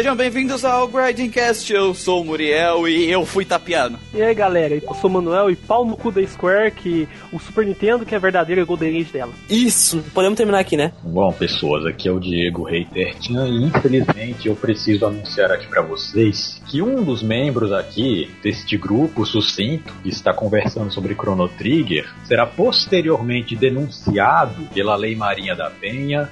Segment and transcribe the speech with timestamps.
[0.00, 1.70] Sejam bem-vindos ao Grinding Cast.
[1.70, 3.98] Eu sou o Muriel e eu fui tapiado.
[4.14, 7.38] E aí galera, eu sou o Manuel e pau no cu da Square que o
[7.38, 9.30] Super Nintendo que é a verdadeira Golden Age dela.
[9.50, 10.90] Isso, podemos terminar aqui, né?
[11.02, 16.59] Bom, pessoas, aqui é o Diego Reiter e infelizmente eu preciso anunciar aqui para vocês
[16.70, 22.46] que um dos membros aqui deste grupo sucinto que está conversando sobre Chrono Trigger será
[22.46, 26.30] posteriormente denunciado pela Lei Marinha da Penha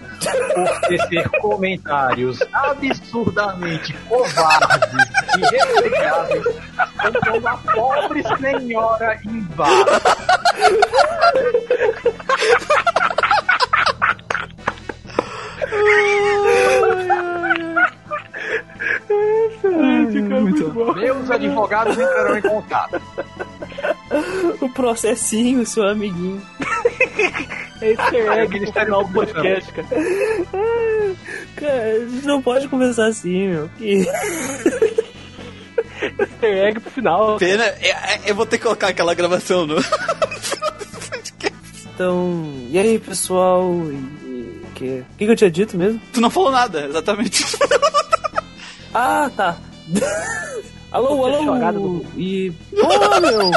[0.54, 6.44] por tecer comentários absurdamente covardes e irresponsáveis
[7.02, 9.18] contra uma pobre senhora
[19.64, 20.94] em bar.
[20.96, 23.00] Meus advogados entrarão em contato.
[24.60, 26.42] O processinho, seu amiguinho.
[27.80, 29.86] É easter egg no final do podcast, cara.
[31.54, 33.70] Cara, a gente não pode conversar assim, meu.
[33.78, 34.04] Que...
[36.18, 37.36] Easter egg pro final.
[37.38, 39.76] Pena, é- é- eu vou ter que colocar aquela gravação no.
[41.94, 43.72] Então, e aí, pessoal?
[43.90, 46.00] E- e- O que, o que que eu tinha dito mesmo?
[46.12, 47.44] tu não falou nada, exatamente.
[48.94, 49.56] Ah, tá.
[50.90, 52.04] alô, Você alô.
[52.16, 52.52] E.
[52.80, 53.50] Porra, meu!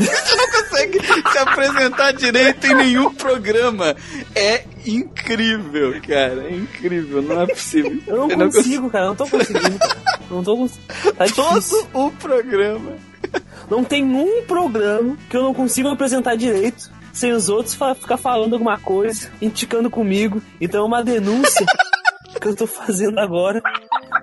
[0.00, 1.00] tu não consegue
[1.32, 3.94] se apresentar direito em nenhum programa.
[4.34, 6.44] É incrível, cara.
[6.48, 7.98] É incrível, não é possível.
[8.06, 9.04] Eu não Eu consigo, cara.
[9.04, 9.78] Eu não tô conseguindo.
[10.30, 11.14] Não tô conseguindo.
[11.14, 11.24] Tá.
[11.34, 12.92] Todo o programa.
[13.68, 18.16] Não tem um programa que eu não consigo apresentar direito sem os outros fa ficar
[18.16, 20.40] falando alguma coisa, indicando comigo.
[20.60, 21.66] Então é uma denúncia
[22.40, 23.60] que eu tô fazendo agora,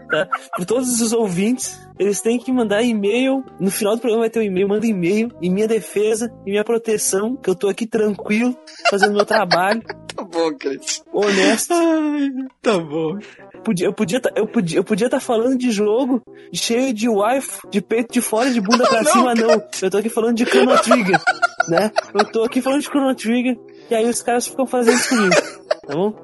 [0.10, 0.28] tá?
[0.56, 3.44] Por todos os ouvintes, eles têm que mandar e-mail.
[3.60, 6.64] No final do programa vai ter um e-mail, manda e-mail em minha defesa, em minha
[6.64, 8.58] proteção, que eu tô aqui tranquilo,
[8.90, 9.82] fazendo meu trabalho,
[10.18, 11.04] Tá bom, Cris.
[11.14, 11.72] honesto.
[11.76, 12.30] Ai,
[12.60, 13.20] tá bom.
[13.64, 17.60] Podia, eu podia tá, eu podia eu podia estar falando de jogo cheio de wife,
[17.70, 19.62] de peito de fora, de bunda pra Não, cima, não.
[19.80, 21.22] Eu tô aqui falando de Chrono Trigger,
[21.70, 21.92] né?
[22.16, 23.60] Eu tô aqui falando de Chrono Trigger
[23.92, 25.36] e aí os caras ficam fazendo isso comigo,
[25.86, 26.16] tá bom?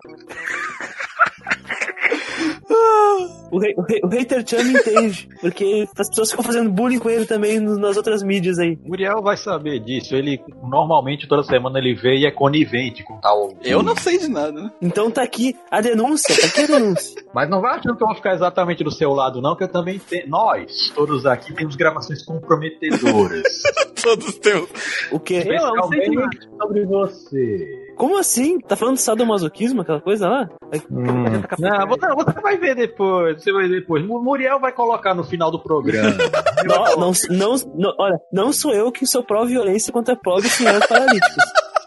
[3.52, 7.00] O, rei, o, rei, o hater Chan me entende, porque as pessoas ficam fazendo bullying
[7.00, 8.78] com ele também nas outras mídias aí.
[8.84, 10.16] Muriel vai saber disso.
[10.16, 13.54] Ele normalmente toda semana ele vê e é conivente com tal.
[13.64, 14.72] Eu não sei de nada, né?
[14.82, 17.24] Então tá aqui a denúncia, tá aqui a denúncia.
[17.34, 19.68] Mas não vai achando que eu vou ficar exatamente do seu lado, não, que eu
[19.68, 20.28] também tenho.
[20.28, 23.44] Nós, todos aqui, temos gravações comprometedoras.
[24.04, 24.70] Todos temos.
[25.14, 25.46] O quê?
[25.48, 26.30] Eu não sei de nada.
[26.34, 27.93] Especialmente sobre você.
[27.96, 28.60] Como assim?
[28.60, 30.50] Tá falando de sadomasoquismo, aquela coisa lá?
[30.92, 31.24] Hum.
[31.60, 33.42] Não, você, você vai ver depois.
[33.44, 34.04] Você vai ver depois.
[34.04, 36.14] O Muriel vai colocar no final do programa.
[36.66, 41.36] Não, não, não, não- olha, não sou eu que sou pró-violência contra pobres senhores paralíticos,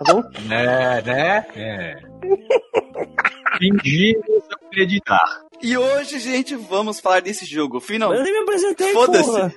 [0.04, 0.22] tá bom?
[0.52, 1.46] É, né?
[1.56, 1.96] É.
[3.58, 5.24] Fingimos acreditar.
[5.62, 7.78] E hoje, gente, vamos falar desse jogo.
[7.78, 8.22] Eu Finalmente.
[8.24, 9.30] nem me apresentei, Foda-se.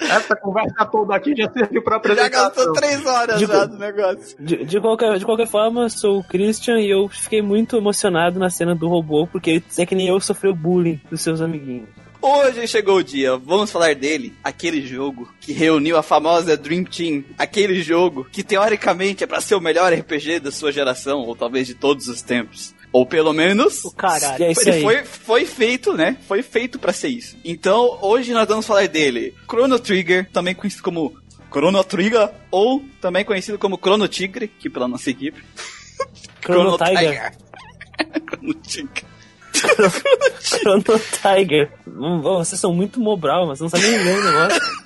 [0.00, 2.44] Essa conversa toda aqui já serviu pra Já apresentação.
[2.44, 4.36] gastou três horas Digo- já do negócio.
[4.38, 8.50] De, de qualquer, de qualquer forma, sou o Christian e eu fiquei muito emocionado na
[8.50, 11.88] cena do robô, porque ele é que nem eu sofreu bullying dos seus amiguinhos.
[12.20, 17.22] Hoje chegou o dia, vamos falar dele, aquele jogo que reuniu a famosa Dream Team,
[17.36, 21.66] aquele jogo que teoricamente é pra ser o melhor RPG da sua geração, ou talvez
[21.66, 22.74] de todos os tempos.
[22.94, 24.44] Ou pelo menos O caralho.
[24.44, 24.82] É isso ele aí.
[24.82, 26.16] foi, foi feito, né?
[26.28, 27.36] Foi feito pra ser isso.
[27.44, 29.34] Então, hoje nós vamos falar dele.
[29.50, 31.12] Chrono Trigger, também conhecido como
[31.50, 35.42] Chrono Trigger, ou também conhecido como Chrono Tigre, que pela nossa equipe.
[36.40, 37.32] Chrono Tiger.
[38.30, 39.04] Chrono Tigre.
[40.40, 41.72] Chrono Tiger.
[41.88, 44.60] Hum, vocês são muito mobral, mas não sabem nem ler o negócio.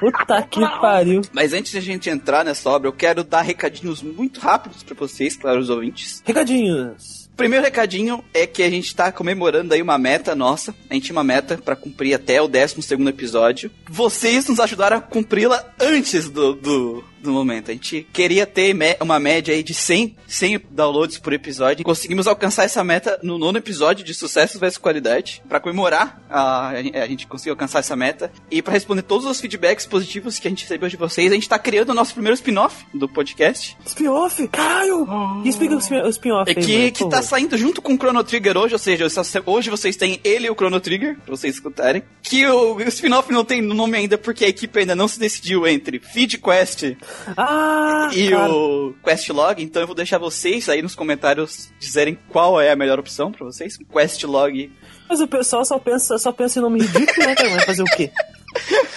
[0.00, 1.20] Puta que pariu.
[1.30, 4.94] Mas antes de a gente entrar nessa obra, eu quero dar recadinhos muito rápidos pra
[4.94, 6.22] vocês, para os ouvintes.
[6.24, 7.28] Recadinhos.
[7.36, 10.74] Primeiro recadinho é que a gente tá comemorando aí uma meta nossa.
[10.88, 13.70] A gente tinha uma meta pra cumprir até o 12 segundo episódio.
[13.88, 17.70] Vocês nos ajudaram a cumpri-la antes do, do, do momento.
[17.70, 21.84] A gente queria ter uma média aí de 100, 100 downloads por episódio.
[21.84, 25.42] Conseguimos alcançar essa meta no nono episódio de Sucesso versus Qualidade.
[25.48, 28.32] Pra comemorar, a, a gente conseguiu alcançar essa meta.
[28.50, 31.48] E pra responder todos os feedbacks positivos que a gente recebeu de vocês, a gente
[31.48, 33.76] tá criando o nosso primeiro spin-off do podcast.
[33.84, 34.48] Spin-off?
[34.48, 35.06] Caralho!
[35.44, 38.22] E explica o spin- o spin-off É que, que tá saindo junto com o Chrono
[38.24, 39.06] Trigger hoje, ou seja,
[39.46, 42.02] hoje vocês têm ele e o Chrono Trigger, pra vocês escutarem.
[42.22, 45.66] Que o, o spin-off não tem nome ainda porque a equipe ainda não se decidiu
[45.66, 46.94] entre Feed Quest
[47.36, 48.52] Ah, e cara.
[48.52, 52.76] o Quest Log, então eu vou deixar vocês aí nos comentários dizerem qual é a
[52.76, 53.76] melhor opção pra vocês.
[53.92, 54.72] Quest Log.
[55.08, 57.48] Mas o pessoal só pensa, só pensa em nome ridículo, né, cara?
[57.50, 58.10] Vai fazer o quê?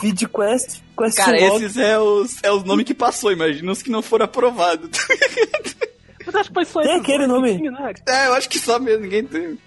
[0.00, 1.64] Feed Quest, Quest Cara, Log.
[1.64, 4.90] esses é os, é os nomes que passou, imagina os que não foram aprovados.
[6.24, 7.56] Mas acho que foi só Tem aquele nome.
[7.56, 7.92] tinha, né?
[8.06, 9.58] É, eu acho que só mesmo, ninguém tem.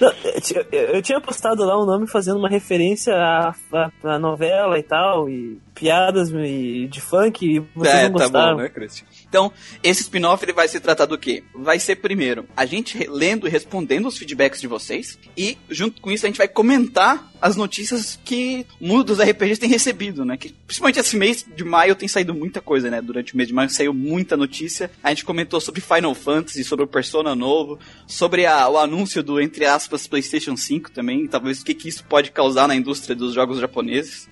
[0.00, 4.18] Não, eu tinha- Eu tinha postado lá um nome fazendo uma referência à, à- à
[4.18, 8.56] novela e tal, e piadas de funk, e vocês é, não tá gostaram.
[8.56, 9.04] bom, né, Christian?
[9.28, 9.52] Então,
[9.82, 11.42] esse spin-off ele vai se tratar do quê?
[11.54, 16.12] Vai ser primeiro a gente lendo e respondendo os feedbacks de vocês e junto com
[16.12, 20.36] isso a gente vai comentar as notícias que o mundo dos RPGs tem recebido, né?
[20.36, 23.02] Que principalmente esse mês de maio tem saído muita coisa, né?
[23.02, 24.88] Durante o mês de maio saiu muita notícia.
[25.02, 29.40] A gente comentou sobre Final Fantasy, sobre o Persona novo, sobre a- o anúncio do
[29.40, 33.34] entre aspas PlayStation 5 também, talvez o que, que isso pode causar na indústria dos
[33.34, 34.28] jogos japoneses.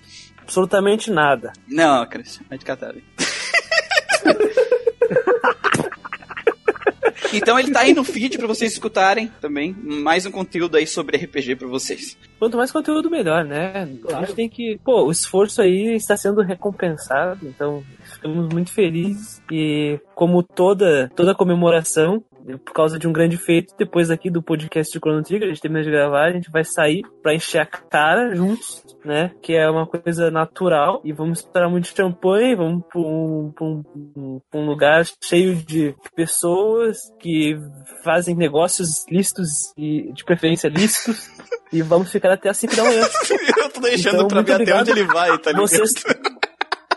[0.50, 1.52] Absolutamente nada.
[1.68, 2.92] Não, Christian, vai de catar.
[2.92, 3.04] aí.
[7.32, 9.72] Então ele tá aí no feed pra vocês escutarem também.
[9.72, 12.18] Mais um conteúdo aí sobre RPG pra vocês.
[12.40, 13.88] Quanto mais conteúdo, melhor, né?
[14.12, 14.80] A gente tem que.
[14.84, 19.40] Pô, o esforço aí está sendo recompensado, então ficamos muito felizes.
[19.50, 22.20] E como toda, toda comemoração,
[22.58, 25.60] por causa de um grande feito, depois aqui do podcast de Chrono Trigger, a gente
[25.60, 29.32] termina de gravar, a gente vai sair pra encher a cara juntos, né?
[29.42, 31.00] Que é uma coisa natural.
[31.04, 35.94] E vamos esperar muito champanhe, vamos pra um, pra um, pra um lugar cheio de
[36.14, 37.58] pessoas que
[38.02, 41.28] fazem negócios lícitos e de preferência lícitos.
[41.72, 43.06] e vamos ficar até as 5 da manhã.
[43.58, 45.68] Eu tô deixando Então, pra ver até onde ele vai, tá ligado?
[45.68, 45.92] Vocês,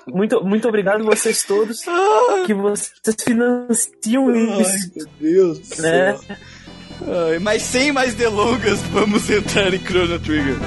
[0.08, 1.82] muito, muito obrigado vocês todos
[2.46, 6.18] que vocês financiam isso, Meu Deus do né?
[6.18, 6.38] céu.
[7.08, 10.58] Ai, mas sem mais delongas, vamos entrar em Chrono Trigger.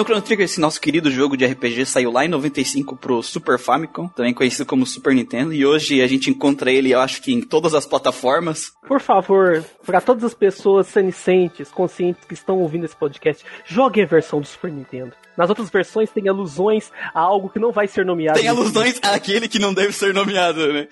[0.00, 3.58] Então, Chrono Trigger, esse nosso querido jogo de RPG, saiu lá em 95 pro Super
[3.58, 7.34] Famicom, também conhecido como Super Nintendo, e hoje a gente encontra ele, eu acho que
[7.34, 8.72] em todas as plataformas.
[8.88, 14.06] Por favor, pra todas as pessoas senicentes, conscientes que estão ouvindo esse podcast, joguem a
[14.06, 15.12] versão do Super Nintendo.
[15.36, 18.38] Nas outras versões tem alusões a algo que não vai ser nomeado.
[18.38, 20.88] Tem alusões àquele que não deve ser nomeado, né?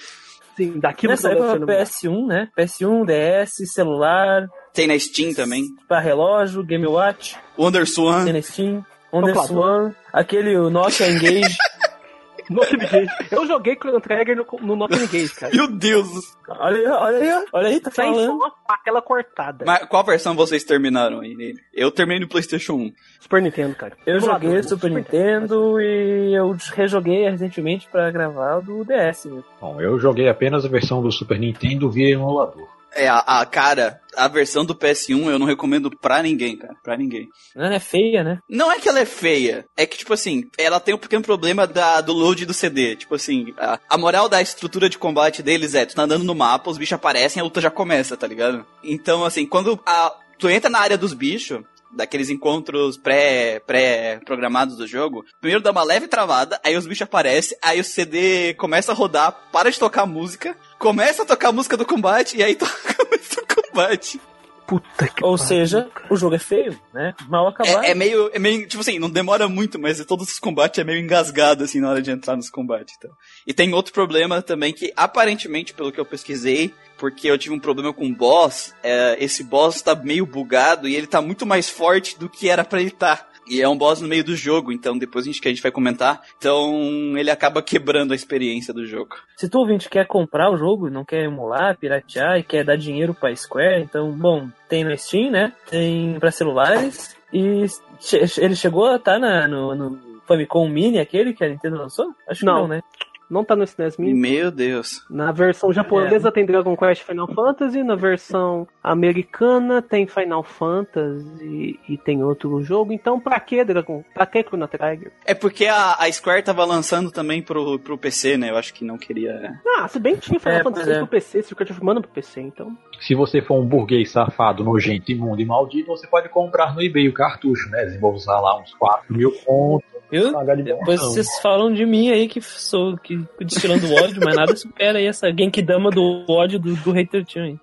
[0.54, 2.26] Sim, daquilo que Nessa não deve ser nomeado.
[2.26, 2.48] PS1, né?
[2.58, 5.64] PS1, DS, celular, Tem na Steam também.
[5.88, 8.30] para relógio, Game Watch, Wonder tem Swan.
[8.30, 9.90] na Steam, Wonder Calculador.
[9.92, 11.56] Swan, aquele o Nokia Engage.
[12.50, 13.10] Nokia Engage.
[13.30, 15.54] Eu joguei Chrono Trigger no, no Nokia Engage, cara.
[15.54, 16.08] Meu Deus!
[16.48, 18.38] olha aí, olha aí, olha aí, tá Sem falando.
[18.38, 19.64] só aquela cortada.
[19.66, 21.58] Mas qual versão vocês terminaram aí nele?
[21.74, 22.92] Eu terminei no PlayStation 1.
[23.20, 23.96] Super Nintendo, cara.
[24.06, 24.62] Eu joguei né?
[24.62, 29.26] Super Nintendo e eu rejoguei recentemente pra gravar o do DS.
[29.26, 29.44] mesmo.
[29.60, 32.66] Bom, eu joguei apenas a versão do Super Nintendo via emulador.
[32.94, 36.74] É, a, a cara, a versão do PS1 eu não recomendo pra ninguém, cara.
[36.82, 37.28] Pra ninguém.
[37.54, 38.38] Ela é feia, né?
[38.48, 41.66] Não é que ela é feia, é que, tipo assim, ela tem um pequeno problema
[41.66, 42.96] da, do load do CD.
[42.96, 46.34] Tipo assim, a, a moral da estrutura de combate deles é, tu tá andando no
[46.34, 48.66] mapa, os bichos aparecem, a luta já começa, tá ligado?
[48.82, 54.86] Então, assim, quando a, tu entra na área dos bichos, daqueles encontros pré, pré-programados do
[54.86, 58.94] jogo, primeiro dá uma leve travada, aí os bichos aparecem, aí o CD começa a
[58.94, 62.54] rodar, para de tocar a música, começa a tocar a música do combate, e aí
[62.56, 64.20] toca a música do combate.
[64.68, 67.14] Puta que Ou pariu, seja, o jogo é feio, né?
[67.26, 67.84] Mal acabado.
[67.84, 70.84] É, é meio, é meio, tipo assim, não demora muito, mas todos os combates é
[70.84, 73.10] meio engasgado, assim, na hora de entrar nos combates, então.
[73.46, 77.58] E tem outro problema também que, aparentemente, pelo que eu pesquisei, porque eu tive um
[77.58, 81.70] problema com o boss, é, esse boss tá meio bugado e ele tá muito mais
[81.70, 83.26] forte do que era pra ele estar.
[83.50, 85.62] E é um boss no meio do jogo, então depois a gente, que a gente
[85.62, 86.20] vai comentar.
[86.38, 89.16] Então ele acaba quebrando a experiência do jogo.
[89.36, 93.14] Se tu ouvinte quer comprar o jogo, não quer emular, piratear e quer dar dinheiro
[93.14, 95.52] pra Square, então, bom, tem no Steam, né?
[95.70, 97.66] Tem pra celulares e
[98.00, 102.14] che- ele chegou a estar na, no, no Famicom Mini, aquele que a Nintendo lançou?
[102.28, 102.60] Acho que Não.
[102.62, 102.80] não, né?
[103.30, 104.14] Não tá no SNES Mini.
[104.14, 105.04] Meu Deus.
[105.10, 111.96] Na versão japonesa tem Dragon Quest Final Fantasy, na versão americana tem Final Fantasy e
[111.98, 112.92] tem outro jogo.
[112.92, 114.02] Então, pra que Dragon?
[114.14, 115.12] Pra que Chrono Trigger?
[115.24, 118.50] É porque a, a Square tava lançando também pro, pro PC, né?
[118.50, 119.60] Eu acho que não queria.
[119.76, 120.98] Ah, se bem tinha Final É, Fantasy é.
[120.98, 122.76] pro PC, Secret of Mana pro PC, então.
[123.00, 127.08] Se você for um burguês safado, nojento, imundo e maldito, você pode comprar no eBay
[127.08, 127.96] o cartucho, né?
[128.00, 129.97] Vou usar lá uns 4 mil pontos.
[130.10, 130.32] Eu,
[130.64, 135.06] depois vocês falam de mim aí que sou que destilando ódio, mas nada supera aí
[135.06, 137.58] essa Genkidama do ódio do, do Hater Chan aí.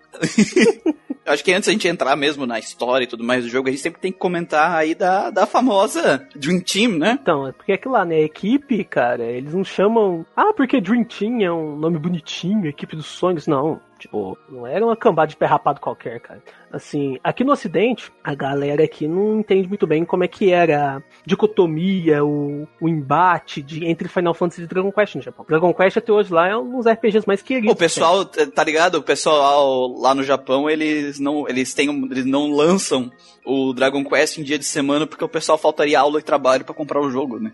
[1.25, 3.67] Eu acho que antes a gente entrar mesmo na história e tudo mais do jogo,
[3.67, 7.17] a gente sempre tem que comentar aí da, da famosa Dream Team, né?
[7.19, 8.21] Então, é porque aquilo lá, né?
[8.21, 10.23] Equipe, cara, eles não chamam.
[10.35, 13.47] Ah, porque Dream Team é um nome bonitinho, equipe dos sonhos.
[13.47, 13.81] Não.
[14.05, 16.39] Tipo, não era uma cambada de pé rapado qualquer, cara.
[16.71, 20.97] Assim, aqui no ocidente, a galera aqui não entende muito bem como é que era
[20.97, 25.43] a dicotomia, o, o embate de, entre Final Fantasy e Dragon Quest no Japão.
[25.49, 27.71] Dragon Quest até hoje lá é um dos RPGs mais queridos.
[27.71, 28.99] O pessoal, tá ligado?
[28.99, 33.11] O pessoal lá no Japão, eles não, eles têm, eles não lançam
[33.43, 36.75] o Dragon Quest em dia de semana porque o pessoal faltaria aula e trabalho para
[36.75, 37.51] comprar o jogo, né?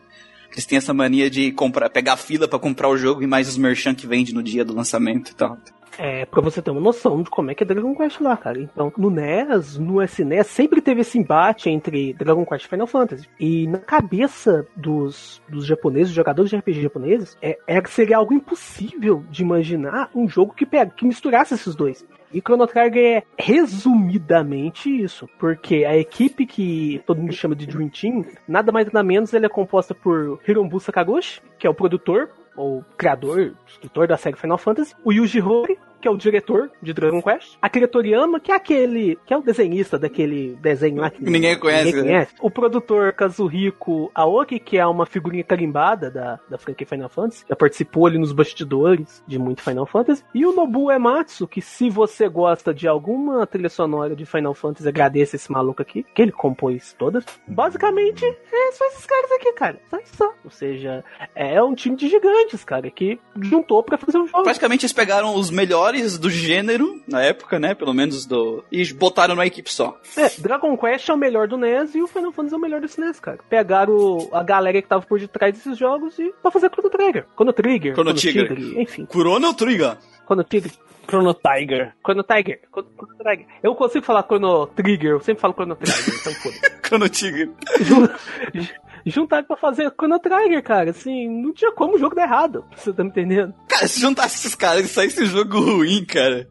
[0.51, 3.58] Eles têm essa mania de comprar, pegar fila para comprar o jogo e mais os
[3.58, 5.58] merchan que vende no dia do lançamento e tal.
[5.98, 8.60] É, pra você ter uma noção de como é que é Dragon Quest lá, cara.
[8.60, 13.29] Então, no NES, no SNES, sempre teve esse embate entre Dragon Quest e Final Fantasy.
[13.39, 18.33] E na cabeça dos, dos japoneses, dos jogadores de RPG japoneses, é, é, seria algo
[18.33, 22.05] impossível de imaginar um jogo que, pega, que misturasse esses dois.
[22.33, 27.89] E Chrono Trigger é resumidamente isso, porque a equipe que todo mundo chama de Dream
[27.89, 32.29] Team, nada mais nada menos, ele é composta por Hirobu Sakaguchi, que é o produtor,
[32.62, 36.93] ou criador, escritor da série Final Fantasy, o Yuji Horii, que é o diretor de
[36.93, 41.24] Dragon Quest, Akira Toriyama, que é aquele, que é o desenhista daquele desenho lá que
[41.24, 42.34] ninguém conhece, ninguém conhece.
[42.34, 42.39] Né?
[42.41, 47.55] o produtor Kazuhiko Aoki, que é uma figurinha carimbada da, da franquia Final Fantasy, já
[47.55, 52.27] participou ali nos bastidores de muito Final Fantasy, e o Nobuo Ematsu, que se você
[52.27, 56.96] gosta de alguma trilha sonora de Final Fantasy, agradeça esse maluco aqui, que ele compôs
[56.98, 57.24] todas.
[57.48, 59.79] Basicamente, é só esses caras aqui, cara.
[59.89, 60.34] Só isso.
[60.43, 61.03] Ou seja,
[61.36, 64.43] é um time de gigantes, cara, que juntou para fazer um jogo.
[64.43, 67.75] Praticamente eles pegaram os melhores melhores do gênero, na época, né?
[67.75, 68.63] Pelo menos do.
[68.71, 70.00] E botaram numa equipe só.
[70.17, 72.79] É, Dragon Quest é o melhor do NES e o Final Fantasy é o melhor
[72.79, 73.39] do SNES, cara.
[73.50, 77.25] Pegaram a galera que tava por detrás desses jogos e pra fazer Chrono Trigger.
[77.36, 77.93] Chrono Trigger.
[77.93, 78.48] Chrono, Chrono Trigger.
[78.48, 78.81] Trigger.
[78.81, 79.05] Enfim.
[79.05, 79.98] Chrono Trigger.
[80.25, 80.71] Chrono Trigger.
[81.07, 81.93] Chrono Tiger.
[82.03, 82.60] Chrono Tiger.
[82.71, 83.45] Chrono Trigger.
[83.62, 87.50] Eu consigo falar Chrono Trigger, eu sempre falo Chrono Trigger, então foda Chrono Trigger.
[89.05, 90.91] juntar pra fazer Chrono Trigger, cara.
[90.91, 92.65] Assim, não tinha como o jogo dar errado.
[92.75, 93.53] Você tá me entendendo?
[93.67, 96.48] Cara, se juntasse esses caras e saísse um jogo ruim, cara.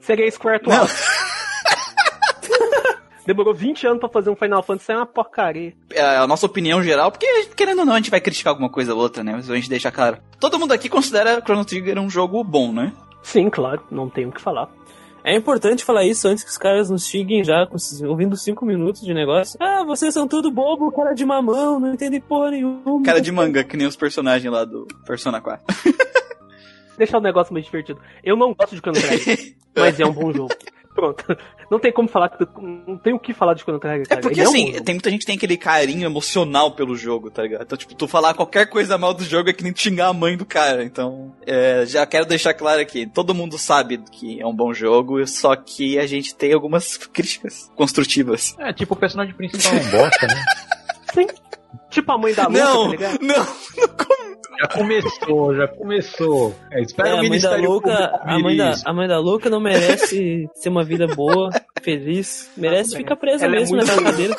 [0.00, 0.86] Seria Square atual.
[3.26, 5.72] Demorou 20 anos pra fazer um Final Fantasy, é uma porcaria.
[5.90, 8.94] É a nossa opinião geral, porque querendo ou não, a gente vai criticar alguma coisa
[8.94, 9.32] ou outra, né?
[9.32, 10.18] Mas a gente deixa claro.
[10.38, 12.92] Todo mundo aqui considera Chrono Trigger um jogo bom, né?
[13.22, 14.68] Sim, claro, não tenho o que falar.
[15.24, 17.66] É importante falar isso antes que os caras nos xinguem já,
[18.06, 19.58] ouvindo cinco minutos de negócio.
[19.58, 23.02] Ah, vocês são tudo bobo, cara de mamão, não entendem porra nenhuma.
[23.02, 25.64] Cara de manga, que nem os personagens lá do Persona 4.
[26.98, 27.98] Deixar o negócio mais divertido.
[28.22, 30.54] Eu não gosto de Chrono Trigger, mas é um bom jogo.
[30.94, 31.24] Pronto.
[31.70, 32.30] Não tem como falar,
[32.86, 34.20] não tem o que falar de Chrono Trigger, é cara.
[34.20, 36.96] É porque Ele assim, é um tem muita gente que tem aquele carinho emocional pelo
[36.96, 37.62] jogo, tá ligado?
[37.62, 40.36] Então, tipo, tu falar qualquer coisa mal do jogo é que nem xingar a mãe
[40.36, 40.84] do cara.
[40.84, 45.26] Então, é, já quero deixar claro aqui, todo mundo sabe que é um bom jogo,
[45.26, 48.54] só que a gente tem algumas críticas construtivas.
[48.58, 50.44] É, tipo, o personagem principal é um bosta, né?
[51.12, 51.26] Sim.
[51.90, 53.18] Tipo a mãe da Luca, não, tá ligado?
[53.20, 53.46] Não, não,
[54.58, 56.54] já começou, já começou.
[56.70, 59.60] É, espera é, a mãe da Luca, a mãe da, a mãe da Luca não
[59.60, 61.50] merece ter uma vida boa,
[61.82, 62.50] feliz.
[62.56, 64.36] Merece ficar presa ela é mesmo é naquela cadeira.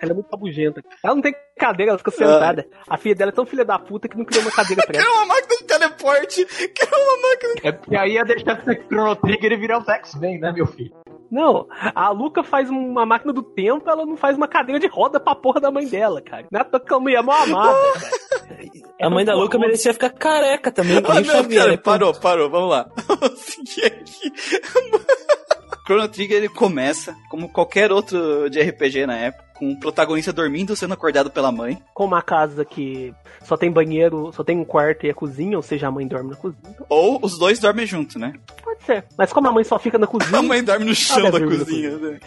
[0.00, 0.82] Ela é muito rabugenta.
[1.02, 2.66] Ela não tem cadeira, ela fica sentada.
[2.86, 2.94] Ah.
[2.94, 5.04] A filha dela é tão filha da puta que não criou uma cadeira pra ela.
[5.04, 6.44] Criou uma máquina de teleporte.
[6.44, 7.66] Criou uma máquina de...
[7.66, 10.66] É porque aí ia deixar de ser Chrono Trigger e virar o X-Men, né, meu
[10.66, 10.92] filho?
[11.30, 15.18] Não, a Luca faz uma máquina do tempo, ela não faz uma cadeira de roda
[15.18, 16.46] pra porra da mãe dela, cara.
[16.50, 17.76] Na tua cama é mó amada,
[19.00, 20.98] A mãe da Luca merecia ficar careca também.
[20.98, 22.88] Ah, não, cara, parou, parou, vamos lá.
[23.08, 24.32] Vamos seguir aqui.
[25.86, 30.74] Chrono Trigger ele começa, como qualquer outro de RPG na época, com o protagonista dormindo
[30.74, 31.80] sendo acordado pela mãe.
[31.94, 33.14] Com uma casa que
[33.44, 36.30] só tem banheiro, só tem um quarto e a cozinha, ou seja, a mãe dorme
[36.30, 36.76] na cozinha.
[36.88, 38.34] Ou os dois dormem juntos, né?
[38.62, 39.04] Pode ser.
[39.16, 40.38] Mas como a mãe só fica na cozinha.
[40.38, 41.96] a mãe dorme no chão da cozinha.
[41.96, 42.18] Né?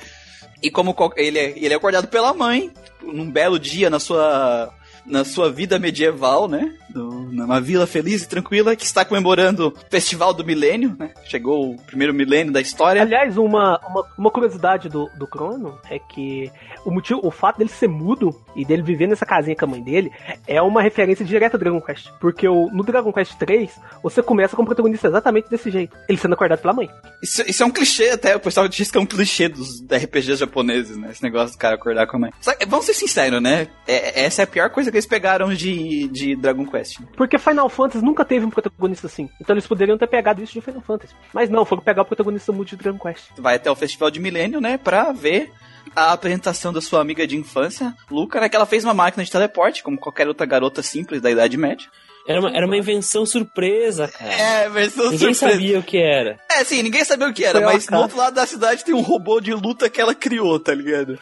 [0.63, 2.71] E como ele é, ele é acordado pela mãe,
[3.03, 4.73] num belo dia na sua
[5.09, 6.73] na sua vida medieval, né?
[6.89, 11.11] Do, numa vila feliz e tranquila que está comemorando o Festival do Milênio, né?
[11.25, 13.01] Chegou o primeiro milênio da história.
[13.01, 16.51] Aliás, uma, uma, uma curiosidade do, do Crono é que
[16.85, 19.81] o motivo, o fato dele ser mudo e dele viver nessa casinha com a mãe
[19.81, 20.11] dele
[20.47, 22.09] é uma referência direta a Dragon Quest.
[22.19, 23.71] Porque o, no Dragon Quest 3,
[24.03, 25.95] você começa com o protagonista exatamente desse jeito.
[26.07, 26.89] Ele sendo acordado pela mãe.
[27.21, 30.37] Isso, isso é um clichê até, o pessoal diz que é um clichê dos RPGs
[30.37, 31.09] japoneses, né?
[31.11, 32.31] Esse negócio do cara acordar com a mãe.
[32.41, 33.67] Só, vamos ser sinceros, né?
[33.87, 36.99] É, essa é a pior coisa que eles pegaram de, de Dragon Quest.
[37.15, 39.29] Porque Final Fantasy nunca teve um protagonista assim.
[39.39, 41.13] Então eles poderiam ter pegado isso de Final Fantasy.
[41.33, 43.29] Mas não, foram pegar o protagonista mudo de Dragon Quest.
[43.37, 44.77] Vai até o Festival de Milênio, né?
[44.77, 45.51] Pra ver
[45.95, 48.49] a apresentação da sua amiga de infância, Luca, né?
[48.49, 51.87] Que ela fez uma máquina de teleporte, como qualquer outra garota simples da Idade Média.
[52.27, 54.31] Era uma, era uma invenção surpresa, cara.
[54.31, 55.45] É, invenção ninguém surpresa.
[55.45, 56.37] Ninguém sabia o que era.
[56.51, 58.93] É, sim, ninguém sabia o que era, Foi mas no outro lado da cidade tem
[58.93, 61.17] um robô de luta que ela criou, tá ligado?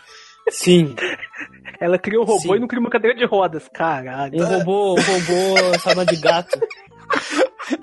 [0.50, 0.96] Sim.
[1.80, 2.56] Ela criou um robô Sim.
[2.56, 4.42] e não criou uma cadeira de rodas, caralho.
[4.42, 6.60] Um robô, um robô, forma de gato.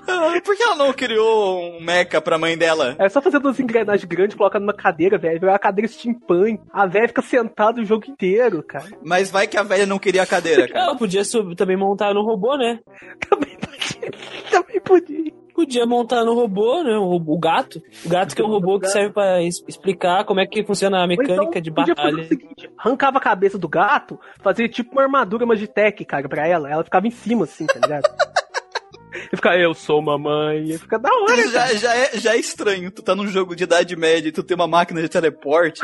[0.07, 2.95] Ah, Por que ela não criou um mecha pra mãe dela?
[2.97, 5.47] É só fazer duas engrenagens grandes, colocar numa cadeira, velho.
[5.47, 6.59] Uma cadeira steampunk.
[6.73, 8.85] A velha fica sentada o jogo inteiro, cara.
[9.03, 10.85] Mas vai que a velha não queria a cadeira, cara.
[10.85, 12.79] Ela podia sub- também montar no robô, né?
[13.29, 14.11] Também podia.
[14.51, 15.33] Também podia.
[15.55, 16.97] Podia montar no robô, né?
[16.97, 17.81] O, robô- o gato.
[18.05, 20.97] O gato que é um robô que serve pra es- explicar como é que funciona
[20.97, 22.23] a Ou mecânica então, de podia fazer batalha.
[22.23, 26.69] o seguinte, arrancava a cabeça do gato, fazia tipo uma armadura Magitech, cara, pra ela.
[26.69, 28.03] Ela ficava em cima, assim, tá ligado?
[29.31, 30.65] E fica, eu sou mamãe.
[30.71, 32.91] E fica da hora, Já, já, é, já é estranho.
[32.91, 35.79] Tu tá num jogo de idade média e tu tem uma máquina de teleporte.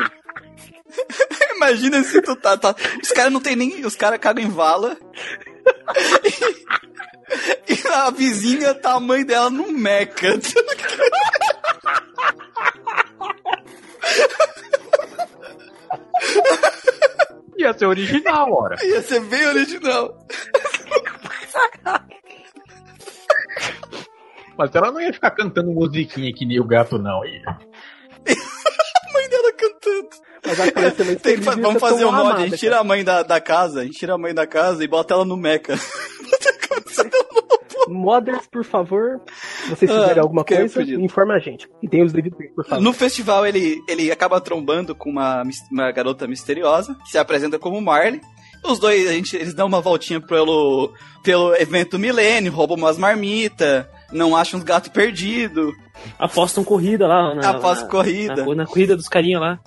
[1.56, 2.58] Imagina se tu tá.
[2.58, 3.86] tá- os caras não tem nem.
[3.86, 4.98] Os caras cagam em vala.
[7.68, 10.38] E, a vizinha tá a mãe dela no meca.
[17.56, 18.76] Ia ser original, ora.
[18.84, 20.18] Ia ser bem original.
[24.56, 27.24] Mas ela não ia ficar cantando musiquinha que nem o gato, não.
[27.24, 27.42] Ia.
[29.08, 30.08] A mãe dela cantando.
[30.44, 33.22] Mas a criança Tem que vamos fazer o mod, a gente tira a mãe da,
[33.22, 35.74] da casa, a gente tira a mãe da casa e bota ela no meca.
[37.88, 39.20] Modders, por favor,
[39.64, 41.00] se vocês Ah, fizerem alguma é coisa, fudido.
[41.02, 41.68] informa a gente.
[41.82, 42.82] E tem os devidos por favor.
[42.82, 47.80] No festival ele, ele acaba trombando com uma, uma garota misteriosa que se apresenta como
[47.80, 48.20] Marley.
[48.64, 50.92] Os dois, a gente, eles dão uma voltinha pelo,
[51.24, 55.74] pelo evento milênio, roubam umas marmitas, não acham uns gatos perdidos,
[56.18, 57.34] Apostam corrida lá.
[57.34, 58.46] Na, após na- corrida.
[58.46, 59.58] Na, na corrida dos carinha lá.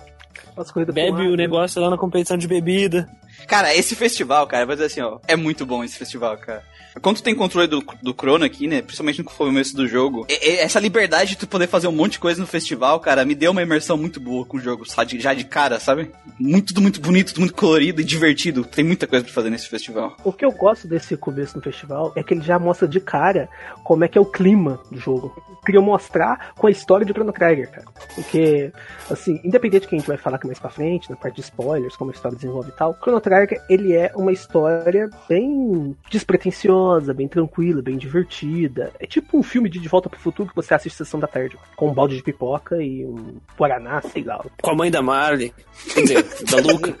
[0.56, 3.08] As corridas Bebe o negócio lá na competição de bebida.
[3.46, 6.64] Cara, esse festival, cara, vou dizer assim, ó, é muito bom esse festival, cara.
[7.02, 10.50] Quando tu tem controle do, do Chrono aqui, né, principalmente no começo do jogo, e-
[10.50, 13.34] e essa liberdade de tu poder fazer um monte de coisa no festival, cara, me
[13.34, 16.10] deu uma imersão muito boa com o jogo, só de- já de cara, sabe?
[16.38, 18.64] Muito, tudo muito bonito, tudo muito colorido e divertido.
[18.64, 20.16] Tem muita coisa pra fazer nesse festival.
[20.24, 23.48] O que eu gosto desse começo no festival é que ele já mostra de cara
[23.84, 25.34] como é que é o clima do jogo.
[25.64, 27.86] Queria mostrar com a história de Chrono Trigger, cara.
[28.14, 28.72] Porque,
[29.10, 31.40] assim, independente do que a gente vai falar aqui mais pra frente, na parte de
[31.40, 36.85] spoilers, como a história desenvolve e tal, Chrono Trigger, ele é uma história bem despretensiosa,
[37.14, 38.92] bem tranquila, bem divertida.
[38.98, 41.56] É tipo um filme de De Volta pro Futuro que você assiste sessão da tarde,
[41.76, 44.44] com um balde de pipoca e um Guaraná, sei lá.
[44.62, 45.52] Com a mãe da Marley.
[45.92, 46.96] Quer dizer, da Luca.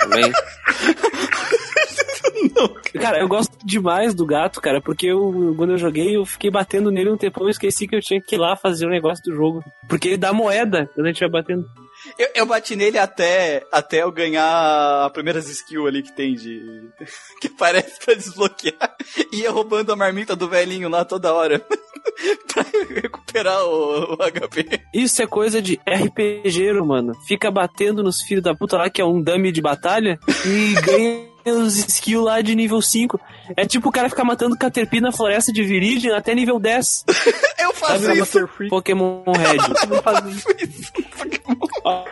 [0.00, 0.32] Também.
[3.00, 6.90] Cara, eu gosto demais do gato, cara, porque eu, quando eu joguei, eu fiquei batendo
[6.90, 9.34] nele um tempão e esqueci que eu tinha que ir lá fazer o negócio do
[9.34, 9.64] jogo.
[9.88, 11.64] Porque ele dá moeda quando a gente vai batendo.
[12.18, 16.88] Eu, eu bati nele até, até eu ganhar a primeiras skills ali que tem de.
[17.40, 18.96] que aparece pra desbloquear.
[19.32, 21.58] E ia roubando a marmita do velhinho lá toda hora.
[22.52, 24.80] pra recuperar o, o HP.
[24.92, 27.14] Isso é coisa de RPGero, mano.
[27.26, 31.28] Fica batendo nos filhos da puta lá, que é um dummy de batalha, e ganha
[31.46, 33.20] os skills lá de nível 5.
[33.56, 37.04] É tipo o cara ficar matando Caterpie na floresta de Viridian até nível 10.
[37.58, 38.48] Eu faço Sabe, isso.
[38.68, 39.88] Pokémon Red.
[39.88, 40.46] não faz isso.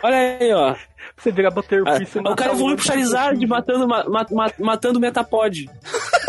[0.03, 0.75] Olha aí, ó.
[1.17, 5.69] Você vira Butterfree, Ah, o cara evolui pro Charizard matando, ma- ma- ma- matando Metapod.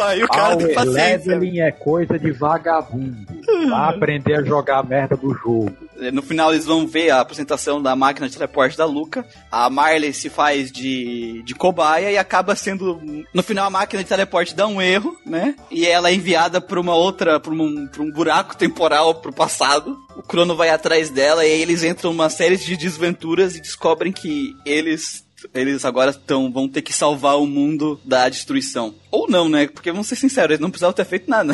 [0.00, 1.32] Pai, o cara tem Power paciência.
[1.36, 3.26] leveling é coisa de vagabundo.
[3.68, 5.72] Vai aprender a jogar a merda do jogo.
[6.12, 9.26] No final eles vão ver a apresentação da máquina de teleporte da Luca.
[9.52, 12.98] A Marley se faz de, de cobaia e acaba sendo.
[13.34, 15.54] No final a máquina de teleporte dá um erro, né?
[15.70, 17.38] E ela é enviada pra uma outra.
[17.38, 19.98] pra um, pra um buraco temporal pro passado.
[20.16, 24.12] O Crono vai atrás dela e aí eles entram numa série de desventuras e descobrem
[24.12, 25.28] que eles.
[25.54, 28.94] Eles agora tão, vão ter que salvar o mundo da destruição.
[29.10, 29.66] Ou não, né?
[29.66, 31.52] Porque vamos ser sinceros, eles não precisavam ter feito nada.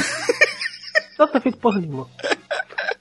[1.18, 2.06] Não tá feito porra nenhuma.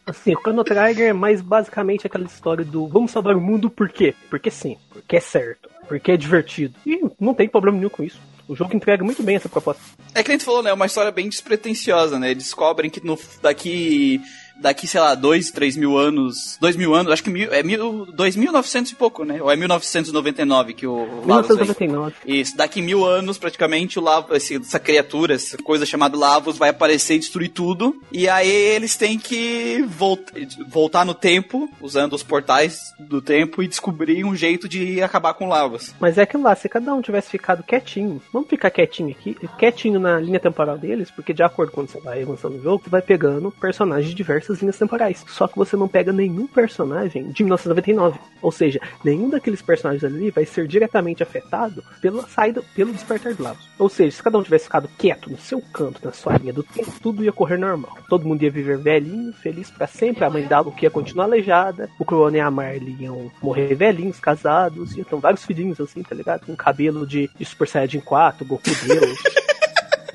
[0.05, 3.89] Assim, o Chrono Trigger é mais basicamente aquela história do vamos salvar o mundo por
[3.89, 4.13] quê?
[4.29, 6.75] Porque sim, porque é certo, porque é divertido.
[6.85, 8.19] E não tem problema nenhum com isso.
[8.47, 9.81] O jogo entrega muito bem essa proposta.
[10.13, 10.69] É que a gente falou, né?
[10.69, 12.35] É uma história bem despretensiosa, né?
[12.35, 14.21] Descobrem que no, daqui,
[14.59, 16.57] daqui, sei lá, dois, três mil anos.
[16.59, 19.41] Dois mil anos, acho que mil, é mil, dois mil novecentos e pouco, né?
[19.41, 21.57] Ou é 1999 que o Lavos vem.
[21.57, 22.15] 1999.
[22.25, 26.69] Isso, daqui mil anos, praticamente, o Lavos, esse- essa criatura, essa coisa chamada Lavos, vai
[26.69, 27.95] aparecer e destruir tudo.
[28.11, 30.21] E aí eles têm que volt,
[30.67, 35.47] voltar no tempo, usando os portais do tempo, e descobrir um jeito de acabar com
[35.47, 35.93] Lavos.
[35.99, 39.99] Mas é aquilo lá, se cada um tivesse ficado quietinho, vamos ficar quietinho aqui, quietinho
[39.99, 42.89] na linha temporal deles, porque de acordo com quando você vai avançando no jogo, você
[42.89, 45.25] vai pegando personagens de diversas linhas temporais.
[45.27, 48.19] Só que você não pega nenhum personagem de 1999.
[48.41, 53.43] Ou seja, nenhum daqueles personagens ali vai ser diretamente afetado pela saída, pelo despertar do
[53.43, 53.67] Lavos.
[53.79, 56.63] Ou seja, se cada um tivesse ficado quieto no seu canto, na sua linha do
[56.63, 57.97] tempo, tudo ia correr normal.
[58.07, 61.89] Todo mundo ia viver velhinho, feliz pra sempre, a mãe da Luke ia continuar aleijada,
[61.99, 66.15] o Clone e a Marley iam morrer velhinhos, casados, ia ter vários filhinhos assim, tá
[66.15, 66.45] ligado?
[66.45, 69.17] Com cabelo de, de Super Saiyajin 4, Goku Deus.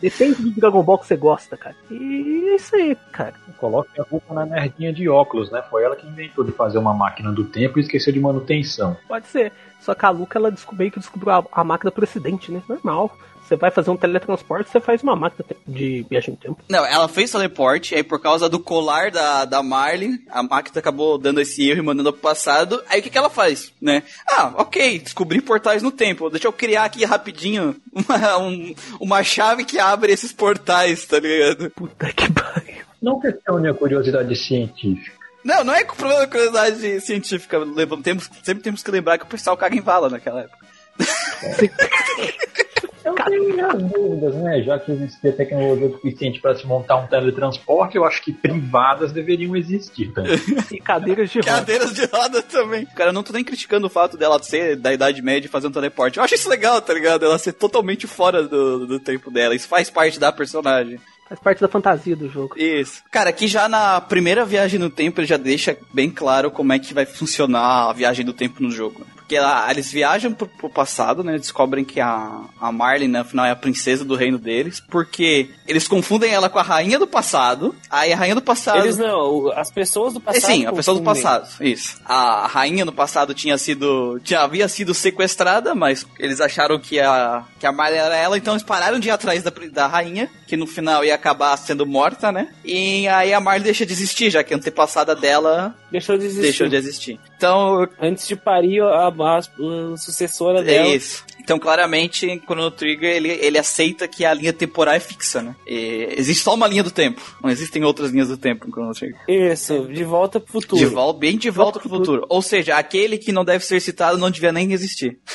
[0.00, 1.76] Depende do Dragon Ball que você gosta, cara.
[1.90, 3.34] E é isso aí, cara.
[3.58, 5.62] Coloque a culpa na nerdinha de óculos, né?
[5.70, 8.96] Foi ela que inventou de fazer uma máquina do tempo e esqueceu de manutenção.
[9.06, 9.52] Pode ser.
[9.80, 12.62] Só que a Luca, ela descobriu que descobriu a, a máquina por acidente, né?
[12.68, 13.16] Normal.
[13.50, 16.62] Você vai fazer um teletransporte, você faz uma máquina de viagem no tempo.
[16.68, 21.18] Não, ela fez teleporte, aí por causa do colar da, da Marley, a máquina acabou
[21.18, 22.80] dando esse erro e mandando pro passado.
[22.88, 24.04] Aí o que, que ela faz, né?
[24.28, 26.30] Ah, ok, descobri portais no tempo.
[26.30, 31.70] Deixa eu criar aqui rapidinho uma, um- uma chave que abre esses portais, tá ligado?
[31.70, 32.84] Puta que pariu.
[33.02, 35.10] Não questione a curiosidade científica.
[35.42, 37.58] Não, não é com problema da curiosidade científica.
[37.58, 40.66] Levamos- temos- sempre temos que lembrar que o pessoal caga em vala naquela época.
[43.04, 44.62] Eu tenho minhas dúvidas, né?
[44.62, 49.56] Já que existia tecnologia suficiente para se montar um teletransporte, eu acho que privadas deveriam
[49.56, 50.38] existir também.
[50.70, 51.50] E cadeiras de roda.
[51.50, 52.86] Cadeiras de roda também.
[52.86, 55.66] Cara, eu não tô nem criticando o fato dela ser da Idade Média e fazer
[55.66, 56.18] um teleporte.
[56.18, 57.24] Eu acho isso legal, tá ligado?
[57.24, 59.54] Ela ser totalmente fora do, do tempo dela.
[59.54, 60.98] Isso faz parte da personagem.
[61.28, 62.58] Faz parte da fantasia do jogo.
[62.58, 63.04] Isso.
[63.10, 66.78] Cara, aqui já na primeira viagem no tempo ele já deixa bem claro como é
[66.78, 69.06] que vai funcionar a viagem do tempo no jogo.
[69.30, 71.38] Porque ela- eles viajam pro, pro passado, né?
[71.38, 74.80] Descobrem que a, a Marley, né, afinal, é a princesa do reino deles.
[74.90, 77.72] Porque eles confundem ela com a rainha do passado.
[77.88, 78.80] Aí a rainha do passado.
[78.80, 80.50] Eles não, as pessoas do É, passado.
[80.50, 82.00] sim, a pessoa do passado, isso.
[82.04, 84.18] A rainha no passado tinha sido.
[84.24, 88.54] Tinha, havia sido sequestrada, mas eles acharam que a, que a Marley era ela, então
[88.54, 92.32] eles pararam de ir atrás da, da rainha, que no final ia acabar sendo morta,
[92.32, 92.48] né?
[92.64, 96.42] E aí a Marley deixa de existir, já que a antepassada dela Deixou de existir.
[96.42, 97.20] deixou de existir.
[97.40, 100.88] Então, Antes de parir a, a- a sucessora é dela.
[100.88, 101.24] isso.
[101.40, 105.56] Então, claramente, Chrono Trigger, ele, ele aceita que a linha temporal é fixa, né?
[105.66, 107.20] E existe só uma linha do tempo.
[107.42, 109.18] Não existem outras linhas do tempo em Chrono Trigger.
[109.26, 110.78] Isso, de volta pro futuro.
[110.78, 112.26] De volta, bem de volta pro futuro.
[112.28, 115.18] Ou seja, aquele que não deve ser citado não devia nem existir.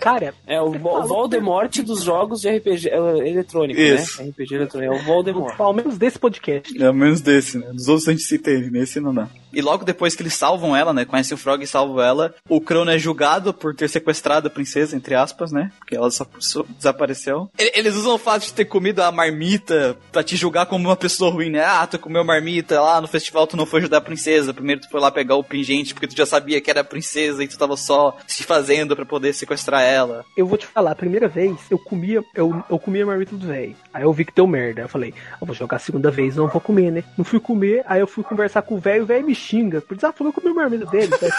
[0.00, 2.96] Cara, É o, Voldemort dos jogos de RPG é,
[3.28, 4.22] eletrônico, Isso.
[4.22, 4.28] né?
[4.30, 5.58] RPG eletrônico, é o Voldemort.
[5.60, 6.80] ao menos desse podcast.
[6.82, 7.66] É menos desse, né?
[7.72, 9.28] Dos outros a gente cita ele, nesse não dá.
[9.52, 11.04] E logo depois que eles salvam ela, né?
[11.04, 14.96] Conhecem o Frog e salvam ela, o Crono é julgado por ter sequestrado a princesa,
[14.96, 15.72] entre aspas, né?
[15.78, 17.50] Porque ela só só desapareceu.
[17.58, 21.30] Eles usam o fato de ter comido a marmita pra te julgar como uma pessoa
[21.30, 21.64] ruim, né?
[21.64, 24.54] Ah, tu comeu marmita lá no festival, tu não foi ajudar a princesa.
[24.54, 27.42] Primeiro tu foi lá pegar o pingente porque tu já sabia que era a princesa
[27.42, 30.24] e tu tava só se fazendo pra poder sequestrar ela.
[30.36, 33.76] Eu vou te falar, a primeira vez eu comia, eu, eu comia marmita do velho.
[33.92, 34.82] Aí eu vi que deu merda.
[34.82, 37.04] Eu falei, eu vou jogar a segunda vez, não vou comer, né?
[37.16, 39.80] Não fui comer, aí eu fui conversar com o velho, o velho me xinga.
[39.80, 41.32] Por desafio, eu comi a marmita dele, velho,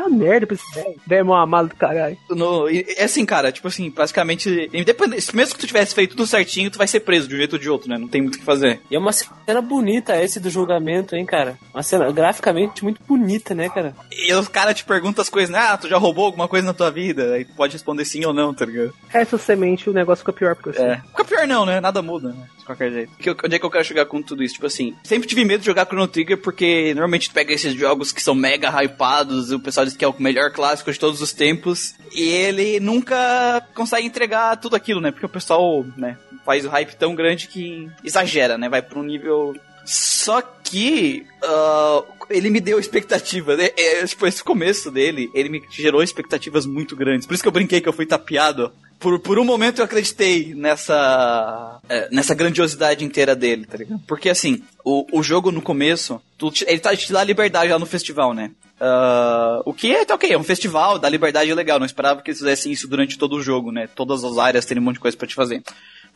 [0.00, 0.94] uma merda pra esse velho.
[1.06, 2.16] Velho é amado do caralho.
[2.30, 6.26] No, e- é assim, cara, tipo assim, basicamente, independente, mesmo que tu tivesse feito tudo
[6.26, 7.98] certinho, tu vai ser preso de um jeito ou de outro, né?
[7.98, 8.80] Não tem muito o que fazer.
[8.90, 11.58] E é uma cena bonita esse do julgamento, hein, cara?
[11.74, 13.94] Uma cena graficamente muito bonita, né, cara?
[14.12, 15.58] E os caras te perguntam as coisas, né?
[15.58, 17.34] Ah, tu já roubou alguma coisa na tua vida?
[17.34, 18.92] Aí tu pode responder sim ou não, tá ligado?
[19.12, 20.82] Essa semente o negócio fica pior pra você.
[20.82, 20.96] É.
[21.08, 21.80] Fica pior não, né?
[21.80, 22.46] Nada muda, né?
[22.58, 23.12] De qualquer jeito.
[23.18, 24.54] Que, onde é que eu quero chegar com tudo isso?
[24.54, 28.12] Tipo assim, sempre tive medo de jogar Chrono Trigger porque normalmente tu pega esses jogos
[28.12, 31.32] que são mega hypados, e o pessoal que é o melhor clássico de todos os
[31.32, 35.10] tempos, e ele nunca consegue entregar tudo aquilo, né?
[35.10, 38.68] Porque o pessoal, né, faz o hype tão grande que exagera, né?
[38.68, 39.54] Vai pra um nível
[39.88, 43.70] só que ah, ele me deu expectativa, né?
[43.74, 47.26] É, tipo, esse começo dele, ele me gerou expectativas muito grandes.
[47.26, 48.70] Por isso que eu brinquei que eu fui tapeado.
[48.98, 54.02] Por, por um momento eu acreditei nessa é, nessa grandiosidade inteira dele, tá ligado?
[54.06, 57.86] Porque assim, o, o jogo no começo, tu ele tá, te dá liberdade lá no
[57.86, 58.50] festival, né?
[58.80, 61.78] Ah, o que é, tá ok, é um festival, dá liberdade legal.
[61.78, 63.88] Não esperava que eles fizessem isso durante todo o jogo, né?
[63.94, 65.62] Todas as áreas terem um monte de coisa pra te fazer.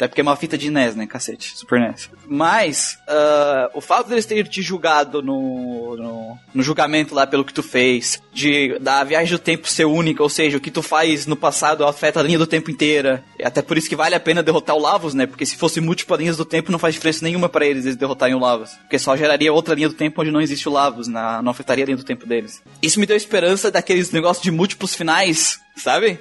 [0.02, 1.56] Até porque é uma fita de NES, né, cacete?
[1.56, 2.10] Super NES.
[2.26, 7.54] Mas, ah, o fato deles terem te julgado no, no, no julgamento lá pelo que
[7.54, 11.24] tu fez, de da viagem do tempo ser única, ou seja, o que tu faz
[11.24, 13.22] no passado afeta a linha do tempo inteira.
[13.38, 15.24] E até por isso que vale a pena derrotar o Lavos, né?
[15.24, 18.34] Porque se fosse múltiplas linhas do tempo, não faz diferença nenhuma pra eles eles derrotarem
[18.34, 18.70] o Lavos.
[18.80, 21.84] Porque só geraria outra linha do tempo onde não existe o Lavos, na, não afetaria
[21.84, 22.60] a linha do tempo deles.
[22.82, 26.18] Isso me deu esperança daqueles negócios de múltiplos finais, sabe?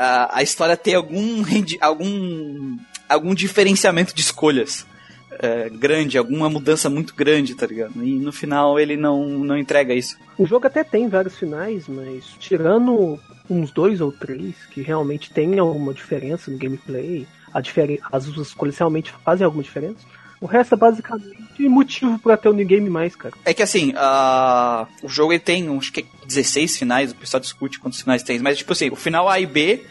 [0.00, 1.44] a, a história ter algum
[1.80, 2.78] algum
[3.14, 4.86] algum diferenciamento de escolhas
[5.38, 7.92] é, grande, alguma mudança muito grande, tá ligado?
[8.04, 10.16] E no final ele não, não entrega isso.
[10.36, 13.18] O jogo até tem vários finais, mas tirando
[13.48, 18.76] uns dois ou três que realmente tem alguma diferença no gameplay, a difere as escolhas
[18.78, 19.98] realmente fazem alguma diferença.
[20.40, 23.34] O resto é basicamente motivo pra ter o New Game mais, cara.
[23.44, 27.78] É que assim, a- o jogo ele tem, acho que 16 finais, o pessoal discute
[27.78, 29.84] quantos finais tem, mas tipo assim, o final A e B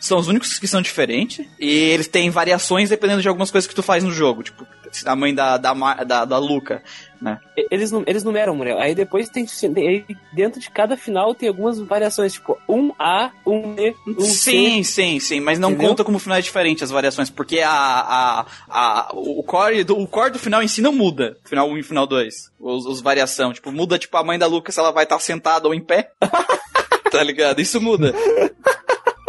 [0.00, 3.74] são os únicos que são diferentes, e eles têm variações dependendo de algumas coisas que
[3.74, 4.42] tu faz no jogo.
[4.42, 4.66] Tipo,
[5.04, 6.82] a mãe da, da, da, da Luca,
[7.20, 7.38] né?
[7.70, 8.78] Eles, eles numeram, Muriel.
[8.78, 9.46] Aí depois tem.
[10.32, 15.02] dentro de cada final tem algumas variações, tipo, um A, um B, um sim, C.
[15.02, 15.90] sim, sim, mas não Entendeu?
[15.90, 20.32] conta como finais diferentes as variações, porque a, a, a, o, core do, o core
[20.32, 23.70] do final em si não muda, final 1 e final 2, os, os variação, tipo,
[23.70, 26.10] muda tipo a mãe da Luca se ela vai estar sentada ou em pé,
[27.12, 27.60] tá ligado?
[27.60, 28.14] Isso muda.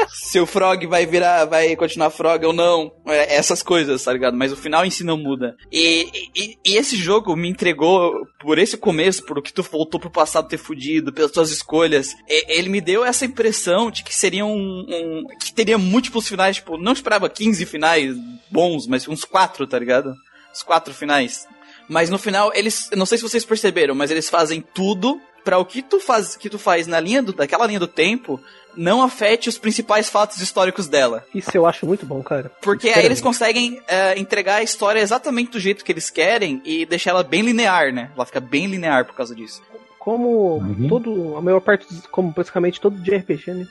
[0.10, 4.36] Se o Frog vai virar, vai continuar Frog ou não, é, essas coisas, tá ligado?
[4.38, 5.56] Mas o final em si não muda.
[5.72, 10.00] E, e, e esse jogo me entregou, por esse começo, por o que tu voltou
[10.00, 14.14] pro passado ter fudido, pelas tuas escolhas, e- ele me deu essa impressão de que
[14.16, 18.16] seria um, um- que teria múltiplos finais, tipo, não esperava 15 finais
[18.50, 20.14] bons, mas uns quatro, tá ligado?
[20.54, 21.48] Os quatro finais.
[21.90, 25.66] Mas no final, eles, não sei se vocês perceberam, mas eles fazem tudo pra o
[25.66, 28.40] que tu faz, que tu faz na linha do, daquela linha do tempo
[28.76, 31.26] não afete os principais fatos históricos dela.
[31.34, 32.52] Isso eu acho muito bom, cara.
[32.62, 36.86] Porque aí eles conseguem é, entregar a história exatamente do jeito que eles querem e
[36.86, 38.10] deixar ela bem linear, né?
[38.16, 39.62] Ela fica bem linear por causa disso.
[40.00, 40.88] Como Uhum.
[40.88, 43.68] todo, a maior parte, dos- como praticamente todo de RPG, né?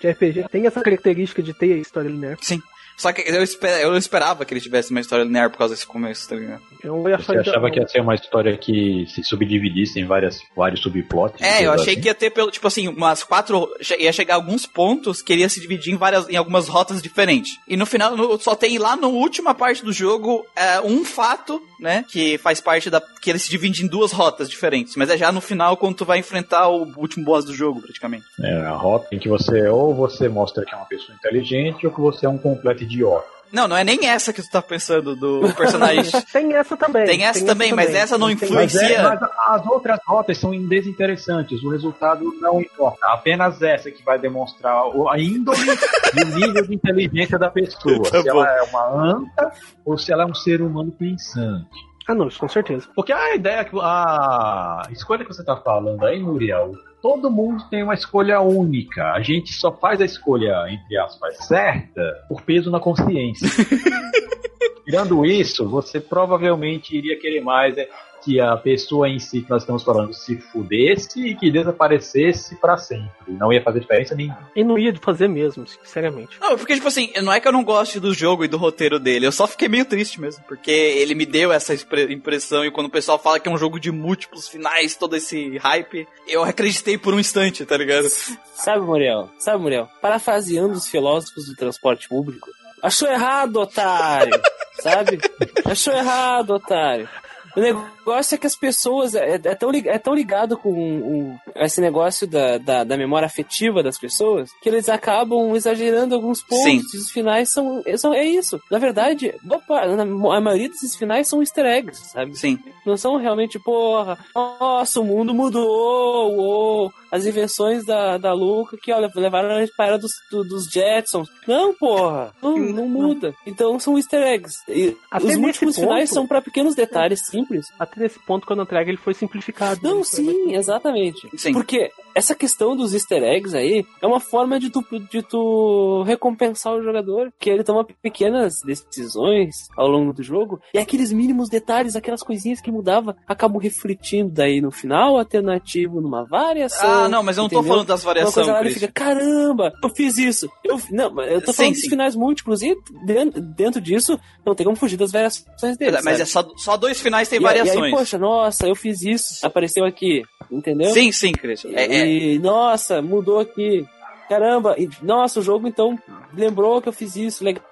[0.00, 2.36] De RPG tem essa característica de ter história linear.
[2.40, 2.60] Sim.
[2.98, 5.86] Só que eu, esper- eu esperava que ele tivesse uma história linear por causa desse
[5.86, 6.62] começo, tá ligado?
[6.82, 11.40] Eu Você achava que ia ser uma história que se subdividisse em várias, vários subplots?
[11.40, 12.02] É, eu achei assim?
[12.02, 13.68] que ia ter, pelo, tipo assim, umas quatro.
[13.98, 17.52] ia chegar alguns pontos que ele ia se dividir em várias, em algumas rotas diferentes.
[17.68, 21.62] E no final, no- só tem lá na última parte do jogo é, um fato,
[21.80, 22.04] né?
[22.10, 23.00] Que faz parte da.
[23.00, 24.96] que ele se divide em duas rotas diferentes.
[24.96, 28.24] Mas é já no final quando tu vai enfrentar o último boss do jogo, praticamente.
[28.42, 31.92] É, a rota em que você ou você mostra que é uma pessoa inteligente ou
[31.92, 33.38] que você é um completo idiota.
[33.50, 36.12] Não, não é nem essa que tu tá pensando do personagem.
[36.30, 37.06] Tem essa também.
[37.06, 39.02] Tem essa também, mas essa não Tem- influi- Mas, é, Influencia.
[39.08, 39.22] mas
[39.62, 42.98] as outras rotas são desinteressantes, o resultado não importa.
[43.06, 45.58] Apenas essa que vai demonstrar a índole
[46.14, 48.02] e o nível de inteligência da pessoa.
[48.10, 48.44] Tá se bom.
[48.44, 49.50] ela é uma anta
[49.82, 51.66] ou se ela é um ser humano pensante.
[52.06, 52.86] Ah, não, isso com certeza.
[52.94, 53.74] Porque a ideia que.
[53.80, 59.12] A escolha que você tá falando aí, Muriel, todo mundo tem uma escolha única.
[59.12, 63.48] A gente só faz a escolha, entre aspas, certa por peso na consciência.
[64.84, 67.86] Tirando isso, você provavelmente iria querer mais é,
[68.28, 72.76] que a pessoa em si que nós estamos falando se fudesse e que desaparecesse pra
[72.76, 73.08] sempre.
[73.26, 74.50] Não ia fazer diferença nenhuma.
[74.54, 76.38] E não ia fazer mesmo, sinceramente.
[76.38, 78.98] Não, porque, tipo assim, não é que eu não goste do jogo e do roteiro
[78.98, 80.44] dele, eu só fiquei meio triste mesmo.
[80.46, 81.72] Porque ele me deu essa
[82.10, 85.56] impressão e quando o pessoal fala que é um jogo de múltiplos finais, todo esse
[85.56, 88.08] hype, eu acreditei por um instante, tá ligado?
[88.52, 89.30] Sabe, Muriel?
[89.38, 89.88] Sabe, Muriel?
[90.02, 92.50] Parafraseando os filósofos do transporte público.
[92.82, 94.38] Achou errado, otário!
[94.80, 95.18] sabe?
[95.64, 97.08] Achou errado, otário.
[97.56, 102.26] O negócio é que as pessoas é, é tão, é tão ligado com esse negócio
[102.26, 106.82] da, da, da memória afetiva das pessoas que eles acabam exagerando alguns pontos Sim.
[106.94, 108.60] e os finais são, são é isso.
[108.70, 112.36] Na verdade, na- a maioria desses finais são easter eggs, sabe?
[112.38, 112.58] Sim.
[112.86, 118.92] Não são realmente, porra, nossa, o mundo mudou, uou, as invenções da, da Luca que
[118.92, 121.28] olha, levaram a gente para a era dos, do- dos Jetsons.
[121.46, 123.34] Não, porra, não, não muda.
[123.46, 124.58] Então são easter eggs.
[124.68, 127.66] E Até os múltiplos ponto- finais são para pequenos detalhes simples.
[127.78, 129.80] Até nesse ponto, quando eu trago, ele foi simplificado.
[129.82, 131.28] Não, mais- sim, exatamente.
[131.36, 131.52] Sim.
[131.52, 136.74] Porque essa questão dos easter eggs aí é uma forma de tu, de tu recompensar
[136.74, 141.94] o jogador, que ele toma pequenas decisões ao longo do jogo, e aqueles mínimos detalhes,
[141.96, 146.88] aquelas coisinhas que mudava, acabam refletindo daí no final alternativo, numa variação.
[146.88, 147.72] Ah, não, mas eu não tô entendeu?
[147.74, 150.50] falando das Uma coisa variações, lá ele fica, caramba, eu fiz isso.
[150.64, 151.80] Eu, não, mas eu tô Sim, falando sim.
[151.82, 155.98] dos finais múltiplos e dentro, dentro disso não tem como fugir das variações dele.
[156.02, 156.22] Mas sabe?
[156.22, 157.84] é só, só dois finais tem E, aí- e variações.
[157.84, 160.90] aí, poxa, nossa, eu fiz isso, apareceu aqui, entendeu?
[160.92, 161.64] sim, sim, Chris.
[161.66, 163.86] É, é, E, nossa, mudou aqui.
[164.28, 165.98] Caramba, e, nossa, o jogo então
[166.34, 167.62] lembrou que eu fiz isso, legal.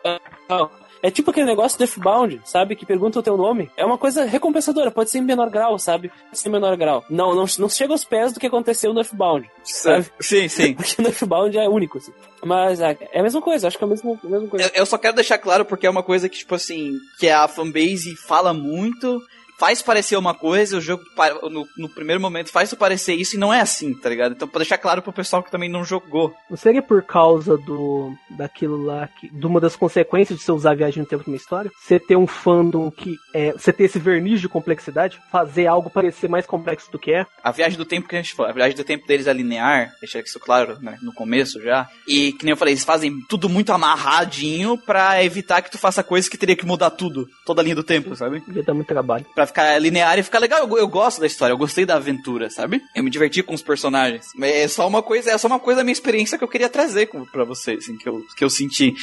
[1.02, 2.74] É tipo aquele negócio do F-Bound, sabe?
[2.76, 3.70] Que pergunta o teu nome.
[3.76, 6.09] É uma coisa recompensadora, pode ser em menor grau, sabe?
[6.09, 7.04] Pode ser em menor grau.
[7.09, 10.06] Não, não, não chega aos pés do que aconteceu no F-Bound, sabe?
[10.20, 10.74] sim, sim.
[10.76, 12.12] Porque no F-Bound é único, assim.
[12.44, 14.66] Mas é, é a mesma coisa, acho que é a mesma, a mesma coisa.
[14.66, 17.46] Eu, eu só quero deixar claro porque é uma coisa que, tipo assim, que a
[17.48, 19.20] fanbase fala muito,
[19.58, 21.02] faz parecer uma coisa, o jogo
[21.50, 24.32] no, no primeiro momento faz parecer isso e não é assim, tá ligado?
[24.32, 26.34] Então pra deixar claro pro pessoal que também não jogou.
[26.50, 30.72] Não seria por causa do daquilo lá, que, de uma das consequências de você usar
[30.72, 31.70] a viagem no tempo numa história?
[31.80, 33.52] Você ter um fandom que é.
[33.52, 37.26] Você ter esse verniz de complexidade, fazer algo parecer mais complexo do que é.
[37.42, 39.92] A viagem do tempo que a gente falou, a viagem do tempo deles é linear,
[40.00, 41.88] deixar isso claro, né, no começo já.
[42.06, 46.02] E que nem eu falei, eles fazem tudo muito amarradinho pra evitar que tu faça
[46.02, 48.42] coisas que teria que mudar tudo, toda a linha do tempo, sabe?
[48.52, 49.24] Ia dar muito trabalho.
[49.34, 50.61] Pra ficar linear e ficar legal.
[50.61, 52.82] Eu, eu gosto da história, eu gostei da aventura, sabe?
[52.94, 54.26] Eu me diverti com os personagens.
[54.35, 56.68] Mas É só uma coisa, é só uma coisa da minha experiência que eu queria
[56.68, 58.94] trazer pra vocês, assim, que eu, que eu senti.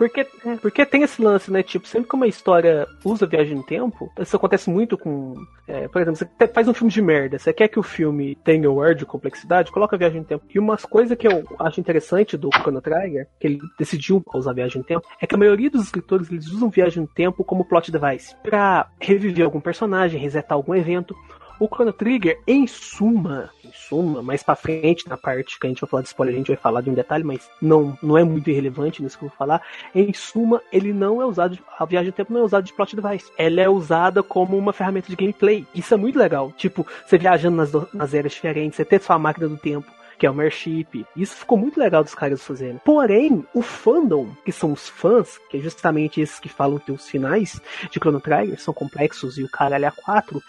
[0.00, 1.62] Porque, é, porque tem esse lance, né?
[1.62, 5.34] Tipo, sempre que uma história usa viagem no tempo, isso acontece muito com.
[5.68, 8.70] É, por exemplo, você faz um filme de merda, você quer que o filme tenha
[8.70, 10.46] o ar de complexidade, coloca viagem no tempo.
[10.54, 14.78] E umas coisas que eu acho interessante do Chrono Trigger, que ele decidiu usar viagem
[14.78, 17.92] no tempo, é que a maioria dos escritores eles usam viagem no tempo como plot
[17.92, 18.34] device.
[18.42, 21.14] Pra reviver algum personagem, resetar algum evento.
[21.60, 25.82] O Chrono Trigger, em suma, em suma, mais pra frente, na parte que a gente
[25.82, 28.24] vai falar de spoiler, a gente vai falar de um detalhe, mas não, não é
[28.24, 29.60] muito irrelevante nisso que eu vou falar.
[29.94, 32.96] Em suma, ele não é usado, a viagem do tempo não é usada de plot
[32.96, 33.30] device.
[33.36, 35.66] Ela é usada como uma ferramenta de gameplay.
[35.74, 36.50] Isso é muito legal.
[36.56, 40.30] Tipo, você viajando nas, nas eras diferentes, você ter sua máquina do tempo que é
[40.30, 41.06] o Mership.
[41.16, 42.78] Isso ficou muito legal dos caras fazerem.
[42.84, 47.08] Porém, o fandom, que são os fãs, que é justamente esses que falam que os
[47.08, 47.58] finais
[47.90, 50.42] de Chrono Trigger são complexos e o caralho a 4,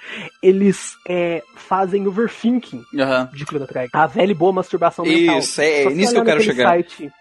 [0.44, 3.30] eles é, fazem overthinking Aham.
[3.34, 3.90] de Chrono Trigger.
[3.94, 5.40] A velha e boa masturbação mental.
[5.40, 6.68] Isso, é você nisso que eu quero chegar.
[6.68, 7.12] Site,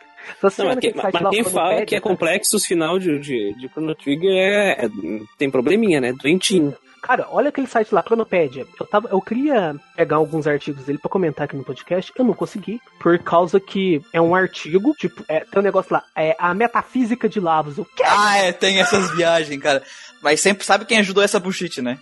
[0.64, 2.98] Não, olhar mas, site mas quem o fala Chronopedia, que é cara, complexo os final
[2.98, 4.90] de, de, de Chrono Trigger é, é-
[5.38, 6.12] tem probleminha, né?
[6.12, 6.74] Doentinho.
[7.02, 8.66] Cara, olha aquele site lá, Cronopédia.
[8.78, 12.12] Eu, tava, eu queria pegar alguns artigos dele pra comentar aqui no podcast.
[12.16, 12.80] Eu não consegui.
[13.00, 17.28] Por causa que é um artigo, tipo, é, tem um negócio lá, é a metafísica
[17.28, 17.78] de Lavos.
[17.78, 18.02] O quê?
[18.06, 19.82] Ah, é, tem essas viagens, cara.
[20.22, 21.98] Mas sempre sabe quem ajudou essa bullshit, né?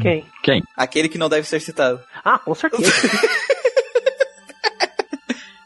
[0.00, 0.24] Quem?
[0.42, 0.62] Quem?
[0.76, 2.00] Aquele que não deve ser citado.
[2.24, 2.90] Ah, com certeza.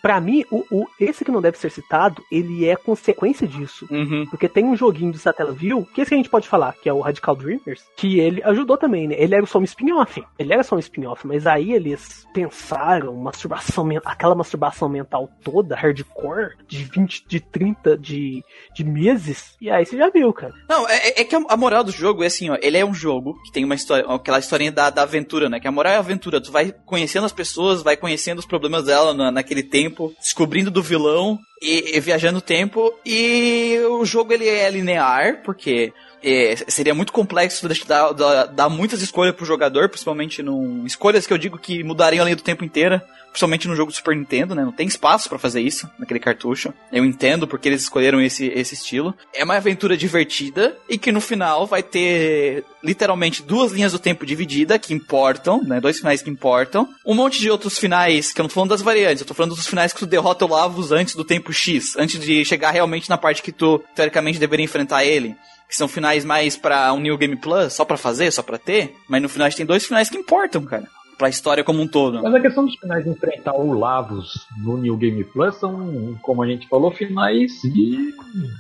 [0.03, 3.87] pra mim, o, o- esse que não deve ser citado, ele é consequência disso.
[3.91, 4.27] Uhum.
[4.31, 6.93] Porque tem um joguinho do Satellaview, que esse que a gente pode falar, que é
[6.93, 9.15] o Radical Dreamers, que ele ajudou também, né?
[9.19, 10.23] Ele era só um spin-off.
[10.39, 16.55] Ele era só um spin-off, mas aí eles pensaram masturbação aquela masturbação mental toda, hardcore,
[16.67, 18.43] de 20, de 30 de,
[18.75, 19.57] de meses.
[19.61, 20.53] E aí você já viu, cara.
[20.69, 22.57] Não, é, é que a, a moral do jogo é assim, ó.
[22.61, 25.61] Ele é um jogo que tem uma história, aquela historinha da, da aventura, né?
[25.61, 26.41] Que a moral é a aventura.
[26.41, 29.90] Tu vai conhecendo as pessoas, vai conhecendo os problemas dela na- naquele tempo,
[30.21, 32.93] descobrindo do vilão e, e viajando o tempo.
[33.05, 39.03] E o jogo ele é linear, porque é, seria muito complexo dar, dar, dar muitas
[39.03, 40.85] escolhas pro jogador, principalmente num.
[40.85, 43.05] Escolhas que eu digo que mudariam a linha do tempo inteira.
[43.31, 44.65] Principalmente no jogo do Super Nintendo, né?
[44.65, 46.75] Não tem espaço pra fazer isso naquele cartucho.
[46.93, 49.15] Eu entendo porque eles escolheram esse, esse estilo.
[49.33, 54.27] É uma aventura divertida e que no final vai ter literalmente duas linhas do tempo
[54.27, 55.81] divididas que importam, né?
[55.81, 56.89] Dois finais que importam.
[57.07, 59.55] Um monte de outros finais, que eu não tô falando das variantes, eu tô falando
[59.55, 63.09] dos finais que tu derrota o Lavos antes do tempo X, antes de chegar realmente
[63.09, 65.37] na parte que tu teoricamente deveria enfrentar ele.
[65.71, 68.93] Que são finais mais pra um New Game Plus, só pra fazer, só pra ter.
[69.09, 70.89] Mas no final a gente tem dois finais que importam, cara.
[71.17, 72.21] Pra história como um todo.
[72.21, 76.43] Mas a questão dos finais de enfrentar o Lavos no New Game Plus são, como
[76.43, 78.13] a gente falou, finais de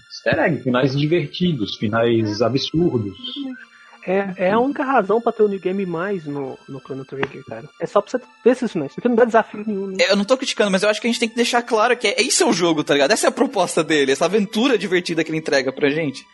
[0.08, 3.18] easter egg, finais divertidos, finais absurdos.
[4.10, 7.44] É, é a única razão pra ter o New Game mais no, no Chrono Trigger,
[7.44, 7.68] cara.
[7.80, 9.96] É só pra você ver esses finais, porque não dá desafio nenhum, né?
[10.08, 12.08] Eu não tô criticando, mas eu acho que a gente tem que deixar claro que
[12.08, 13.12] é, isso é o jogo, tá ligado?
[13.12, 16.26] Essa é a proposta dele, essa aventura divertida que ele entrega pra gente.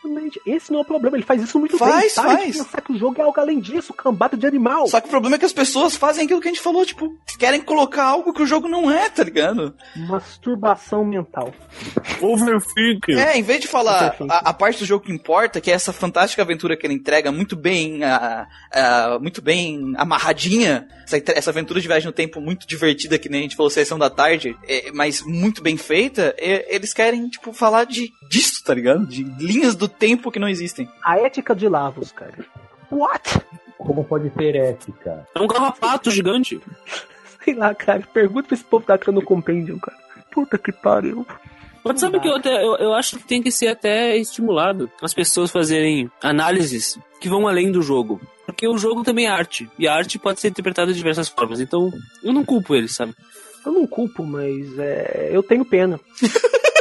[0.47, 2.25] Esse não é o problema, ele faz isso muito Faz, bem.
[2.25, 2.53] Faz.
[2.53, 4.87] de pensar que o jogo é algo além disso, cambada de animal.
[4.89, 7.15] Só que o problema é que as pessoas fazem aquilo que a gente falou, tipo,
[7.39, 9.75] querem colocar algo que o jogo não é, tá ligado?
[9.95, 11.53] Masturbação mental.
[12.21, 13.15] Overthinking.
[13.19, 15.93] É, em vez de falar a, a parte do jogo que importa, que é essa
[15.93, 21.81] fantástica aventura que ele entrega muito bem, a- a- muito bem amarradinha, essa, essa aventura
[21.81, 24.91] de viagem no tempo muito divertida, que nem a gente falou, sessão da tarde, é,
[24.93, 29.07] mas muito bem feita, é, eles querem, tipo, falar de disso, tá ligado?
[29.07, 30.89] De linhas do tempo que não existem.
[31.05, 32.35] A ética de Lavos, cara.
[32.91, 33.41] What?
[33.79, 35.27] Como pode ter ética?
[35.35, 36.61] É um carrapato gigante.
[37.45, 38.03] Sei lá, cara.
[38.13, 39.97] Pergunta pra esse povo da no Compendium, cara.
[40.33, 41.27] Puta que pariu.
[41.87, 45.15] Mas sabe que eu, até, eu, eu acho que tem que ser até estimulado as
[45.15, 48.21] pessoas fazerem análises que vão além do jogo.
[48.45, 49.69] Porque o jogo também é arte.
[49.79, 51.61] E a arte pode ser interpretada de diversas formas.
[51.61, 53.15] Então, eu não culpo eles, sabe?
[53.65, 55.99] Eu não culpo, mas é, eu tenho pena.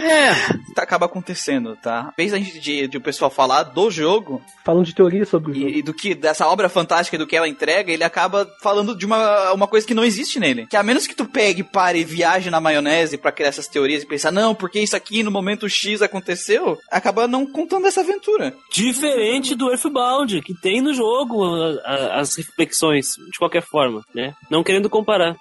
[0.00, 0.34] É.
[0.74, 2.12] Tá, acaba acontecendo, tá?
[2.12, 5.52] Em vez da gente de, de o pessoal falar do jogo Falando de teoria sobre
[5.52, 5.68] o jogo.
[5.68, 8.94] e, e do que dessa obra fantástica e do que ela entrega, ele acaba falando
[8.96, 10.66] de uma, uma coisa que não existe nele.
[10.66, 14.02] Que a menos que tu pegue, pare e viaje na maionese pra criar essas teorias
[14.02, 18.54] e pensar, não, porque isso aqui no momento X aconteceu, acaba não contando essa aventura.
[18.72, 24.34] Diferente do Earthbound, que tem no jogo a- a- as reflexões, de qualquer forma, né?
[24.50, 25.36] Não querendo comparar.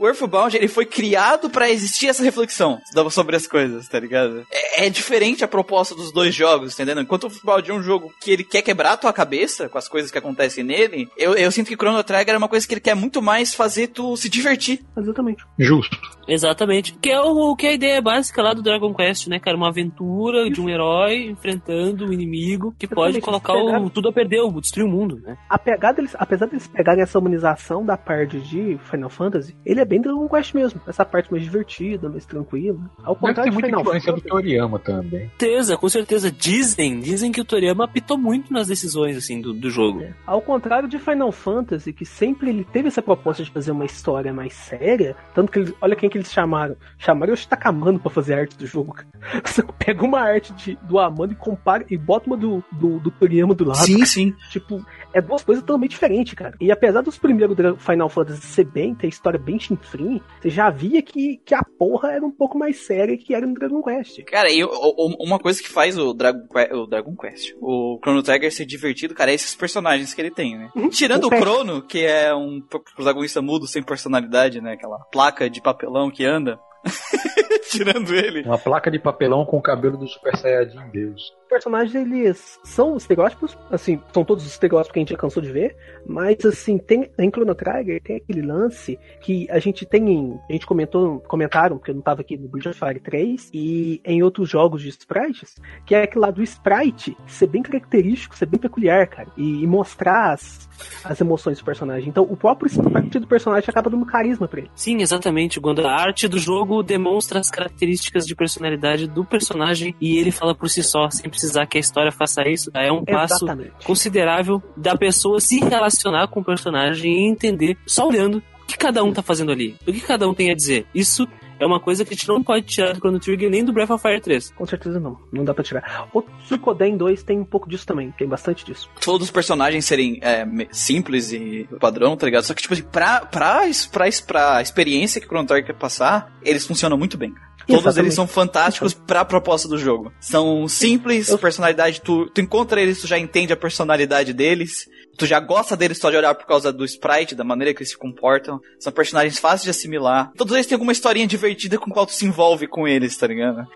[0.00, 2.78] O Earthbound, ele foi criado pra existir essa reflexão
[3.10, 4.46] sobre as coisas, tá ligado?
[4.50, 7.02] É, é diferente a proposta dos dois jogos, entendendo?
[7.02, 9.88] Enquanto o Earthbound é um jogo que ele quer quebrar a tua cabeça com as
[9.88, 12.80] coisas que acontecem nele, eu, eu sinto que Chrono Trigger é uma coisa que ele
[12.80, 14.80] quer muito mais fazer tu se divertir.
[14.96, 15.44] Exatamente.
[15.58, 15.96] Justo.
[16.26, 16.94] Exatamente.
[16.94, 19.56] Que é o que é a ideia básica lá do Dragon Quest, né, cara?
[19.56, 23.88] Uma aventura de um herói enfrentando um inimigo que pode Exatamente, colocar eles o, pegaram-
[23.90, 25.36] tudo a perder, o- destruir o mundo, né?
[25.48, 29.84] A pegada, deles, apesar deles pegarem essa humanização da parte de Final Fantasy, ele é
[29.90, 30.80] bem Dragon Quest mesmo.
[30.86, 32.78] Essa parte mais divertida, mais tranquila.
[33.02, 34.28] Ao Deve ter contrário de muita Final influência do Fantasy.
[34.28, 35.20] Toriyama também.
[35.38, 36.30] certeza, com certeza.
[36.30, 40.02] Dizem, dizem que o Toriyama apitou muito nas decisões, assim, do, do jogo.
[40.02, 40.12] É.
[40.26, 44.32] Ao contrário de Final Fantasy, que sempre ele teve essa proposta de fazer uma história
[44.32, 46.76] mais séria, tanto que eles, olha quem que eles chamaram.
[46.96, 48.96] Chamaram o Shitakamano pra fazer a arte do jogo.
[49.44, 53.10] Você pega uma arte de- do Amano e compara e bota uma do, do, do
[53.10, 53.78] Toriyama do lado.
[53.78, 54.34] Sim, sim.
[54.50, 56.54] Tipo, é duas coisas totalmente diferentes, cara.
[56.60, 61.02] E apesar dos primeiros Final Fantasy ser bem, ter história bem chinfrim, você já via
[61.02, 64.22] que, que a porra era um pouco mais séria que era no Dragon Quest.
[64.24, 68.52] Cara, e o- o- uma coisa que faz o o Dragon Quest, o Chrono Trigger
[68.52, 70.70] ser divertido, cara, é esses personagens que ele tem, né?
[70.76, 70.88] Uhum.
[70.88, 71.30] Tirando o O.
[71.30, 74.72] Crono, que é um pro- protagonista mudo sem personalidade, né?
[74.72, 76.58] Aquela placa de papelão que anda.
[77.70, 78.42] Tirando ele.
[78.42, 81.32] Uma placa de papelão com o cabelo do Super Saiyajin Deus.
[81.42, 85.42] Os personagens, eles são estereótipos, assim, são todos os estereótipos que a gente já cansou
[85.42, 85.76] de ver,
[86.06, 90.52] mas, assim, tem, em Chrono Trigger tem aquele lance que a gente tem em, a
[90.52, 94.22] gente comentou, comentaram, porque eu não tava aqui no Bridge of Fire 3, e em
[94.22, 98.60] outros jogos de sprites, que é aquele lado do sprite ser bem característico, ser bem
[98.60, 100.68] peculiar, cara, e, e mostrar as,
[101.04, 102.08] as emoções do personagem.
[102.08, 104.70] Então, o próprio sprite do personagem acaba dando carisma pra ele.
[104.74, 105.60] Sim, exatamente.
[105.60, 110.54] Quando a arte do jogo demonstra as características de personalidade do personagem e ele fala
[110.54, 113.84] por si só, sem precisar que a história faça isso, é um passo Exatamente.
[113.84, 119.02] considerável da pessoa se relacionar com o personagem e entender, só olhando, o que cada
[119.02, 120.86] um tá fazendo ali, o que cada um tem a dizer.
[120.94, 121.26] Isso
[121.60, 123.90] é uma coisa que a gente não pode tirar do Chrono Trigger nem do Breath
[123.90, 124.50] of Fire 3.
[124.52, 126.08] Com certeza não, não dá pra tirar.
[126.12, 128.88] O Suikoden 2 tem um pouco disso também, tem bastante disso.
[129.00, 132.42] Todos os personagens serem é, simples e padrão, tá ligado?
[132.44, 133.60] Só que, tipo assim, pra, pra,
[133.92, 137.50] pra, pra experiência que o Chrono Trigger quer passar, eles funcionam muito bem, cara.
[137.66, 138.06] Todos Exatamente.
[138.06, 140.10] eles são fantásticos pra proposta do jogo.
[140.18, 144.88] São simples, Eu- personalidade, tu, tu encontra eles, tu já entende a personalidade deles,
[145.20, 147.90] tu já gosta deles só de olhar por causa do sprite, da maneira que eles
[147.90, 148.58] se comportam.
[148.78, 150.32] São personagens fáceis de assimilar.
[150.34, 153.68] Todos eles têm alguma historinha divertida com qual tu se envolve com eles, tá ligado?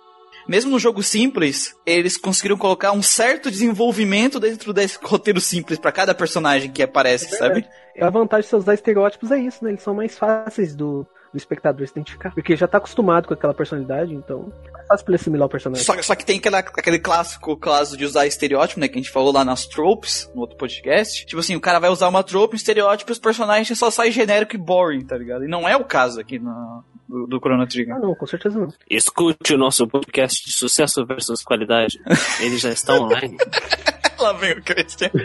[0.49, 5.93] Mesmo no jogo simples, eles conseguiram colocar um certo desenvolvimento dentro desse roteiro simples pra
[5.93, 7.69] cada personagem que aparece, É sabe?
[8.01, 9.71] A vantagem de você usar estereótipos é isso, né?
[9.71, 12.33] Eles são mais fáceis do, do espectador se identificar.
[12.33, 14.51] Porque já tá acostumado com aquela personalidade, então
[14.87, 15.85] fácil pra ele assimilar o personagem.
[15.85, 18.89] Só, só que tem aquela, aquele clássico caso de usar estereótipo, né?
[18.89, 21.27] Que a gente falou lá nas tropes, no outro podcast.
[21.27, 24.13] Tipo assim, o cara vai usar uma trope, um estereótipo, e os personagens só saem
[24.13, 25.45] genérico e boring, tá ligado?
[25.45, 27.95] E não é o caso aqui na, do, do Chrono Trigger.
[27.95, 28.69] Ah, não, com certeza não.
[28.91, 32.01] Escute o nosso podcast de sucesso versus qualidade.
[32.41, 33.37] Ele já está online.
[34.25, 35.11] Lá vem o Christian.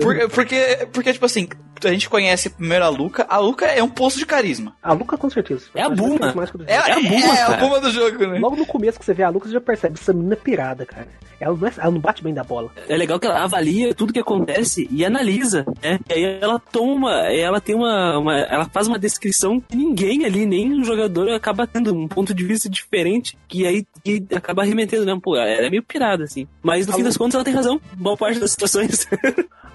[0.00, 1.48] Por- porque, porque, tipo assim,
[1.82, 3.24] a gente conhece primeiro a Luca.
[3.28, 4.74] A Luca é um poço de carisma.
[4.82, 5.66] A Luca, com certeza.
[5.74, 6.28] É a Buma.
[6.28, 6.64] É, jogo.
[6.66, 7.50] é, a Buma, é a.
[7.56, 8.38] Buma do jogo, né?
[8.38, 10.84] Logo no começo que você vê a Luca, você já percebe, essa menina é pirada,
[10.86, 11.08] cara.
[11.40, 12.70] Ela não, é- ela não bate bem da bola.
[12.88, 15.98] É legal que ela avalia tudo que acontece e analisa, né?
[16.08, 20.46] E aí ela toma, ela tem uma, uma- ela faz uma descrição que ninguém ali,
[20.46, 25.04] nem o jogador acaba tendo um ponto de vista diferente, que aí que acaba arremetendo,
[25.04, 25.18] né?
[25.22, 26.46] Pô, ela é meio pirada, assim.
[26.62, 29.06] Mas no fim das contas ela tem razão, boa parte das situações.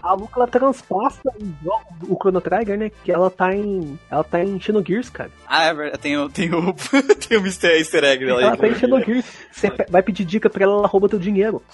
[0.02, 1.20] A Luca, ela transpassa
[2.08, 2.90] o Chrono Trigger, né?
[3.04, 4.00] Que ela tá em.
[4.10, 5.30] Ela tá em Xenogears, cara.
[5.46, 6.02] Ah, é verdade.
[6.02, 6.74] Tem o, tem o,
[7.28, 7.78] tem o Mr.
[7.78, 8.58] Easter Egg dela Ela aí.
[8.58, 9.26] tá em Xenogears.
[9.52, 11.62] Você vai pedir dica pra ela, ela rouba teu dinheiro.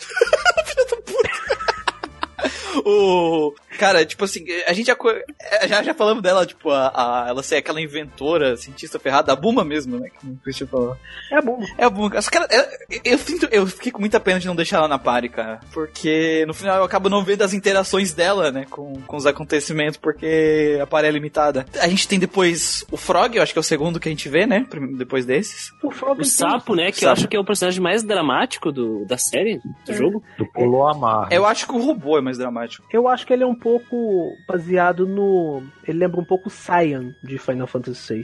[2.85, 3.53] O.
[3.77, 4.95] Cara, tipo assim, a gente já,
[5.41, 9.35] é, já, já falamos dela, tipo, a, a- ela ser aquela inventora, cientista ferrada, a
[9.35, 10.09] Buma mesmo, né?
[10.09, 10.95] Que o Christian falou.
[11.31, 11.35] É.
[11.77, 12.21] É a Buma.
[12.21, 12.67] Só que ela- ela-
[13.03, 15.59] eu, sinto, eu fiquei com muita pena de não deixar ela na party, cara.
[15.73, 18.65] Porque no final eu acabo não vendo as interações dela, né?
[18.69, 21.65] Com, com os acontecimentos, porque a party é limitada.
[21.79, 24.29] A gente tem depois o Frog, eu acho que é o segundo que a gente
[24.29, 24.65] vê, né?
[24.97, 25.71] Depois desses.
[25.83, 26.91] O, Frog O tem- sapo, né?
[26.91, 27.05] Que Sapo.
[27.07, 30.23] eu acho que é o personagem mais dramático do, da série, do jogo.
[30.37, 31.27] Do Polo Amar.
[31.31, 32.64] Eu acho que o robô é mais dramático.
[32.91, 35.63] Eu acho que ele é um pouco baseado no.
[35.87, 38.23] Ele lembra um pouco o Cyan de Final Fantasy VI.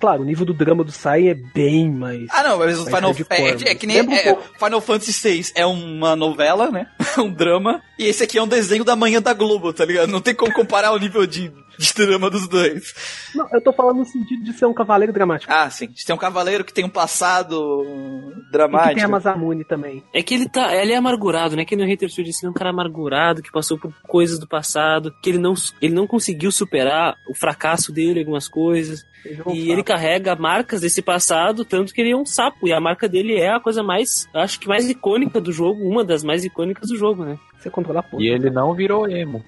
[0.00, 2.26] Claro, o nível do drama do Cyan é bem mais.
[2.30, 4.36] Ah, não, mas o Mais Final hardcore, é, é, é que nem um é.
[4.58, 6.88] Final Fantasy VI é uma novela, né?
[7.18, 7.80] um drama.
[7.98, 10.08] E esse aqui é um desenho da manhã da Globo, tá ligado?
[10.10, 12.94] Não tem como comparar o nível de, de drama dos dois.
[13.34, 15.52] Não, eu tô falando no sentido de ser um cavaleiro dramático.
[15.52, 15.88] Ah, sim.
[16.06, 18.94] Tem um cavaleiro que tem um passado hum, E que dramático.
[18.94, 20.02] tem a Masamune também.
[20.12, 21.64] É que ele tá, ele é amargurado, né?
[21.64, 25.12] Que no Hater Studio ele é um cara amargurado, que passou por coisas do passado,
[25.22, 29.04] que ele não, ele não conseguiu superar o fracasso dele, em algumas coisas.
[29.24, 29.72] Ele é um E sapo.
[29.72, 32.68] ele carrega marcas desse passado, tanto que ele é um sapo.
[32.68, 36.04] E a marca dele é a coisa mais, acho que mais icônica do jogo, uma
[36.04, 37.38] das mais icônicas do jogo, né?
[37.58, 39.42] Você controla a porra, E ele não virou emo.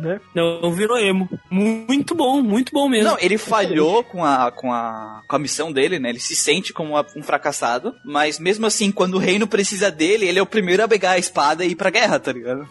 [0.00, 0.20] Né?
[0.34, 1.28] Não virou emo.
[1.50, 3.10] Muito bom, muito bom mesmo.
[3.10, 6.10] Não, ele falhou com a, com, a, com a missão dele, né?
[6.10, 10.38] Ele se sente como um fracassado, mas mesmo assim, quando o reino precisa dele, ele
[10.38, 12.68] é o primeiro a pegar a espada e ir pra guerra, tá ligado?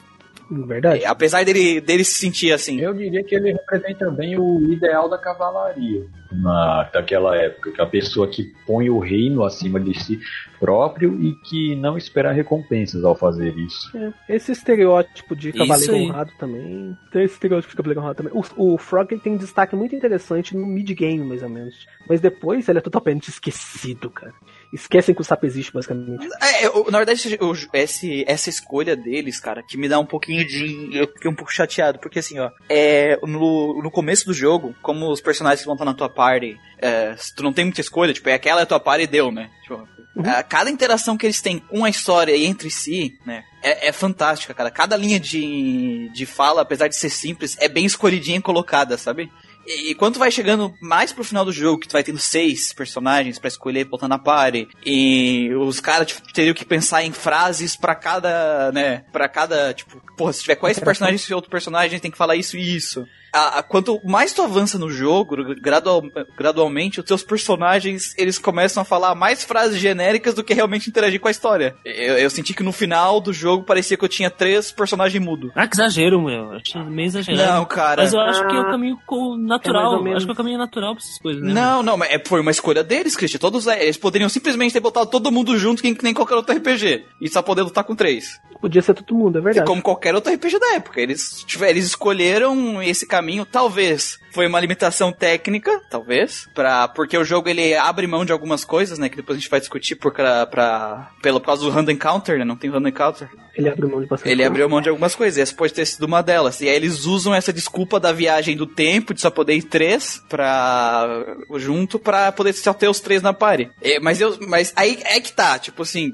[0.51, 1.03] Verdade.
[1.03, 2.79] É, apesar dele, dele se sentir assim.
[2.79, 7.83] Eu diria que ele representa bem o ideal da cavalaria na, daquela época, que é
[7.83, 10.19] a pessoa que põe o reino acima de si
[10.59, 13.97] próprio e que não espera recompensas ao fazer isso.
[13.97, 16.97] É, esse estereótipo de cavaleiro honrado também.
[17.11, 18.33] Tem esse estereótipo de cavaleiro honrado também.
[18.33, 21.87] O, o Frog tem um destaque muito interessante no mid-game, mais ou menos.
[22.07, 24.33] Mas depois ele é totalmente esquecido, cara.
[24.73, 26.27] Esquecem que o sapo existe, basicamente.
[26.41, 30.45] É, eu- na verdade, eu- esse, essa escolha deles, cara, que me dá um pouquinho
[30.47, 30.89] de.
[30.97, 35.11] Eu fiquei um pouco chateado, porque assim, ó, é, no, no começo do jogo, como
[35.11, 38.29] os personagens que vão estar na tua party, é, tu não tem muita escolha, tipo,
[38.29, 39.49] é aquela é a tua party e deu, né?
[39.63, 39.87] Tipo,
[40.25, 43.91] a- cada interação que eles têm com a história e entre si, né, é, é
[43.91, 44.69] fantástica, cara.
[44.71, 49.31] Cada linha de, de fala, apesar de ser simples, é bem escolhidinha e colocada, sabe?
[49.65, 52.19] E, e quando tu vai chegando mais pro final do jogo, que tu vai tendo
[52.19, 57.11] seis personagens pra escolher botar na party, e os caras tipo, teriam que pensar em
[57.11, 61.99] frases pra cada, né, pra cada, tipo, porra, se tiver quais personagens e outro personagem
[61.99, 63.05] tem que falar isso e isso.
[63.33, 66.03] A, a- quanto mais tu avança no jogo, gradual-
[66.37, 71.19] gradualmente, os teus personagens, eles começam a falar mais frases genéricas do que realmente interagir
[71.19, 71.75] com a história.
[71.85, 75.51] Eu, eu senti que no final do jogo parecia que eu tinha três personagens mudos.
[75.55, 76.51] Ah, que exagero, meu.
[76.53, 77.51] Achei meio exagerado.
[77.53, 78.03] Não, cara.
[78.03, 80.03] Mas eu acho que é o Ah, caminho é natural.
[80.03, 80.17] menos.
[80.17, 81.53] acho que é o caminho natural pra essas coisas, né?
[81.53, 83.39] Não, não, mas é- foi uma escolha deles, Christian.
[83.39, 87.05] Todos é, eles poderiam simplesmente ter botado todo mundo junto, que nem qualquer outro RPG.
[87.21, 88.39] E só poder lutar com três.
[88.59, 89.65] Podia ser todo mundo, é verdade.
[89.65, 90.99] Como qualquer outro RPG da época.
[91.01, 94.19] Eles, tiver, eles escolheram esse caminho, talvez.
[94.31, 96.49] Foi uma limitação técnica, talvez.
[96.55, 99.07] Pra, porque o jogo ele abre mão de algumas coisas, né?
[99.07, 102.39] Que depois a gente vai discutir por, pra, pra, pela, por causa do random encounter,
[102.39, 102.43] né?
[102.43, 103.29] Não tem random encounter.
[103.55, 105.85] Ele abriu mão de bastante Ele abriu mão de algumas coisas, e essa pode ter
[105.85, 106.61] sido uma delas.
[106.61, 110.23] E aí eles usam essa desculpa da viagem do tempo, de só poder ir três
[110.27, 111.25] pra.
[111.57, 113.69] junto pra poder só ter os três na party.
[113.81, 114.37] É, mas eu.
[114.47, 116.13] Mas aí é que tá, tipo assim,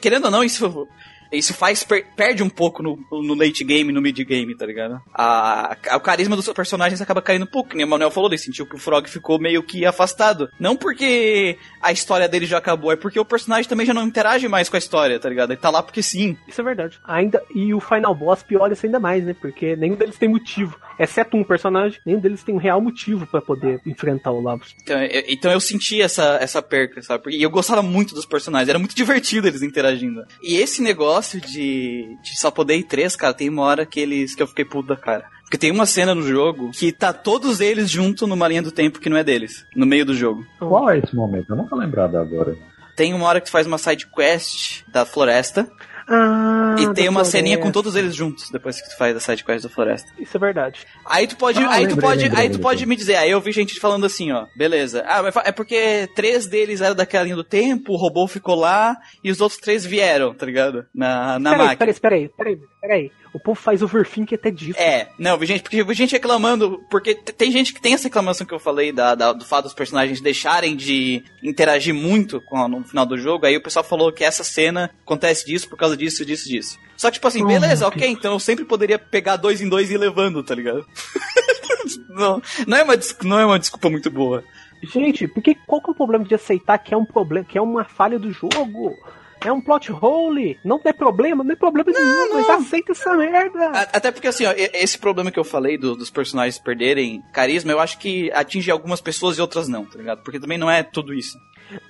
[0.00, 0.88] querendo ou não, isso.
[1.32, 5.00] Isso faz, per- perde um pouco no, no late game, no mid game, tá ligado?
[5.14, 8.28] A, a- o carisma dos personagens acaba caindo um pouco, que nem o Manuel falou,
[8.30, 10.48] ele sentiu que o Frog ficou meio que afastado.
[10.58, 14.48] Não porque a história dele já acabou, é porque o personagem também já não interage
[14.48, 15.50] mais com a história, tá ligado?
[15.52, 16.36] Ele tá lá porque sim.
[16.46, 16.98] Isso é verdade.
[17.04, 19.34] Ainda, e o Final Boss piora isso ainda mais, né?
[19.38, 20.78] Porque nenhum deles tem motivo.
[20.98, 24.74] Exceto um personagem, nenhum deles tem um real motivo pra poder enfrentar o Lavos.
[24.82, 27.36] Então eu, então eu senti essa, essa perca, sabe?
[27.36, 30.24] E eu gostava muito dos personagens, era muito divertido eles interagindo.
[30.42, 34.34] E esse negócio de, de só poder ir três, cara, tem uma hora que eles
[34.34, 35.24] que eu fiquei puto da cara.
[35.42, 39.00] Porque tem uma cena no jogo que tá todos eles junto numa linha do tempo
[39.00, 40.46] que não é deles, no meio do jogo.
[40.58, 41.50] Qual é esse momento?
[41.50, 42.54] Eu nunca lembrado agora.
[42.94, 45.70] Tem uma hora que tu faz uma side quest da floresta
[46.08, 47.82] Ah, e tem uma ceninha com floresta.
[47.82, 50.08] todos eles juntos depois que tu faz a side quest da floresta.
[50.18, 50.86] Isso é verdade.
[51.04, 53.30] Aí tu pode, Ah, aí tu lembrei, pode, lembrei, aí tu pode me dizer, aí
[53.30, 55.04] eu vi gente falando assim, ó, beleza.
[55.06, 58.96] Ah, mas é porque três deles eram daquela linha do tempo, o robô ficou lá
[59.22, 60.86] e os outros três vieram, tá ligado?
[60.94, 61.78] Na, na peraí, máquina.
[61.78, 63.12] peraí, peraí, peraí, peraí.
[63.32, 64.78] O povo faz overthink até disso.
[64.78, 68.54] É, não, vi gente, porque gente reclamando, porque tem gente que tem essa reclamação que
[68.54, 73.04] eu falei da, da- do fato dos personagens deixarem de interagir muito a- no final
[73.04, 76.48] do jogo, aí o pessoal falou que essa cena acontece disso por causa disso, disso,
[76.48, 76.78] disso.
[76.96, 79.90] Só que, tipo assim, Oh, beleza, ok, então eu sempre poderia pegar dois em dois
[79.90, 80.84] e ir levando, tá ligado?
[82.08, 84.42] não, não, é uma, não é uma desculpa muito boa.
[84.82, 87.62] Gente, porque qual que é o problema de aceitar que é um problema, que é
[87.62, 88.96] uma falha do jogo?
[89.44, 90.58] É um plot hole.
[90.64, 93.70] Não é problema, não é problema nenhum, mas aceita essa merda.
[93.92, 97.80] Até porque, assim, ó, esse problema que eu falei do- dos personagens perderem carisma, eu
[97.80, 100.22] acho que atinge algumas pessoas e outras não, tá ligado?
[100.22, 101.38] Porque também não é tudo isso.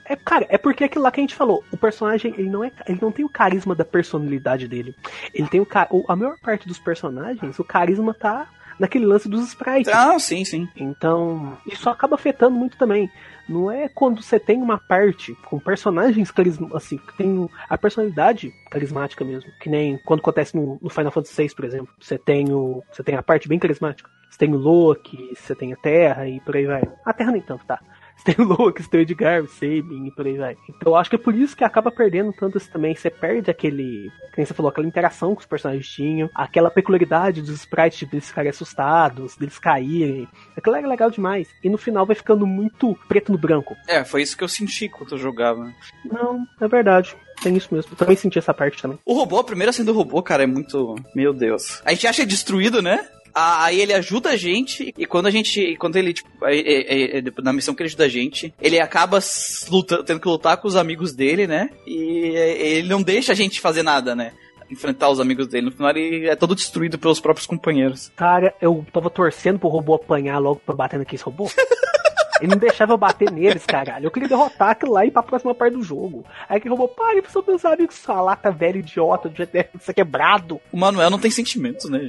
[0.05, 2.72] É, cara, é porque aquilo lá que a gente falou, o personagem, ele não é,
[2.88, 4.94] ele não tem o carisma da personalidade dele.
[5.32, 5.66] Ele tem o
[6.09, 9.92] a maior parte dos personagens, o carisma tá naquele lance dos sprites.
[9.92, 10.68] Ah, sim, sim.
[10.76, 13.09] Então, isso acaba afetando muito também.
[13.49, 18.53] Não é quando você tem uma parte com personagens carisma, assim, que tem a personalidade
[18.70, 19.51] carismática mesmo.
[19.61, 21.94] Que nem quando acontece no, no Final Fantasy VI, por exemplo.
[21.99, 24.11] Você tem, o, você tem a parte bem carismática.
[24.28, 26.82] Você tem o Loki, você tem a Terra e por aí vai.
[27.05, 27.80] A Terra nem tanto, tá?
[28.19, 30.57] Você tem o Loki, você tem o Edgar, o Sabin e por aí vai.
[30.69, 32.95] Então eu acho que é por isso que acaba perdendo tanto isso também.
[32.95, 37.51] Você perde aquele, como você falou, aquela interação que os personagens tinham, aquela peculiaridade dos
[37.51, 40.29] sprites deles ficarem assustados, deles caírem.
[40.57, 41.49] Aquilo era legal demais.
[41.62, 43.77] E no final vai ficando muito preto no branco.
[43.87, 45.73] É, foi isso que eu senti quando eu jogava.
[46.05, 47.16] Não, é verdade.
[47.43, 47.93] Tem isso mesmo.
[47.93, 48.99] Eu também senti essa parte também.
[49.05, 50.97] O robô, a primeira cena do robô, cara, é muito.
[51.14, 51.81] Meu Deus.
[51.85, 53.07] A gente acha destruído, né?
[53.35, 55.76] Aí ele ajuda a gente, e quando a gente.
[55.76, 59.18] Quando ele, tipo, aí- aí- aí- na missão que ele ajuda a gente, ele acaba
[59.18, 61.70] s- luta- tendo que lutar com os amigos dele, né?
[61.87, 64.33] E ele não deixa a gente fazer nada, né?
[64.70, 65.66] Enfrentar os amigos dele.
[65.66, 68.11] No final ele é todo destruído pelos próprios companheiros.
[68.16, 71.49] Cara, eu tava torcendo pro robô apanhar logo pra bater naquele robô.
[72.41, 74.07] Ele não deixava eu bater neles, caralho.
[74.07, 76.24] Eu queria derrotar aquilo lá e ir pra próxima parte do jogo.
[76.49, 79.47] Aí que roubou, pare, são meus amigos, sua lata velho idiota, de
[79.80, 80.61] ser quebrado.
[80.72, 82.01] O Manuel não tem sentimentos, né?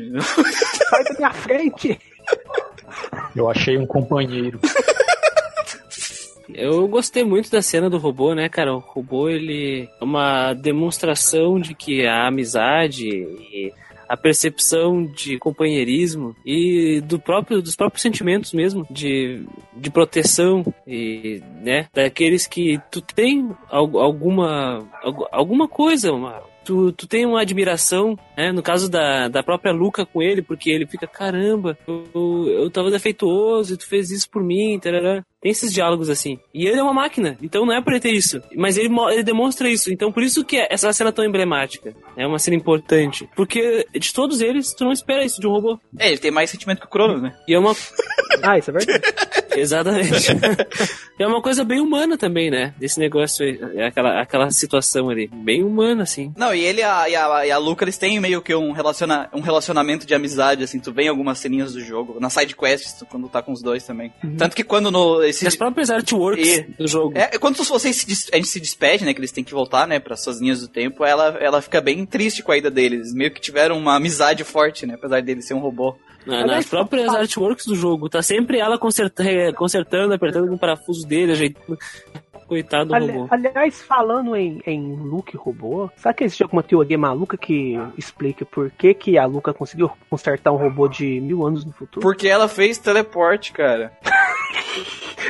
[0.89, 1.99] Sai da minha frente.
[3.35, 4.59] Eu achei um companheiro.
[6.53, 8.73] Eu gostei muito da cena do robô, né, cara?
[8.73, 13.71] O robô, ele é uma demonstração de que a amizade e
[14.09, 19.45] a percepção de companheirismo e do próprio, dos próprios sentimentos mesmo de,
[19.77, 24.83] de proteção e, né, daqueles que tu tem alguma,
[25.31, 28.51] alguma coisa, uma, tu, tu tem uma admiração, né?
[28.51, 32.91] No caso da, da própria Luca com ele, porque ele fica, caramba, eu, eu tava
[32.91, 35.23] defeituoso e tu fez isso por mim, tarará.
[35.41, 36.39] Tem esses diálogos assim.
[36.53, 38.41] E ele é uma máquina, então não é pra ele ter isso.
[38.55, 39.91] Mas ele, ele demonstra isso.
[39.91, 41.95] Então por isso que essa cena é tão emblemática.
[42.17, 43.29] É uma cena importante.
[43.35, 45.79] Porque de todos eles, tu não espera isso de um robô.
[45.97, 47.35] É, ele tem mais sentimento que o Cronos, né?
[47.47, 47.71] E é uma.
[48.43, 49.01] ah, isso é verdade.
[49.55, 50.27] Exatamente.
[51.17, 52.73] é uma coisa bem humana também, né?
[52.77, 53.59] Desse negócio aí.
[53.75, 55.27] É aquela, aquela situação ali.
[55.27, 56.33] Bem humana, assim.
[56.37, 59.29] Não, e ele a, e a, e a Luca, eles têm meio que um, relaciona,
[59.33, 60.79] um relacionamento de amizade, assim.
[60.79, 62.19] Tu vê em algumas ceninhas do jogo.
[62.19, 64.13] Na side quests, quando tá com os dois também.
[64.23, 64.37] Uhum.
[64.37, 65.47] Tanto que quando no esse...
[65.47, 67.17] As próprias artworks e, do jogo.
[67.17, 69.99] É, quando vocês se, a gente se despede, né, que eles têm que voltar, né,
[69.99, 73.13] para suas linhas do tempo, ela, ela fica bem triste com a ida deles.
[73.13, 75.95] Meio que tiveram uma amizade forte, né, apesar dele ser um robô.
[76.25, 81.77] nas próprias artworks do jogo, tá sempre ela consertando, consertando apertando o parafuso dele, ajeitando.
[82.49, 83.27] Coitado do Ali, robô.
[83.29, 88.71] Aliás, falando em, em Luke robô, sabe que existe alguma teoria maluca que explica por
[88.71, 92.01] que, que a Luca conseguiu consertar um robô de mil anos no futuro?
[92.01, 93.93] Porque ela fez teleporte, cara.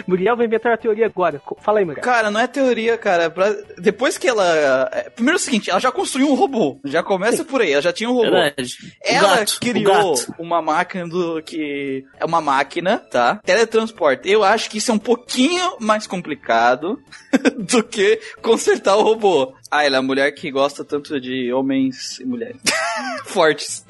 [0.07, 1.41] Muriel vai inventar a teoria agora.
[1.59, 2.03] Fala aí, Muriel.
[2.03, 3.30] Cara, não é teoria, cara.
[3.30, 3.53] Pra...
[3.78, 4.89] Depois que ela.
[4.93, 6.80] É, primeiro é o seguinte, ela já construiu um robô.
[6.86, 7.43] Já começa Sim.
[7.45, 8.32] por aí, ela já tinha um robô.
[8.32, 8.76] Verdade.
[9.03, 12.05] Ela gato, criou uma máquina do que.
[12.20, 13.39] É uma máquina, tá?
[13.43, 14.30] Teletransporte.
[14.30, 17.01] Eu acho que isso é um pouquinho mais complicado
[17.57, 19.53] do que consertar o robô.
[19.70, 22.62] Ah, ela é a mulher que gosta tanto de homens e mulheres.
[23.26, 23.86] Fortes.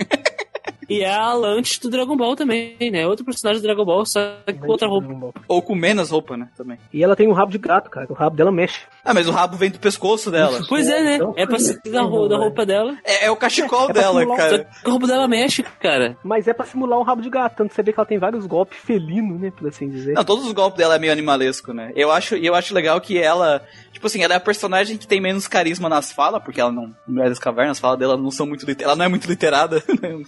[0.90, 3.06] E é a Lante do Dragon Ball também, né?
[3.06, 5.40] Outro personagem do Dragon Ball, só que com outra roupa.
[5.48, 6.48] Ou com menos roupa, né?
[6.58, 6.80] Também.
[6.92, 8.08] E ela tem um rabo de gato, cara.
[8.10, 8.82] O rabo dela mexe.
[9.06, 10.60] Ah, mas o rabo vem do pescoço dela.
[10.70, 11.16] Pois é, né?
[11.16, 12.96] Então, é pra ser da, roupa, da roupa dela.
[13.04, 14.36] É, é o cachecol é, dela, um...
[14.36, 14.68] cara.
[14.86, 16.16] A roupa dela mexe, cara.
[16.24, 17.58] Mas é pra simular um rabo de gato.
[17.58, 19.52] Tanto você vê que ela tem vários golpes felinos, né?
[19.52, 20.14] Por assim dizer.
[20.14, 21.92] Não, todos os golpes dela é meio animalesco, né?
[21.96, 23.64] Eu acho, eu acho legal que ela.
[24.00, 26.96] Tipo assim, ela é a personagem que tem menos carisma nas falas, porque ela não.
[27.06, 28.66] Mulher das Cavernas, as falas dela não são muito.
[28.82, 30.24] Ela não é muito literada, né?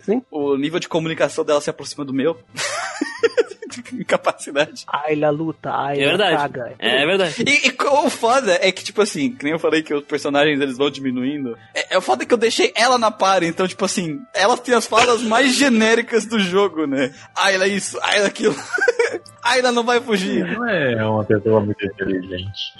[0.00, 0.22] Sim.
[0.30, 2.40] O nível de comunicação dela se aproxima do meu.
[4.06, 4.86] Capacidade.
[4.86, 6.36] Ayla luta, Ayla é verdade.
[6.36, 6.74] caga.
[6.78, 7.44] É verdade.
[7.46, 10.58] E, e o foda é que, tipo assim, que nem eu falei que os personagens
[10.58, 11.54] eles vão diminuindo.
[11.74, 14.74] É, é o foda que eu deixei ela na par, então, tipo assim, ela tem
[14.74, 17.12] as falas mais genéricas do jogo, né?
[17.34, 18.56] Ayla isso, Ayla aquilo.
[19.50, 20.44] Ayla não vai fugir.
[20.44, 22.74] Não é uma pessoa muito inteligente.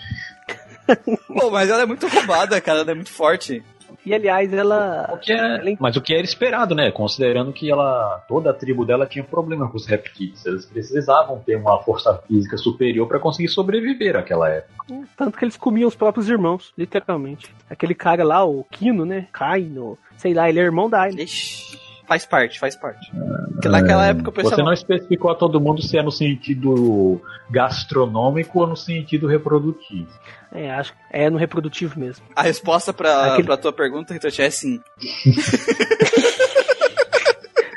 [1.26, 3.62] Pô, mas ela é muito roubada, cara, ela é muito forte.
[4.04, 5.10] E aliás, ela.
[5.12, 5.76] O que é, ela...
[5.80, 6.92] Mas o que era esperado, né?
[6.92, 8.24] Considerando que ela.
[8.28, 10.46] toda a tribo dela tinha problema com os reptiles.
[10.46, 14.86] Eles precisavam ter uma força física superior para conseguir sobreviver naquela época.
[15.16, 17.52] Tanto que eles comiam os próprios irmãos, literalmente.
[17.68, 19.26] Aquele cara lá, o Kino, né?
[19.32, 21.08] Kaino, sei lá, ele é irmão da.
[21.08, 21.85] Ixi.
[22.06, 23.10] Faz parte, faz parte.
[23.52, 24.54] Porque naquela é, época o pessoal.
[24.54, 30.08] Você não especificou a todo mundo se é no sentido gastronômico ou no sentido reprodutivo.
[30.52, 32.24] É, acho que é no reprodutivo mesmo.
[32.34, 33.46] A resposta pra, Aquele...
[33.46, 34.80] pra tua pergunta, Ritoshi, é sim.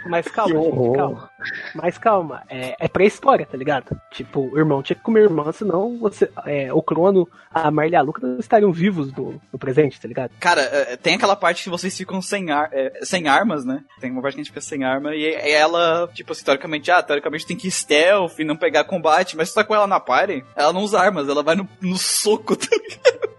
[0.09, 1.29] Mas calma, gente, calma.
[1.75, 3.99] Mas calma, é, é pré-história, tá ligado?
[4.11, 7.95] Tipo, o irmão tinha que comer irmã, senão você, é, o Crono, a Marley e
[7.95, 10.31] a Luca não estariam vivos do, no presente, tá ligado?
[10.39, 13.83] Cara, é, tem aquela parte que vocês ficam sem, ar, é, sem armas, né?
[13.99, 17.03] Tem uma parte que a gente fica sem arma e ela, tipo assim, teoricamente, ah,
[17.03, 19.99] teoricamente tem que ir stealth e não pegar combate, mas se tá com ela na
[19.99, 23.29] party, ela não usa armas, ela vai no, no soco, tá ligado?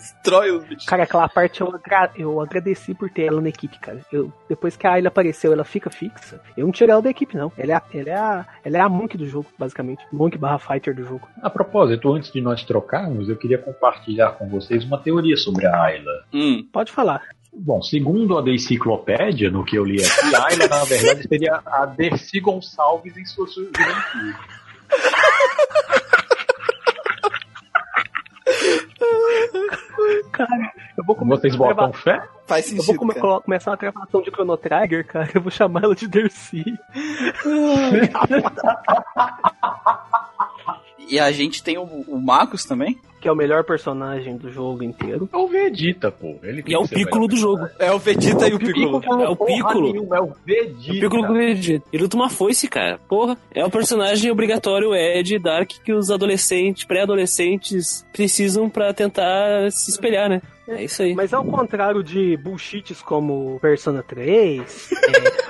[0.00, 0.86] Destrói os bichos.
[0.86, 4.00] Cara, aquela parte eu, agra eu agradeci por ter ela na equipe, cara.
[4.10, 6.40] Eu, depois que a Ayla apareceu, ela fica fixa.
[6.56, 7.52] Eu não tirei ela da equipe, não.
[7.56, 10.04] Ela é, a, ela é, a, ela é a Monk do jogo, basicamente.
[10.10, 11.28] Monk barra Fighter do jogo.
[11.42, 15.82] A propósito, antes de nós trocarmos, eu queria compartilhar com vocês uma teoria sobre a
[15.82, 16.24] Ayla.
[16.32, 16.66] Hum.
[16.72, 17.22] Pode falar.
[17.52, 21.60] Bom, segundo a The Enciclopédia, no que eu li aqui, a Ayla, na verdade, seria
[21.66, 24.36] a Dercy Gonçalves em sua juventude.
[30.32, 32.22] Cara, eu vou começar Vocês botam fé?
[32.46, 32.82] Faz sentido.
[32.82, 35.28] Eu vou come começar uma gravação de Chrono Trigger, cara.
[35.34, 36.64] Eu vou chamar ela de Dercy.
[41.10, 42.98] e a gente tem o, o Marcos também.
[43.20, 45.28] que é o melhor personagem do jogo inteiro.
[45.32, 46.36] É o Vegeta, pô.
[46.42, 47.66] Ele E é o Piccolo do jogo.
[47.78, 49.02] É o Vegeta e o Piccolo.
[49.22, 50.14] É o Piccolo.
[50.14, 50.92] É o Vegeta.
[50.92, 51.84] O Piccolo com Vegeta.
[51.92, 52.98] Ele luta uma foice, cara.
[53.08, 53.36] Porra.
[53.54, 60.28] É o personagem obrigatório Ed Dark que os adolescentes, pré-adolescentes precisam pra tentar se espelhar,
[60.30, 60.40] né?
[60.70, 61.14] É isso aí.
[61.14, 64.90] Mas ao contrário de bullshits como Persona 3,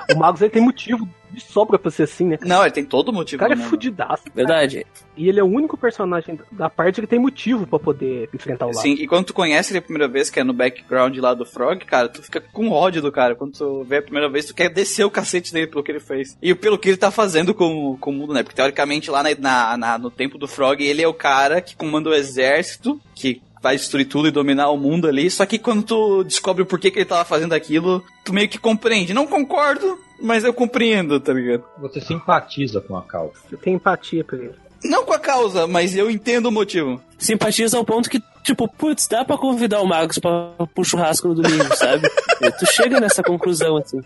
[0.08, 2.38] é, o Magus ele tem motivo de sobra pra ser assim, né?
[2.42, 3.38] Não, ele tem todo O motivo.
[3.38, 3.64] cara é né?
[3.64, 4.24] fudidaço.
[4.34, 4.84] Verdade.
[5.16, 8.70] E ele é o único personagem da parte que tem motivo pra poder enfrentar o
[8.70, 8.80] lado.
[8.80, 11.44] Sim, e quando tu conhece ele a primeira vez, que é no background lá do
[11.46, 13.36] Frog, cara, tu fica com ódio do cara.
[13.36, 16.00] Quando tu vê a primeira vez, tu quer descer o cacete dele pelo que ele
[16.00, 16.36] fez.
[16.42, 18.42] E pelo que ele tá fazendo com, com o mundo, né?
[18.42, 21.76] Porque teoricamente lá na, na- na- no tempo do Frog, ele é o cara que
[21.76, 25.30] comanda o exército, que vai destruir tudo e dominar o mundo ali.
[25.30, 28.58] Só que quando tu descobre o porquê que ele tava fazendo aquilo, tu meio que
[28.58, 29.14] compreende.
[29.14, 31.64] Não concordo, mas eu compreendo, tá ligado?
[31.78, 33.34] Você simpatiza com a causa.
[33.48, 34.69] Você tem empatia por ele.
[34.84, 37.00] Não com a causa, mas eu entendo o motivo.
[37.18, 41.34] Simpatiza ao ponto que, tipo, putz, dá pra convidar o Magus pra, pro churrasco no
[41.34, 42.08] domingo, sabe?
[42.58, 44.00] Tu chega nessa conclusão, assim.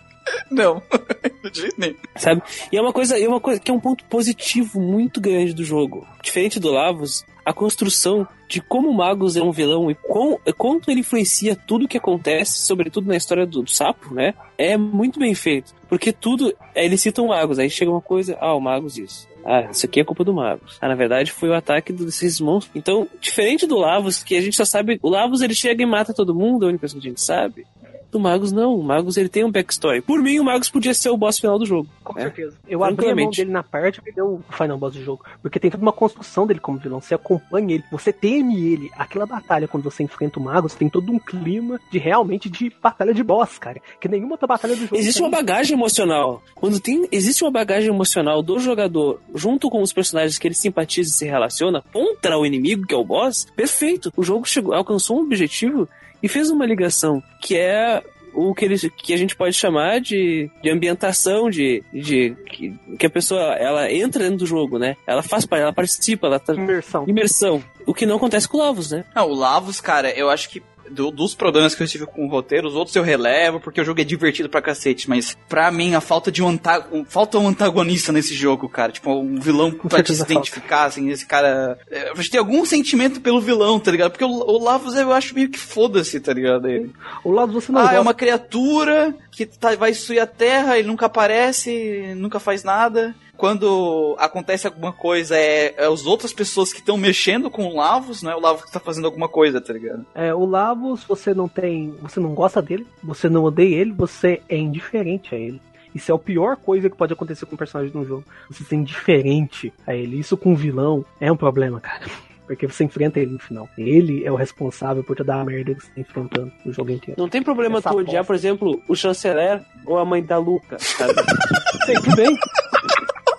[0.51, 0.83] Não,
[1.53, 1.95] de jeito nenhum.
[2.17, 2.43] sabe?
[2.73, 5.63] E é uma coisa, é uma coisa que é um ponto positivo muito grande do
[5.63, 6.07] jogo.
[6.23, 10.91] Diferente do Lavos, a construção de como o Magus é um vilão e quão, quanto
[10.91, 14.35] ele influencia tudo que acontece, sobretudo na história do, do sapo, né?
[14.57, 15.75] É muito bem feito.
[15.89, 16.53] Porque tudo.
[16.75, 19.29] é, Eles citam o Magus, aí chega uma coisa, ah, o Magus isso.
[19.45, 20.79] Ah, isso aqui é culpa do Magus.
[20.81, 22.75] Ah, na verdade foi o ataque desses monstros.
[22.75, 24.99] Então, diferente do Lavos, que a gente só sabe.
[25.03, 27.21] O Lavos ele chega e mata todo mundo, é a única coisa que a gente
[27.21, 27.67] sabe.
[28.15, 28.77] Do Magus não.
[28.77, 30.01] O Magus ele tem um backstory.
[30.01, 31.89] Por mim, o Magus podia ser o boss final do jogo.
[32.05, 32.23] Com É.
[32.23, 32.57] certeza.
[32.69, 35.25] Eu abri a mão dele na parte e deu o final boss do jogo.
[35.43, 37.01] Porque tem toda uma construção dele como vilão.
[37.01, 38.89] Você acompanha ele, você teme ele.
[38.97, 43.13] Aquela batalha, quando você enfrenta o Magus, tem todo um clima de realmente de batalha
[43.13, 43.81] de boss, cara.
[44.01, 44.95] Que nenhuma outra batalha do jogo.
[44.97, 45.27] Existe tem.
[45.27, 46.41] uma bagagem emocional.
[46.55, 51.11] Quando tem, existe uma bagagem emocional do jogador junto com os personagens que ele simpatiza
[51.11, 54.13] e se relaciona contra o inimigo, que é o boss, perfeito.
[54.17, 55.89] O jogo chegou, alcançou um objetivo
[56.25, 58.03] e fez uma ligação, que é
[58.33, 63.05] o que, eles, que a gente pode chamar de, de ambientação, de, de que, que
[63.05, 64.97] a pessoa ela entra dentro do jogo, né?
[65.07, 67.05] Ela faz parte, ela participa, ela tá Imersão.
[67.07, 67.63] imersão.
[67.87, 69.05] O que não acontece com o Lavos, né?
[69.15, 72.29] Não, o Lavos, cara, eu acho que do- dos problemas que eu tive com o
[72.29, 75.95] roteiro, os outros eu relevo, porque o jogo é divertido pra cacete, mas pra mim
[75.95, 79.71] a falta de um, anta um- falta um antagonista nesse jogo, cara, tipo um vilão
[79.73, 83.79] pra te se identificar, assim, esse cara, é, a gente tem algum sentimento pelo vilão,
[83.81, 84.13] tá ligado?
[84.13, 86.69] Porque o, o Lavos eu acho meio que foda-se, tá ligado?
[86.69, 86.91] Ele.
[87.23, 87.97] O lado você não ah, gosta.
[87.97, 93.15] é uma criatura que tá- vai destruir a Terra, ele nunca aparece, nunca faz nada.
[93.37, 98.23] Quando acontece alguma coisa, é, é as outras pessoas que estão mexendo com o Lavos,
[98.23, 100.07] não é o Lavos que tá fazendo alguma coisa, tá ligado?
[100.15, 101.95] É, o Lavos, você não tem.
[102.03, 105.61] Você não gosta dele, você não odeia ele, você é indiferente a ele.
[105.95, 108.25] Isso é a pior coisa que pode acontecer com um personagem no jogo.
[108.51, 110.19] Você ser indiferente a ele.
[110.19, 112.05] Isso com um vilão é um problema, cara.
[112.47, 113.69] Porque você enfrenta ele no final.
[113.79, 117.19] Ele é o responsável por toda a merda que você tá enfrentando o jogo inteiro.
[117.19, 120.77] Não tem problema Essa tu odiar, por exemplo, o chanceler ou a mãe da Luca,
[120.79, 121.15] sabe?
[121.87, 122.39] Sempre bem.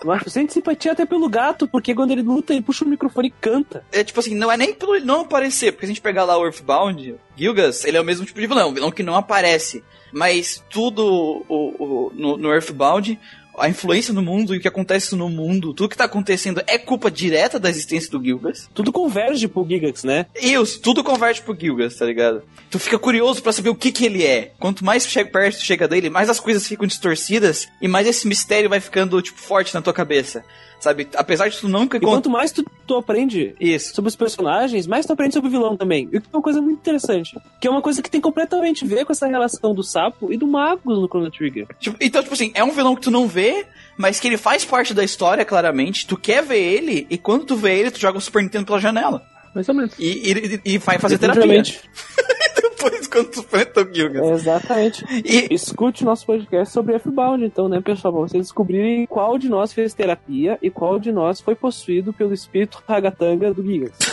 [0.06, 3.28] Mas você sente simpatia até pelo gato, porque quando ele luta, ele puxa o microfone
[3.30, 3.84] e canta.
[3.92, 6.38] É tipo assim, não é nem pelo não aparecer, porque se a gente pegar lá
[6.38, 9.84] o Earthbound, Gilgas, ele é o mesmo tipo de vilão, vilão que não aparece.
[10.14, 13.20] Mas tudo o, o- no, no Earthbound,
[13.58, 16.78] a influência no mundo e o que acontece no mundo, tudo que tá acontecendo é
[16.78, 18.70] culpa direta da existência do Gilgas.
[18.74, 20.26] Tudo converge pro Gigax, né?
[20.36, 22.44] Isso, tudo converte pro Gilgas, tá ligado?
[22.70, 24.52] Tu fica curioso pra saber o que que ele é.
[24.60, 28.70] Quanto mais chega perto chega dele, mais as coisas ficam distorcidas e mais esse mistério
[28.70, 30.44] vai ficando, tipo, forte na tua cabeça.
[30.80, 31.08] Sabe?
[31.16, 33.96] Apesar de tu nunca E quanto mais tu, tu aprende Isso.
[33.96, 36.08] sobre os personagens, mais tu aprende sobre o vilão também.
[36.12, 37.38] E que é uma coisa muito interessante.
[37.60, 40.38] Que é uma coisa que tem completamente a ver com essa relação do sapo e
[40.38, 41.68] do Magus no Chrono Trigger.
[41.80, 43.66] Tipo, então, tipo assim, é um vilão que tu não vê,
[43.98, 46.06] mas que ele faz parte da história, claramente.
[46.06, 48.80] Tu quer ver ele, e quando tu vê ele, tu joga o Super Nintendo pela
[48.80, 49.22] janela.
[49.54, 49.94] Mais ou menos.
[49.98, 51.64] E, e, e vai fazer terapia.
[52.86, 54.22] Depois, quando tu enfrenta o Gilgas.
[54.22, 55.06] É, exatamente.
[55.26, 58.14] E, Escute nosso podcast sobre F-Bound, então, né, pessoal?
[58.14, 62.34] Pra vocês descobrirem qual de nós fez terapia e qual de nós foi possuído pelo
[62.34, 63.98] espírito ragatanga do Gigas.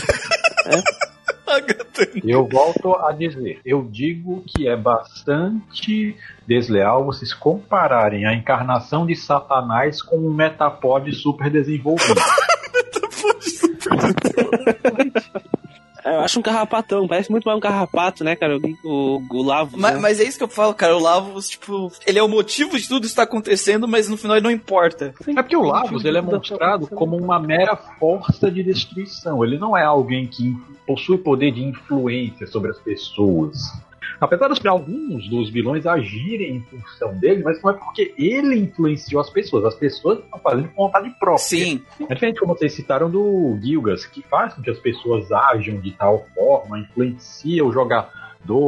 [2.24, 6.16] Eu volto a dizer, eu digo que é bastante
[6.46, 12.18] desleal vocês compararem a encarnação de Satanás com um Metapod super desenvolvido.
[13.92, 15.68] É,
[16.05, 18.59] Eu acho um carrapatão, parece muito mais um carrapato, né, cara?
[18.59, 19.76] O, o, o Lavo.
[19.78, 20.00] mas, né?
[20.00, 20.96] mas é isso que eu falo, cara.
[20.96, 24.36] O Lavos, tipo, ele é o motivo de tudo isso tá acontecendo, mas no final
[24.36, 25.14] ele não importa.
[25.24, 25.38] Sim.
[25.38, 29.44] É porque o Lavos ele é mostrado como uma mera força de destruição.
[29.44, 33.59] Ele não é alguém que possui poder de influência sobre as pessoas.
[34.20, 39.20] Apesar de alguns dos vilões agirem em função dele, mas não é porque ele influenciou
[39.20, 39.64] as pessoas.
[39.64, 41.38] As pessoas estão fazendo com vontade própria.
[41.38, 41.82] Sim.
[42.09, 45.92] É diferente como vocês citaram do Gilgas, que faz com que as pessoas ajam de
[45.92, 48.21] tal forma, influencia o jogador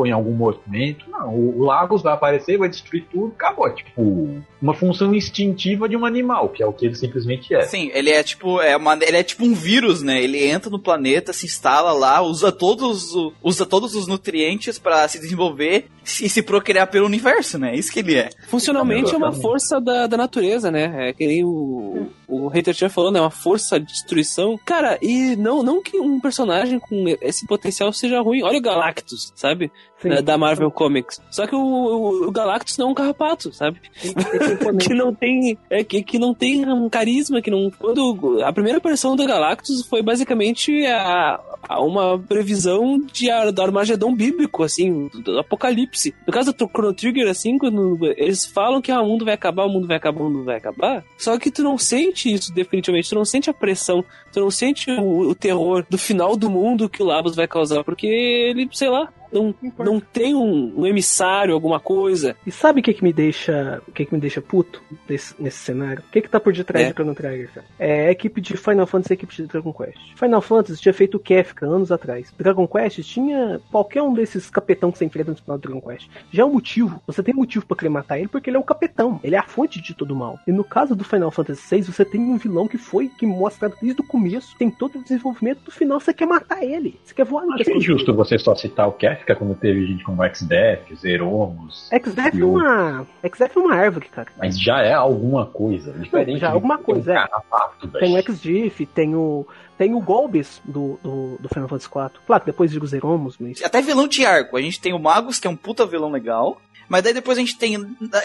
[0.06, 1.04] em algum movimento.
[1.10, 3.66] Não, o, o Lagos vai aparecer, vai destruir tudo, acabou.
[3.66, 7.62] É tipo uma função instintiva de um animal, que é o que ele simplesmente é.
[7.62, 10.22] Sim, ele é tipo, é uma, ele é tipo um vírus, né?
[10.22, 13.12] Ele entra no planeta, se instala lá, usa todos,
[13.42, 17.74] usa todos os nutrientes pra se desenvolver e se procriar pelo universo, né?
[17.74, 18.30] Isso que ele é.
[18.48, 21.08] Funcionalmente é uma força da, da natureza, né?
[21.08, 24.58] É que nem o, o Hater tinha falando, é uma força de destruição.
[24.64, 28.42] Cara, e não, não que um personagem com esse potencial seja ruim.
[28.42, 29.63] Olha o Galactus, sabe?
[30.00, 30.08] Sim.
[30.10, 31.20] Da, da Marvel Comics.
[31.30, 33.80] Só que o, o, o Galactus não é um carrapato, sabe?
[34.78, 38.78] Que não tem é que, que não tem um carisma que não quando a primeira
[38.80, 45.08] versão do Galactus foi basicamente a, a uma previsão de a- do Armagedon bíblico assim
[45.08, 49.06] do, do apocalipse no caso do Chrono Trigger assim quando eles falam que ah, o
[49.06, 51.78] mundo vai acabar o mundo vai acabar o mundo vai acabar só que tu não
[51.78, 55.98] sente isso definitivamente tu não sente a pressão tu não sente o, o terror do
[55.98, 60.34] final do mundo que o Labos vai causar porque ele sei lá não, não tem
[60.34, 62.36] um, um emissário, alguma coisa.
[62.46, 65.58] E sabe o que que me deixa, o que que me deixa puto nesse, nesse
[65.58, 66.02] cenário?
[66.08, 66.88] O que que tá por detrás É.
[66.88, 67.66] de Chrono Trigger, cara?
[67.78, 69.98] É a equipe de Final Fantasy e a equipe de Dragon Quest.
[70.16, 72.32] Final Fantasy tinha feito o Kefka anos atrás.
[72.38, 76.08] Dragon Quest tinha qualquer um desses capetão que você enfrenta no final do Dragon Quest.
[76.30, 78.64] Já é um motivo, você tem motivo pra querer matar ele porque ele é o
[78.64, 80.38] capetão, ele é a fonte de todo mal.
[80.46, 83.72] E no caso do Final Fantasy VI, você tem um vilão que foi, que mostra
[83.82, 86.98] desde o começo, tem todo o desenvolvimento, no final você quer matar ele.
[87.04, 89.86] Você quer voar no Acho que é injusto você só citar o Kefka quando teve
[89.86, 93.06] gente como X-Death, Zeromos, XDF E é uma.
[93.22, 94.28] É uma árvore, cara.
[94.36, 95.92] mas já é alguma coisa.
[95.92, 97.28] Diferente já é alguma coisa, um é.
[97.28, 97.88] carrapato.
[97.88, 99.46] Tem o XGIF, tem o.
[99.78, 102.20] Tem o Golbes do, do, do Final Fantasy IV.
[102.26, 103.62] Claro, que depois digo Zeromos, mas.
[103.62, 104.56] Até vilão de arco.
[104.56, 106.60] A gente tem o Magus, que é um puta vilão legal.
[106.88, 107.76] Mas daí depois a gente tem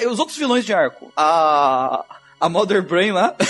[0.10, 1.12] os outros vilões de arco.
[1.16, 2.04] A.
[2.40, 3.36] A Mother Brain lá.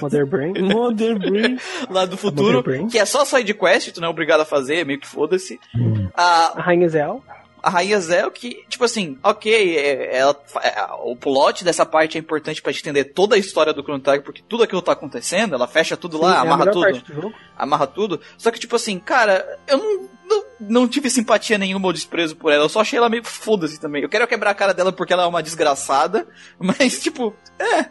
[0.00, 0.52] Mother Brain.
[0.62, 1.58] Mother Brain.
[1.88, 2.62] Lá do futuro.
[2.88, 5.58] Que é só side quest, tu não é obrigado a fazer, meio que foda-se.
[5.74, 6.08] Hum.
[6.14, 7.22] A, A Rainha Zell.
[7.64, 12.20] A Rainha Zel, que, tipo assim, ok, é- ela, é, o plot dessa parte é
[12.20, 15.54] importante pra gente entender toda a história do Chrono Trigger, porque tudo aquilo tá acontecendo,
[15.54, 18.20] ela fecha tudo lá, Sim, é a amarra tudo, amarra tudo.
[18.36, 22.52] Só que, tipo assim, cara, eu não, não, não tive simpatia nenhuma ou desprezo por
[22.52, 24.02] ela, eu só achei ela meio foda-se também.
[24.02, 26.26] Eu quero quebrar a cara dela porque ela é uma desgraçada,
[26.58, 27.86] mas, tipo, é.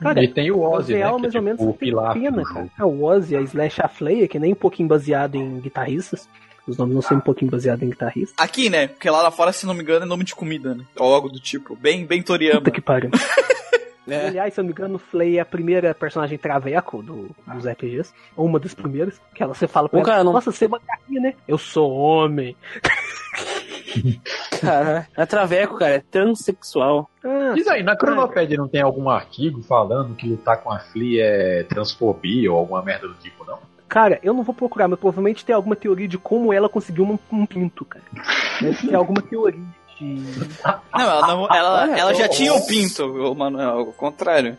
[0.00, 0.98] Cara, e tem o O Ozzy, né?
[1.18, 2.60] Que é tipo menos, o pilar pena, do cara.
[2.60, 2.70] jogo.
[2.78, 6.28] É, o Ozzy, a Slash a Flayer, que nem um pouquinho baseado em guitarristas.
[6.66, 8.34] Os nomes não são um pouquinho baseados em guitarristas.
[8.38, 8.88] Aqui, né?
[8.88, 10.84] Porque lá, lá fora, se não me engano, é nome de comida, né?
[10.98, 11.76] Ou algo do tipo.
[11.76, 12.58] Bem, bem Toriyama.
[12.60, 13.10] Puta que pariu.
[14.08, 14.28] É.
[14.28, 18.14] Aliás, se eu não me engano, Flay é a primeira personagem traveco do, dos RPGs.
[18.36, 19.20] Ou uma das primeiras.
[19.34, 21.34] Que ela, você fala pra O ela, cara não- nossa, você é macaquinha, né?
[21.48, 22.56] Eu sou homem.
[24.60, 27.10] Cara, é traveco, cara, é transexual.
[27.24, 31.24] Ah, Diz aí, na Cronopédia não tem algum artigo falando que lutar com a Flea
[31.24, 33.58] é transfobia ou alguma merda do tipo, não?
[33.88, 37.18] Cara, eu não vou procurar, mas provavelmente tem alguma teoria de como ela conseguiu um,
[37.32, 38.04] um pinto, cara.
[38.60, 39.60] Deve ter alguma teoria
[39.98, 40.22] de.
[40.92, 44.58] Não, ela, não, ela, ela já tinha o pinto, o Manuel, ao contrário.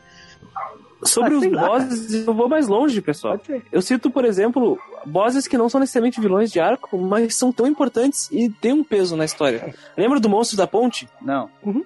[1.04, 3.40] Sobre Ah, os lá, bosses, eu vou mais longe, pessoal.
[3.72, 7.68] Eu cito, por exemplo, bosses que não são necessariamente vilões de arco, mas são tão
[7.68, 9.76] importantes e têm um peso na história.
[9.96, 11.08] Lembra do monstro da ponte?
[11.22, 11.50] Não.
[11.64, 11.84] Uhum.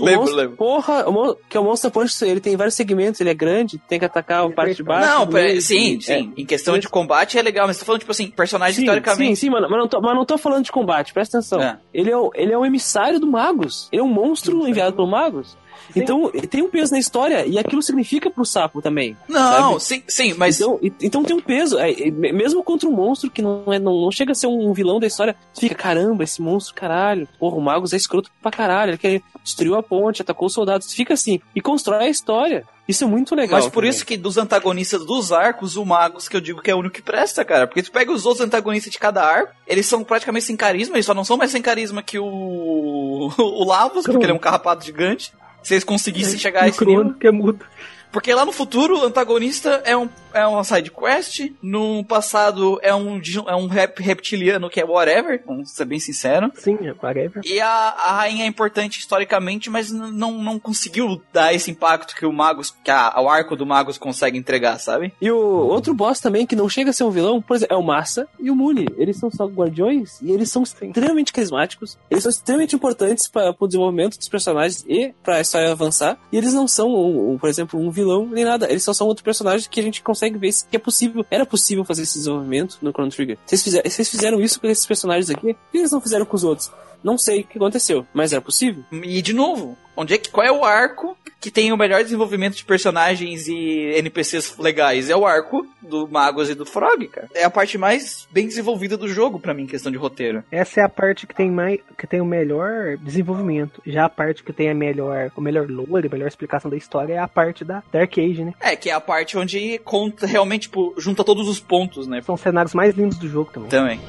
[0.00, 0.56] Lembro, monstro, lembro.
[0.56, 3.34] Porra, o mon- que é o monstro da ponte, ele tem vários segmentos, ele é
[3.34, 5.08] grande, tem que atacar a parte de baixo.
[5.08, 6.00] Não, meio, sim, é.
[6.00, 6.32] sim.
[6.36, 9.36] Em questão de combate é legal, mas tô falando, tipo assim, personagem Sim, historicamente.
[9.36, 11.60] sim, sim, mano, mas não, tô, mas não tô falando de combate, presta atenção.
[11.62, 11.78] É.
[11.92, 13.88] Ele, é o, ele é um emissário do Magus.
[13.90, 15.56] Ele é um monstro enviado pelo Magus.
[15.92, 16.00] Sim.
[16.00, 19.16] Então, tem um peso na história e aquilo significa pro sapo também.
[19.28, 19.82] Não, sabe?
[19.82, 20.60] sim, sim, mas.
[20.60, 21.78] Então, então tem um peso.
[21.78, 25.00] É, mesmo contra um monstro que não, é, não, não chega a ser um vilão
[25.00, 27.28] da história, tu fica, caramba, esse monstro, caralho.
[27.38, 28.90] Porra, o Magus é escroto pra caralho.
[28.90, 30.92] Ele que destruiu a ponte, atacou os soldados.
[30.92, 32.64] Fica assim, e constrói a história.
[32.88, 33.60] Isso é muito legal.
[33.60, 33.90] Mas por também.
[33.90, 36.94] isso que dos antagonistas dos arcos, o Magus que eu digo que é o único
[36.94, 37.66] que presta, cara.
[37.66, 41.04] Porque tu pega os outros antagonistas de cada arco, eles são praticamente sem carisma, eles
[41.04, 43.30] só não são mais sem carisma que o.
[43.38, 45.32] o Lavos, porque ele é um carrapato gigante.
[45.62, 47.14] Se eles conseguissem chegar a esse nível.
[47.14, 47.64] Que é mudo.
[48.12, 51.50] Porque lá no futuro, o antagonista é, um, é uma side quest.
[51.62, 56.50] No passado, é um, é um rep, reptiliano que é whatever, vamos ser bem sincero.
[56.56, 57.42] Sim, é whatever.
[57.44, 62.24] E a, a rainha é importante historicamente, mas não, não conseguiu dar esse impacto que
[62.26, 65.12] o Magus, que a, o arco do Magus consegue entregar, sabe?
[65.20, 67.78] E o outro boss também, que não chega a ser um vilão, por exemplo, é
[67.78, 68.86] o Massa e o Muni.
[68.96, 71.98] Eles são só guardiões e eles são extremamente carismáticos.
[72.10, 76.18] Eles são extremamente importantes para o desenvolvimento dos personagens e para a história avançar.
[76.32, 78.70] E eles não são, um- um, por exemplo, um vilão, nem nada.
[78.70, 81.24] Eles só são outros personagens que a gente consegue ver que é possível.
[81.30, 83.38] Era possível fazer esse desenvolvimento no Chrono Trigger.
[83.44, 85.54] Vocês fizeram, vocês fizeram isso com esses personagens aqui?
[85.54, 86.70] Por que eles não fizeram com os outros?
[87.02, 88.84] Não sei o que aconteceu, mas era possível.
[88.92, 92.56] E de novo, onde é que qual é o arco que tem o melhor desenvolvimento
[92.56, 95.10] de personagens e NPCs legais?
[95.10, 97.28] É o arco do Magos e do Frog, cara.
[97.34, 100.44] É a parte mais bem desenvolvida do jogo para mim, em questão de roteiro.
[100.50, 103.82] Essa é a parte que tem mais que tem o melhor desenvolvimento.
[103.86, 107.14] Já a parte que tem a melhor, o melhor lore, a melhor explicação da história
[107.14, 108.54] é a parte da Dark Age, né?
[108.60, 112.20] É, que é a parte onde conta realmente, tipo, junta todos os pontos, né?
[112.22, 113.68] São os cenários mais lindos do jogo também.
[113.68, 114.00] Também.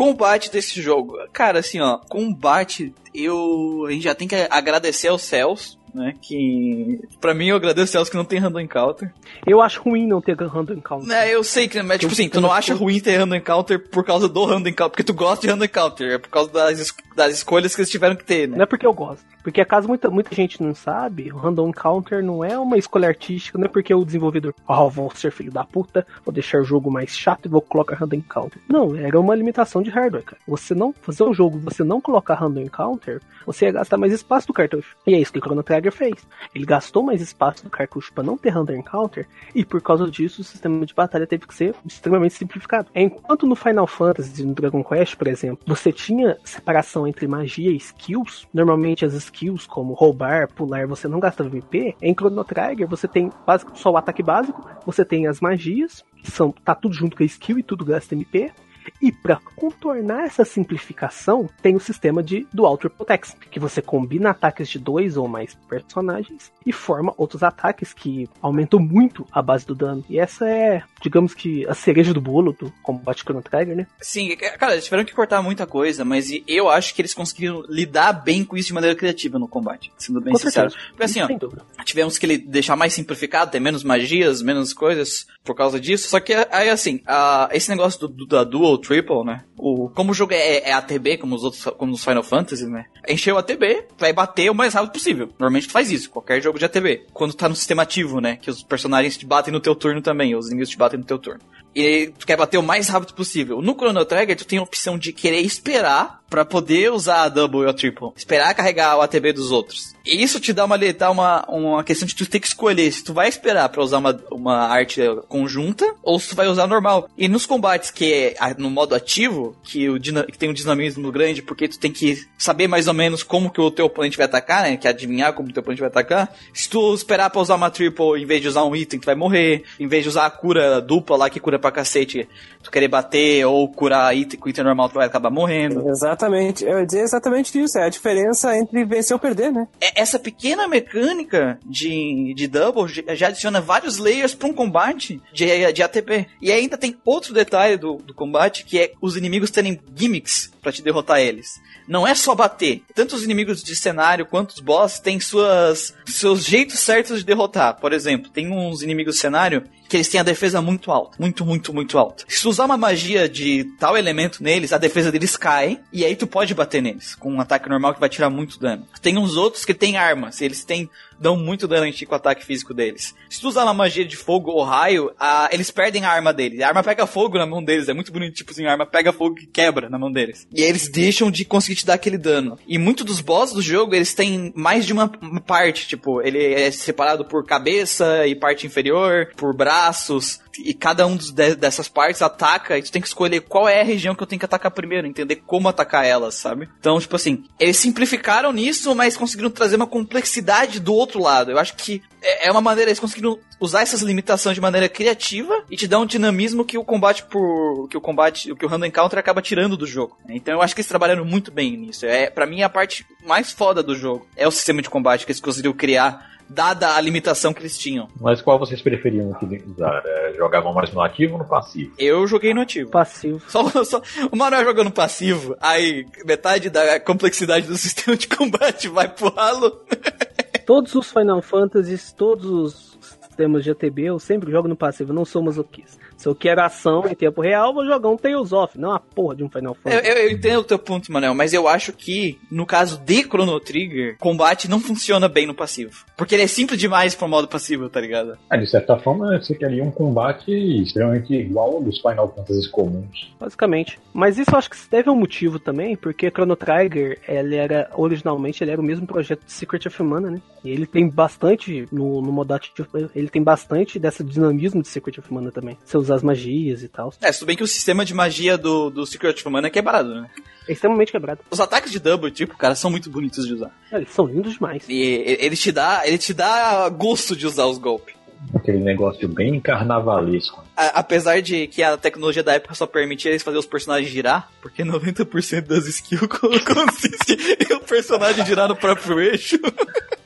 [0.00, 1.18] Combate desse jogo.
[1.30, 3.84] Cara, assim, ó, combate, eu.
[3.86, 6.14] A gente já tem que agradecer aos céus, né?
[6.22, 7.00] Que.
[7.20, 9.12] Pra mim, eu agradeço aos céus que não tem random encounter.
[9.46, 11.14] Eu acho ruim não ter random encounter.
[11.14, 14.02] É, eu sei que, mas tipo assim, tu não acha ruim ter random encounter por
[14.02, 17.34] causa do random encounter, porque tu gosta de random encounter, é por causa das, das
[17.34, 18.56] escolhas que eles tiveram que ter, né?
[18.56, 19.24] Não é porque eu gosto.
[19.42, 23.58] Porque caso muita, muita gente não sabe, o Random Encounter não é uma escolha artística,
[23.58, 26.64] não é porque o desenvolvedor, ó, oh, vou ser filho da puta, vou deixar o
[26.64, 28.60] jogo mais chato e vou colocar Random Encounter.
[28.68, 30.42] Não, era uma limitação de hardware, cara.
[30.46, 34.46] Você não fazer o jogo, você não colocar Random Encounter, você ia gastar mais espaço
[34.46, 34.96] do cartucho.
[35.06, 36.14] E é isso que o Chrono Trigger fez.
[36.54, 40.42] Ele gastou mais espaço do cartucho para não ter Random Encounter, e por causa disso
[40.42, 42.88] o sistema de batalha teve que ser extremamente simplificado.
[42.94, 47.70] Enquanto no Final Fantasy e no Dragon Quest, por exemplo, você tinha separação entre magia
[47.70, 52.88] e skills, normalmente as skills como roubar, pular, você não gasta VP, em Chrono Trigger
[52.88, 53.30] você tem
[53.74, 57.26] só o ataque básico, você tem as magias, que são, tá tudo junto com a
[57.26, 58.52] skill e tudo gasta MP,
[59.00, 64.30] e para contornar essa simplificação, tem o sistema de Dual Triple Text, que você combina
[64.30, 69.66] ataques de dois ou mais personagens e forma outros ataques que aumentam muito a base
[69.66, 70.04] do dano.
[70.08, 73.86] E essa é, digamos que, a cereja do bolo do combate Chrono Trigger, né?
[74.00, 78.12] Sim, cara, eles tiveram que cortar muita coisa, mas eu acho que eles conseguiram lidar
[78.12, 80.70] bem com isso de maneira criativa no combate, sendo bem com sincero.
[80.70, 80.90] Certeza.
[80.90, 85.80] Porque assim, ó, tivemos que deixar mais simplificado, ter menos magias, menos coisas por causa
[85.80, 86.08] disso.
[86.08, 89.44] Só que aí, assim, a, esse negócio do, do, da Dual Triple, né?
[89.56, 92.86] O, como o jogo é, é ATB, como os outros, como os Final Fantasy, né?
[93.08, 95.28] Encheu a ATB, vai bater o mais rápido possível.
[95.38, 97.06] Normalmente tu faz isso, qualquer jogo de ATB.
[97.12, 98.36] Quando tá no sistema ativo, né?
[98.36, 101.18] Que os personagens te batem no teu turno também, os inimigos te batem no teu
[101.18, 101.40] turno.
[101.74, 103.62] E tu quer bater o mais rápido possível.
[103.62, 107.62] No Chrono Trigger, tu tem a opção de querer esperar para poder usar a double
[107.62, 108.10] ou a triple.
[108.16, 109.94] Esperar carregar o ATB dos outros.
[110.06, 113.04] E isso te dá uma, dá uma, uma questão de tu ter que escolher se
[113.04, 117.08] tu vai esperar para usar uma, uma arte conjunta ou se tu vai usar normal.
[117.18, 121.42] E nos combates que é no modo ativo, que, o, que tem um dinamismo grande,
[121.42, 124.62] porque tu tem que saber mais ou menos como que o teu oponente vai atacar,
[124.62, 124.76] né?
[124.76, 126.32] Que é adivinhar como o teu oponente vai atacar.
[126.54, 129.14] Se tu esperar pra usar uma triple em vez de usar um item, tu vai
[129.14, 129.64] morrer.
[129.78, 132.28] Em vez de usar a cura dupla lá que cura pra cacete,
[132.62, 135.82] tu querer bater ou curar item, com item normal, tu vai acabar morrendo.
[136.20, 136.64] Exatamente.
[136.64, 137.78] Eu ia dizer exatamente isso.
[137.78, 139.66] É a diferença entre vencer ou perder, né?
[139.80, 145.72] É, essa pequena mecânica de, de double já adiciona vários layers pra um combate de,
[145.72, 146.26] de ATP.
[146.42, 150.72] E ainda tem outro detalhe do, do combate que é os inimigos terem gimmicks para
[150.72, 151.60] te derrotar eles.
[151.88, 152.82] Não é só bater.
[152.94, 157.80] Tanto os inimigos de cenário quanto os boss têm suas, seus jeitos certos de derrotar.
[157.80, 161.16] Por exemplo, tem uns inimigos de cenário que eles têm a defesa muito alta.
[161.18, 162.24] Muito, muito, muito alta.
[162.28, 165.80] Se tu usar uma magia de tal elemento neles, a defesa deles cai.
[165.92, 167.16] E aí tu pode bater neles.
[167.16, 168.86] Com um ataque normal que vai tirar muito dano.
[169.02, 170.40] Tem uns outros que têm armas.
[170.40, 170.88] Eles têm
[171.20, 173.14] dão muito dano com o ataque físico deles.
[173.28, 176.60] Se tu usar uma magia de fogo ou raio, a, eles perdem a arma deles.
[176.60, 177.88] A arma pega fogo na mão deles.
[177.88, 180.46] É muito bonito, tipo assim, a arma pega fogo e quebra na mão deles.
[180.52, 182.58] E aí eles deixam de conseguir te dar aquele dano.
[182.66, 185.86] E muitos dos bosses do jogo, eles têm mais de uma, uma parte.
[185.86, 191.30] Tipo, ele é separado por cabeça e parte inferior, por braços e cada um dos,
[191.30, 194.38] dessas partes ataca e tu tem que escolher qual é a região que eu tenho
[194.38, 196.68] que atacar primeiro, entender como atacar elas, sabe?
[196.78, 201.50] Então, tipo assim, eles simplificaram nisso, mas conseguiram trazer uma complexidade do outro lado.
[201.50, 205.64] Eu acho que é, é uma maneira, eles conseguiram usar essas limitações de maneira criativa
[205.70, 208.86] e te dar um dinamismo que o combate por que o combate, que o random
[208.86, 210.16] encounter acaba tirando do jogo.
[210.28, 212.06] Então eu acho que eles trabalharam muito bem nisso.
[212.06, 215.32] É, para mim a parte mais foda do jogo é o sistema de combate que
[215.32, 218.08] eles conseguiram criar dada a limitação que eles tinham.
[218.20, 220.02] Mas qual vocês preferiam utilizar?
[220.04, 221.92] É, jogavam mais no ativo ou no passivo?
[221.96, 222.90] Eu joguei no ativo.
[222.90, 223.40] Passivo.
[223.48, 228.88] Só, só, o Manuel jogou no passivo, aí metade da complexidade do sistema de combate
[228.88, 229.80] vai pro ralo.
[230.66, 235.24] Todos os Final Fantasies, todos os sistemas de ATB, eu sempre jogo no passivo, não
[235.24, 235.98] sou masoquista.
[236.20, 239.34] Se eu quero ação em tempo real, vou jogar um Tales of, não a porra
[239.36, 240.06] de um Final Eu, Fantasy.
[240.10, 243.58] eu- eu entendo o teu ponto, Manel, mas eu acho que, no caso de Chrono
[243.58, 246.04] Trigger, combate não funciona bem no passivo.
[246.18, 248.36] Porque ele é simples demais pro modo passivo, tá ligado?
[248.50, 250.52] Ah, de certa forma, você queria um combate
[250.82, 253.32] extremamente igual ao dos Final Fantasy comuns.
[253.40, 253.98] Basicamente.
[254.12, 257.56] Mas isso eu acho que se deve a um motivo também, porque Chrono Trigger, ele
[257.56, 260.42] era, originalmente, ele era o mesmo projeto de Secret of Mana, né?
[260.62, 265.18] E ele tem bastante, no, no modo ativo, ele tem bastante desse dinamismo de Secret
[265.18, 265.78] of Mana também.
[265.82, 267.12] Você usar as magias e tal.
[267.20, 270.14] É, tudo bem que o sistema de magia do, do Secret of Mana é quebrado,
[270.20, 270.28] né?
[270.68, 271.40] É extremamente quebrado.
[271.50, 273.70] Os ataques de double, tipo, cara, são muito bonitos de usar.
[273.92, 274.84] Eles são lindos demais.
[274.88, 275.00] E
[275.38, 278.14] ele te dá, ele te dá gosto de usar os golpes.
[278.54, 280.64] Aquele negócio bem carnavalesco.
[280.76, 284.48] A- apesar de que a tecnologia da época só permitia eles fazer os personagens girar,
[284.62, 287.36] porque 90% das skills co- consiste
[287.70, 289.58] em o personagem girar no próprio eixo.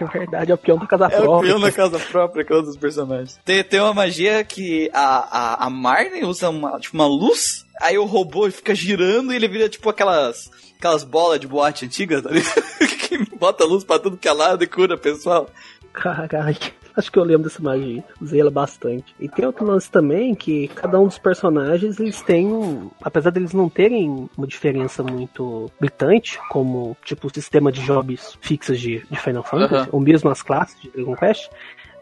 [0.00, 1.48] Na verdade, é o peão da casa É o própria.
[1.50, 3.38] peão na casa própria que usa os personagens.
[3.44, 7.96] Tem, tem uma magia que a, a, a Marnie usa uma, tipo, uma luz, aí
[7.98, 12.30] o robô fica girando e ele vira tipo aquelas, aquelas bolas de boate antigas, tá
[12.30, 12.62] ligado?
[13.08, 15.48] que bota luz pra tudo que é lado e cura o pessoal.
[15.92, 16.56] Caralho,
[16.98, 18.02] acho que eu lembro dessa magia.
[18.20, 19.14] Usei ela bastante.
[19.20, 22.90] E tem outro lance também que cada um dos personagens eles têm um.
[23.00, 28.80] Apesar deles não terem uma diferença muito gritante, como tipo o sistema de jobs fixas
[28.80, 29.88] de, de Final Fantasy, Aham.
[29.92, 31.48] ou mesmo as classes de Dragon Quest.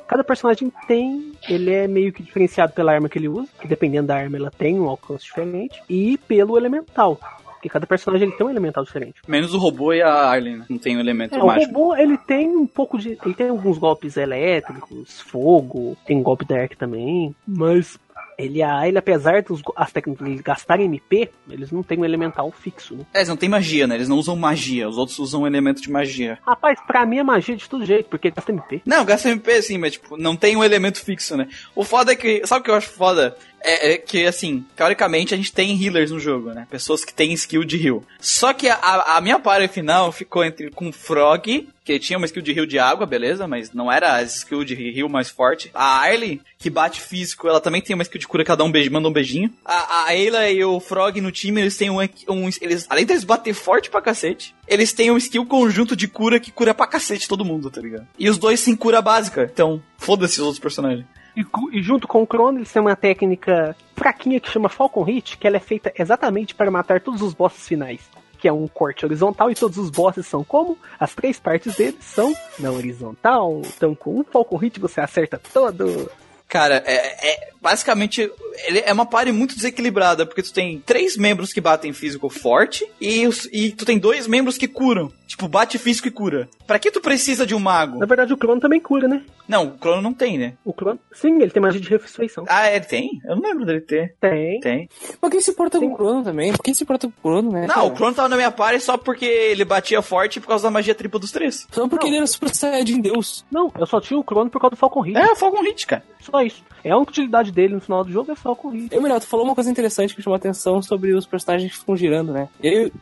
[0.08, 4.06] Cada personagem tem, ele é meio que diferenciado pela arma que ele usa, que dependendo
[4.06, 7.18] da arma ela tem um alcance diferente, e pelo elemental,
[7.66, 9.14] porque cada personagem ele tem um elemental diferente.
[9.26, 10.64] Menos o robô e a Arlen, né?
[10.70, 11.72] Não tem um elemento É, o mágico.
[11.72, 13.18] robô, ele tem um pouco de.
[13.24, 17.98] Ele tem alguns golpes elétricos, fogo, tem golpe dark também, mas
[18.38, 22.94] ele, a- ele apesar dos as técnicas gastarem MP, eles não têm um elemental fixo,
[22.94, 23.04] né?
[23.12, 23.94] É, eles não tem magia, né?
[23.94, 26.38] Eles não usam magia, os outros usam um elemento de magia.
[26.46, 28.82] Rapaz, pra mim é magia de todo jeito, porque gasta MP.
[28.86, 31.48] Não, gasta MP sim, mas tipo, não tem um elemento fixo, né?
[31.74, 32.46] O foda é que.
[32.46, 33.36] Sabe o que eu acho foda?
[33.60, 36.66] É, é que, assim, teoricamente a gente tem healers no jogo, né?
[36.70, 38.02] Pessoas que têm skill de heal.
[38.20, 42.42] Só que a, a minha party final ficou entre com Frog, que tinha uma skill
[42.42, 43.46] de heal de água, beleza?
[43.46, 45.70] Mas não era a skill de heal mais forte.
[45.72, 48.90] A Arlie, que bate físico, ela também tem uma skill de cura, cada um beijo,
[48.90, 49.52] manda um beijinho.
[49.64, 52.48] A, a Ayla e o Frog no time, eles têm um, um.
[52.60, 56.50] Eles, além deles bater forte pra cacete, eles têm um skill conjunto de cura que
[56.50, 58.06] cura pra cacete todo mundo, tá ligado?
[58.18, 59.48] E os dois têm cura básica.
[59.52, 61.06] Então, foda-se os outros personagens.
[61.36, 65.36] E, e junto com o Chrono, eles têm uma técnica fraquinha que chama Falcon Hit,
[65.36, 68.00] que ela é feita exatamente para matar todos os bosses finais.
[68.38, 70.78] Que é um corte horizontal e todos os bosses são como?
[70.98, 73.60] As três partes deles são na horizontal.
[73.76, 76.10] Então com um Falcon Hit você acerta todo.
[76.48, 78.30] Cara, é, é- basicamente
[78.68, 82.86] ele é uma party muito desequilibrada, porque tu tem três membros que batem físico forte
[83.00, 85.12] e, os- e tu tem dois membros que curam.
[85.26, 86.48] Tipo, bate físico e cura.
[86.68, 87.98] Pra que tu precisa de um mago?
[87.98, 89.22] Na verdade o Chrono também cura, né?
[89.48, 90.54] Não, o Crono não tem, né?
[90.64, 92.44] O Chrono, sim, ele tem magia de ressurreição.
[92.48, 93.10] Ah, ele tem?
[93.24, 94.14] Eu não lembro dele ter.
[94.20, 94.60] Tem.
[94.60, 94.88] Tem.
[95.20, 96.52] Mas quem se importa com o Crono também?
[96.52, 97.62] Por que se importa com o Crono, né?
[97.66, 97.86] Não, cara?
[97.86, 100.94] o Crono tava na minha party só porque ele batia forte por causa da magia
[100.94, 101.66] tripla dos três.
[101.72, 103.44] Só porque ele era Super Saiyajin Deus.
[103.50, 105.18] Não, eu só tinha o Chrono por causa do Falcon Hit.
[105.18, 106.04] É, Falcon Hit, cara.
[106.20, 106.62] Só isso.
[106.84, 108.94] É a única utilidade dele no final do jogo é Falcon Hit.
[108.94, 111.78] E, melhor, tu falou uma coisa interessante que chamou a atenção sobre os personagens que
[111.78, 112.48] ficam girando, né?
[112.62, 112.92] Eu,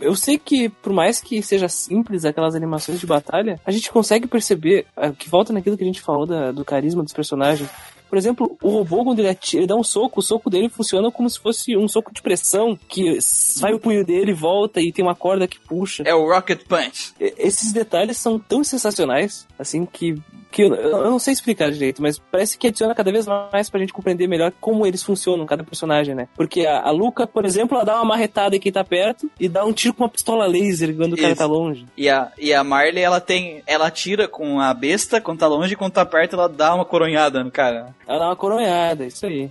[0.00, 4.26] eu sei que, por mais que seja simples aquelas animações de batalha, a gente consegue
[4.26, 7.68] perceber, ah, que volta naquilo que a gente falou da- do carisma dos personagens.
[8.08, 11.10] Por exemplo, o robô, quando ele, atira, ele dá um soco, o soco dele funciona
[11.12, 15.04] como se fosse um soco de pressão, que sai o punho dele, volta e tem
[15.04, 16.04] uma corda que puxa.
[16.06, 17.12] É o Rocket Punch.
[17.20, 20.14] E- Esses detalhes são tão sensacionais, assim, que,
[20.50, 23.80] que eu, eu não sei explicar direito, mas parece que adiciona cada vez mais pra
[23.80, 26.28] gente compreender melhor como eles funcionam, cada personagem, né?
[26.34, 29.48] Porque a, a Luca, por exemplo, ela dá uma marretada em quem tá perto e
[29.48, 31.36] dá um tiro com uma pistola laser quando o cara Isso.
[31.38, 31.86] tá longe.
[31.96, 33.62] E a, e a Marley, ela tem.
[33.66, 36.84] Ela tira com a besta, quando tá longe, e quando tá perto, ela dá uma
[36.84, 37.94] coronhada no cara.
[38.06, 39.50] Ela dá uma coronhada, isso aí.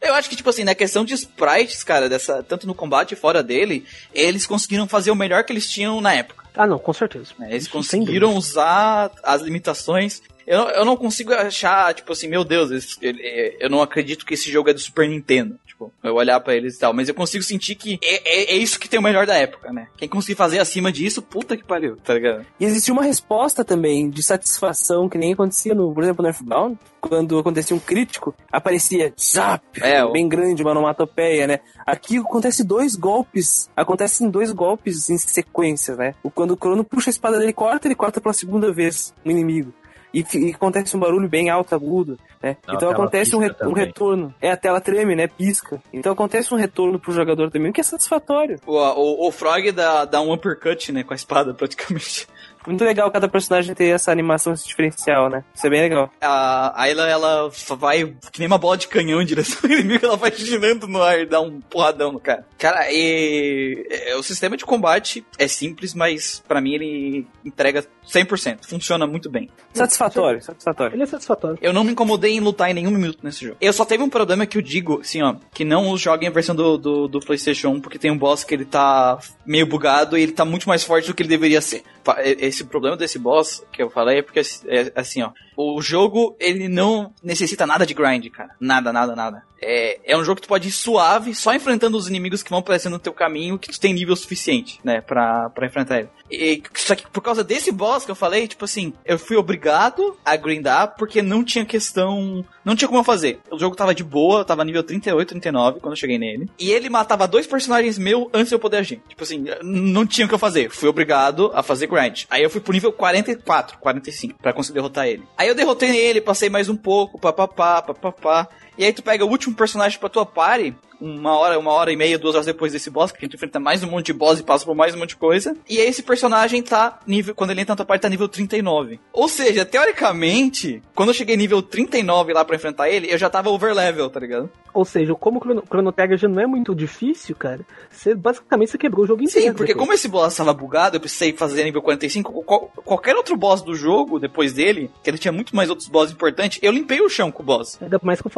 [0.00, 3.16] Eu acho que, tipo assim, na questão de sprites, cara, dessa, tanto no combate e
[3.16, 3.84] fora dele,
[4.14, 6.48] eles conseguiram fazer o melhor que eles tinham na época.
[6.58, 7.32] Ah, não, com certeza.
[7.38, 7.50] né?
[7.50, 10.20] Eles Isso, conseguiram usar as limitações.
[10.48, 13.82] Eu, não- eu não consigo achar, tipo assim, meu Deus, esse- ele- é, eu não
[13.82, 15.58] acredito que esse jogo é do Super Nintendo.
[15.66, 16.92] Tipo, eu olhar pra eles e tal.
[16.92, 19.72] Mas eu consigo sentir que é, é- é isso que tem o melhor da época,
[19.72, 19.86] né?
[19.96, 22.44] Quem conseguir fazer acima disso, puta que pariu, tá ligado?
[22.58, 26.78] E existia uma resposta também de satisfação que nem acontecia no, por exemplo, no Earthbound,
[27.00, 31.60] quando acontecia um crítico, aparecia zap, É, o- bem grande, uma onomatopeia, né?
[31.86, 36.14] Aqui acontece dois golpes, acontecem dois golpes em sequência, né?
[36.24, 39.30] O- Quando o Crono puxa a espada dele, corta, ele corta pela segunda vez no
[39.30, 39.72] inimigo.
[40.12, 42.56] E, e acontece um barulho bem alto, agudo, né?
[42.66, 43.84] Não, a então acontece um, re- um também.
[43.84, 44.34] retorno.
[44.40, 45.26] É, a tela treme, né?
[45.26, 45.82] Pisca.
[45.92, 48.58] Então acontece um retorno pro jogador também, o que é satisfatório.
[48.66, 52.26] O, o, o Frog dá, dá um uppercut, né, com a espada, praticamente.
[52.68, 55.42] Muito legal cada personagem ter essa animação esse diferencial, né?
[55.54, 56.10] Isso é bem legal.
[56.20, 60.16] A Ayla, ela vai que nem uma bola de canhão em direção ao inimigo, ela
[60.16, 62.46] vai girando no ar e dá um porradão no cara.
[62.58, 63.86] Cara, e...
[63.90, 68.66] é, o sistema de combate é simples, mas pra mim ele entrega 100%.
[68.66, 69.48] Funciona muito bem.
[69.72, 70.94] Satisfatório, satisfatório.
[70.94, 71.58] Ele é satisfatório.
[71.60, 73.56] Eu não me incomodei em lutar em nenhum minuto nesse jogo.
[73.60, 76.32] Eu só teve um problema que eu digo, assim, ó, que não os joguem a
[76.32, 80.16] versão do, do, do PlayStation 1, porque tem um boss que ele tá meio bugado
[80.16, 81.82] e ele tá muito mais forte do que ele deveria ser.
[82.02, 85.80] Fa- e- Esse problema desse boss que eu falei é porque, é, assim, ó, o
[85.80, 88.50] jogo ele não necessita nada de grind, cara.
[88.60, 89.42] Nada, nada, nada.
[89.60, 92.60] É, é um jogo que tu pode ir suave, só enfrentando os inimigos que vão
[92.60, 96.08] aparecendo no teu caminho, que tu tem nível suficiente, né, pra, pra enfrentar ele.
[96.30, 100.16] E, só que por causa desse boss que eu falei, tipo assim, eu fui obrigado
[100.24, 102.44] a grindar porque não tinha questão.
[102.64, 103.40] Não tinha como eu fazer.
[103.50, 106.48] O jogo tava de boa, tava nível 38, 39 quando eu cheguei nele.
[106.58, 109.02] E ele matava dois personagens meus antes de eu poder agir.
[109.08, 110.70] Tipo assim, não tinha o que eu fazer.
[110.70, 112.24] Fui obrigado a fazer grind.
[112.42, 115.22] Eu fui pro nível 44, 45, pra conseguir derrotar ele.
[115.36, 118.48] Aí eu derrotei ele, passei mais um pouco, papapá, papapá.
[118.78, 121.96] E aí tu pega o último personagem pra tua party, uma hora, uma hora e
[121.96, 124.38] meia, duas horas depois desse boss, que a gente enfrenta mais um monte de boss
[124.40, 125.56] e passa por mais um monte de coisa.
[125.68, 128.98] E aí esse personagem tá nível, quando ele entra na tua party, tá nível 39.
[129.12, 133.50] Ou seja, teoricamente, quando eu cheguei nível 39 lá pra enfrentar ele, eu já tava
[133.50, 134.50] over level, tá ligado?
[134.74, 137.60] Ou seja, como o Chrono, Chrono Trigger já não é muito difícil, cara,
[137.90, 139.48] você basicamente você quebrou o jogo inteiro.
[139.48, 139.80] Sim, porque depois.
[139.86, 142.42] como esse boss tava bugado, eu precisei fazer nível 45.
[142.44, 146.10] qual- qualquer outro boss do jogo, depois dele, que ele tinha muito mais outros boss
[146.12, 147.78] importantes, eu limpei o chão com o boss.
[147.82, 148.30] Ainda mais que o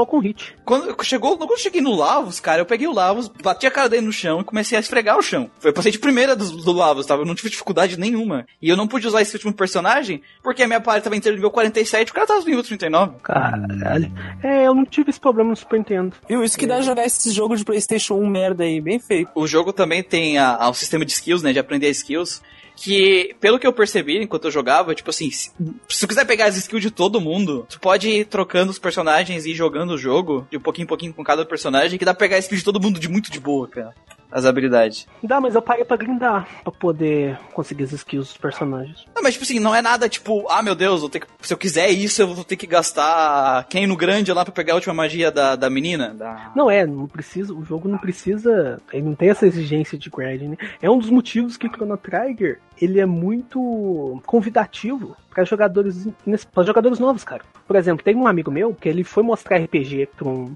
[0.64, 3.88] Quando chegou, quando eu cheguei no Lavos, cara, eu peguei o Lavos, bati a cara
[3.88, 5.50] dele no chão e comecei a esfregar o chão.
[5.58, 7.22] Foi, eu passei de primeira do, do Lavos, tava?
[7.22, 8.46] Eu não tive dificuldade nenhuma.
[8.60, 11.50] E eu não pude usar esse último personagem, porque a minha party tava inteira nível
[11.50, 13.12] 47, o cara tava no nível 39.
[13.22, 14.12] Caralho.
[14.42, 16.14] É, eu não tive esse problema no Super Nintendo.
[16.28, 16.42] Viu?
[16.44, 19.30] Isso que dá jogar esse jogo de PlayStation 1 merda aí, bem feito.
[19.34, 21.52] O jogo também tem a, a- o sistema de skills, né?
[21.52, 22.42] De aprender skills.
[22.82, 25.50] Que, pelo que eu percebi enquanto eu jogava, tipo assim, se,
[25.86, 29.44] se tu quiser pegar as skills de todo mundo, tu pode ir trocando os personagens
[29.44, 32.20] e ir jogando o jogo, de pouquinho em pouquinho com cada personagem, que dá pra
[32.20, 33.94] pegar a skill de todo mundo de muito de boa, cara.
[34.32, 35.06] As habilidades.
[35.22, 39.04] Dá, mas eu paguei pra grindar, pra poder conseguir as skills dos personagens.
[39.14, 41.52] Não, mas tipo assim, não é nada tipo, ah meu Deus, vou ter que- se
[41.52, 44.76] eu quiser isso, eu vou ter que gastar quem no grande lá pra pegar a
[44.76, 46.14] última magia da, da menina.
[46.14, 46.52] Da...
[46.54, 50.42] Não é, não precisa, o jogo não precisa, ele não tem essa exigência de grind,
[50.42, 50.56] né?
[50.80, 56.08] É um dos motivos que o Chrono Trigger, ele é muito convidativo para jogadores
[56.52, 57.42] para jogadores novos, cara.
[57.66, 60.54] Por exemplo, tem um amigo meu que ele foi mostrar RPG pra um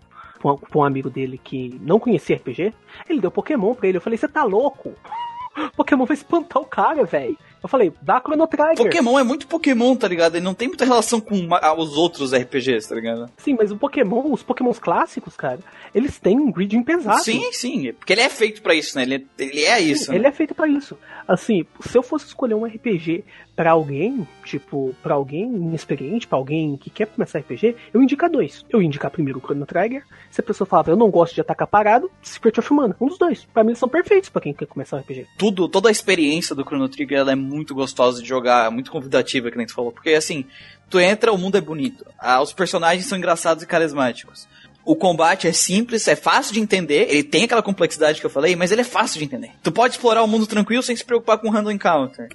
[0.57, 2.73] pra um- amigo dele que não conhecia RPG,
[3.09, 3.97] ele deu Pokémon pra ele.
[3.99, 4.93] Eu falei, você tá louco?
[5.77, 7.37] Pokémon vai espantar o cara, velho.
[7.65, 8.77] Eu falei, dá Chrono Trigger.
[8.77, 10.35] Pokémon é muito Pokémon, tá ligado?
[10.35, 13.31] Ele não tem muita relação com ah, os outros RPGs, tá ligado?
[13.39, 15.61] Sim, mas o Pokémon, os Pokémons clássicos, cara,
[15.95, 17.23] eles têm um grading pesado.
[17.23, 17.91] Sim, sim.
[17.95, 19.05] Porque ele é feito pra isso, né?
[19.05, 20.13] Ele é, ele é isso.
[20.13, 20.29] Ele né?
[20.29, 20.99] é feito pra isso.
[21.27, 23.25] Assim, se eu fosse escolher um RPG
[23.57, 28.65] pra alguém, tipo, pra alguém inexperiente, pra alguém que quer começar RPG, eu indicar dois.
[28.69, 30.05] Eu indicar primeiro o Chrono Trigger.
[30.31, 32.97] Se a pessoa falava, eu não gosto de atacar parado, Secret of Mana.
[33.01, 33.47] Um dos dois.
[33.55, 35.27] Pra mim eles são perfeitos pra quem quer começar um RPG.
[35.39, 39.51] Tudo, toda a experiência do Chrono Trigger ela é muito gostosa de jogar, muito convidativa,
[39.51, 39.93] que nem tu falou.
[39.93, 40.45] Porque assim,
[40.89, 42.05] tu entra, o mundo é bonito.
[42.19, 44.49] Ah, os personagens são engraçados e carismáticos.
[44.85, 48.55] O combate é simples, é fácil de entender, ele tem aquela complexidade que eu falei,
[48.55, 49.53] mas ele é fácil de entender.
[49.63, 52.29] Tu pode explorar o mundo tranquilo sem se preocupar com random encounter.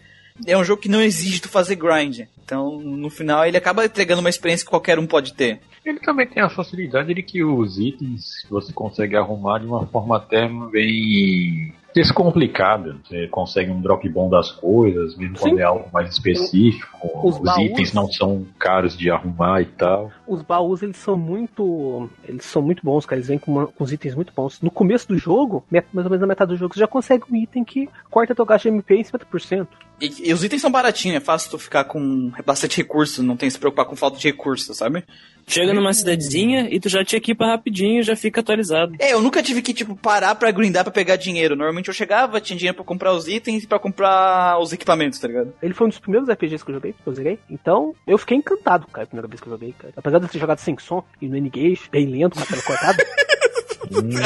[0.48, 2.22] É um jogo que não exige tu fazer grind.
[2.50, 5.60] Então, no final, ele acaba entregando uma experiência que qualquer um pode ter.
[5.86, 10.18] Ele também tem a facilidade de que os itens você consegue arrumar de uma forma
[10.18, 12.98] até bem descomplicada.
[13.04, 15.42] Você consegue um drop bom das coisas, mesmo Sim.
[15.50, 16.98] quando é algo mais específico.
[17.24, 20.12] Os Os, baús- itens não são caros de arrumar e tal.
[20.28, 22.10] Os baús, eles são muito.
[22.28, 23.20] Eles são muito bons, cara.
[23.20, 24.60] Eles vêm com, uma- com os itens muito bons.
[24.62, 27.36] No começo do jogo, mais ou menos na metade do jogo, você já consegue um
[27.36, 29.68] item que corta teu gasto de MP em 50%.
[30.02, 33.48] E, e os itens são baratinhos, é fácil tu ficar com bastante recurso, não tem
[33.48, 35.04] que se preocupar com falta de recurso, sabe?
[35.48, 38.94] Chega numa cidadezinha e tu já te equipa rapidinho e já fica atualizado.
[39.00, 41.56] É, eu nunca tive que, tipo, parar pra grindar pra pegar dinheiro.
[41.56, 45.28] Normalmente eu chegava, tinha dinheiro pra comprar os itens e pra comprar os equipamentos, tá
[45.28, 45.52] ligado?
[45.62, 47.40] Ele foi um dos primeiros RPGs que eu joguei, que eu zerei.
[47.50, 49.92] Então, eu fiquei encantado, cara, a primeira vez que eu joguei, cara.
[49.98, 52.62] Apesar de eu ter jogado sem som e no N-Gage, bem lento, com a tela
[52.62, 53.04] cortada,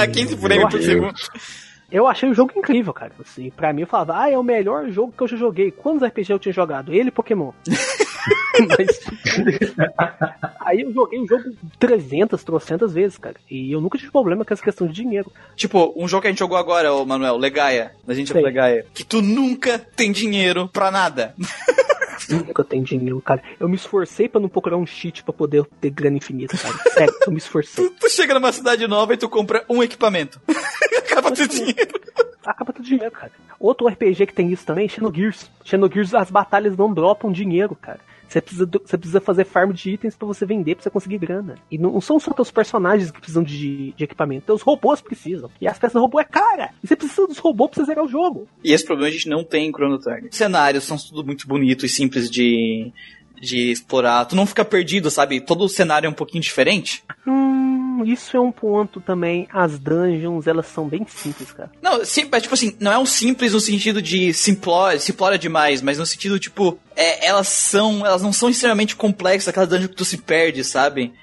[0.01, 1.13] A 15 frames por segundo.
[1.89, 3.13] eu achei o jogo incrível, cara.
[3.21, 5.71] Assim, pra mim, eu falava, ah, é o melhor jogo que eu já joguei.
[5.71, 6.93] Quantos RPGs eu tinha jogado?
[6.93, 7.51] Ele e Pokémon.
[8.67, 8.99] Mas...
[10.65, 11.43] Aí eu joguei o jogo
[11.77, 13.35] 300, 300 vezes, cara.
[13.49, 15.31] E eu nunca tive problema com essa questão de dinheiro.
[15.55, 18.37] Tipo, um jogo que a gente jogou agora, ô Manuel, Legaia, da gente é do
[18.37, 18.43] Sei.
[18.43, 21.35] Legaia, que tu nunca tem dinheiro pra nada.
[22.29, 23.41] Nunca tem dinheiro, cara.
[23.59, 26.75] Eu me esforcei pra não procurar um cheat pra poder ter grana infinita, cara.
[26.91, 27.83] Sério, eu me esforcei.
[27.83, 30.39] Tu, tu chega numa cidade nova e tu compra um equipamento.
[30.97, 31.99] Acaba teu dinheiro.
[32.45, 33.31] Acaba tudo dinheiro, cara.
[33.59, 35.49] Outro RPG que tem isso também, Xenogears.
[35.63, 37.99] Xenogears, as batalhas não dropam dinheiro, cara.
[38.33, 41.55] Você precisa, você precisa fazer farm de itens para você vender, pra você conseguir grana.
[41.69, 45.51] E não, são só os personagens que precisam de, de equipamento, os robôs precisam.
[45.61, 46.71] E as peças do robô é cara.
[46.83, 48.47] E você precisa dos robôs pra você zerar o jogo.
[48.63, 50.29] E esse problema a gente não tem em Chrono Trigger.
[50.31, 52.91] Os cenários são tudo muito bonitos e simples de,
[53.39, 54.25] de explorar.
[54.25, 55.39] Tu não fica perdido, sabe?
[55.39, 57.03] Todo o cenário é um pouquinho diferente.
[57.27, 57.72] Hum,
[58.05, 59.47] isso é um ponto também.
[59.51, 61.71] As dungeons, elas são bem simples, cara.
[61.81, 65.81] Não, sim, mas tipo assim, não é um simples no sentido de simplória, simplória demais,
[65.81, 68.05] mas no sentido, tipo, é, elas são.
[68.05, 71.13] Elas não são extremamente complexas, aquelas dungeons que tu se perde, sabe?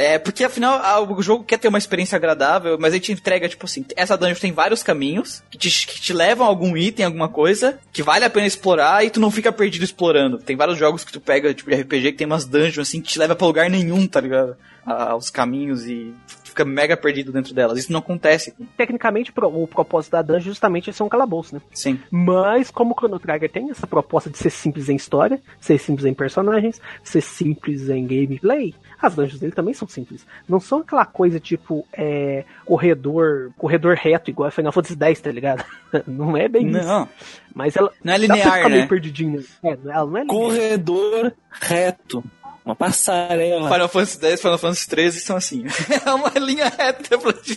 [0.00, 3.66] É, porque afinal o jogo quer ter uma experiência agradável, mas ele te entrega, tipo
[3.66, 7.28] assim, essa dungeon tem vários caminhos que te, que te levam a algum item, alguma
[7.28, 10.38] coisa, que vale a pena explorar e tu não fica perdido explorando.
[10.38, 13.08] Tem vários jogos que tu pega, tipo, de RPG que tem umas dungeons assim que
[13.08, 14.56] te leva pra lugar nenhum, tá ligado?
[14.88, 17.78] Aos caminhos e fica mega perdido dentro delas.
[17.78, 18.54] Isso não acontece.
[18.76, 21.60] Tecnicamente, o propósito da dungeon justamente é ser um calabouço, né?
[21.72, 22.00] Sim.
[22.10, 26.06] Mas, como o Chrono Trigger tem essa proposta de ser simples em história, ser simples
[26.06, 30.26] em personagens, ser simples em gameplay, as dungeons dele também são simples.
[30.48, 35.30] Não são aquela coisa tipo é, corredor corredor reto, igual a Final Fantasy X, tá
[35.30, 35.64] ligado?
[36.06, 37.04] Não é bem não.
[37.04, 37.08] isso.
[37.54, 37.90] Mas ela.
[38.04, 38.86] Não é linear, né?
[38.86, 39.44] Perdidinho.
[39.62, 40.26] É, ela não é linear.
[40.26, 42.22] Corredor reto.
[42.68, 43.72] Uma passarela.
[43.72, 45.64] Final Fantasy X, Final Fantasy 13 são assim.
[46.04, 47.16] é uma linha reta.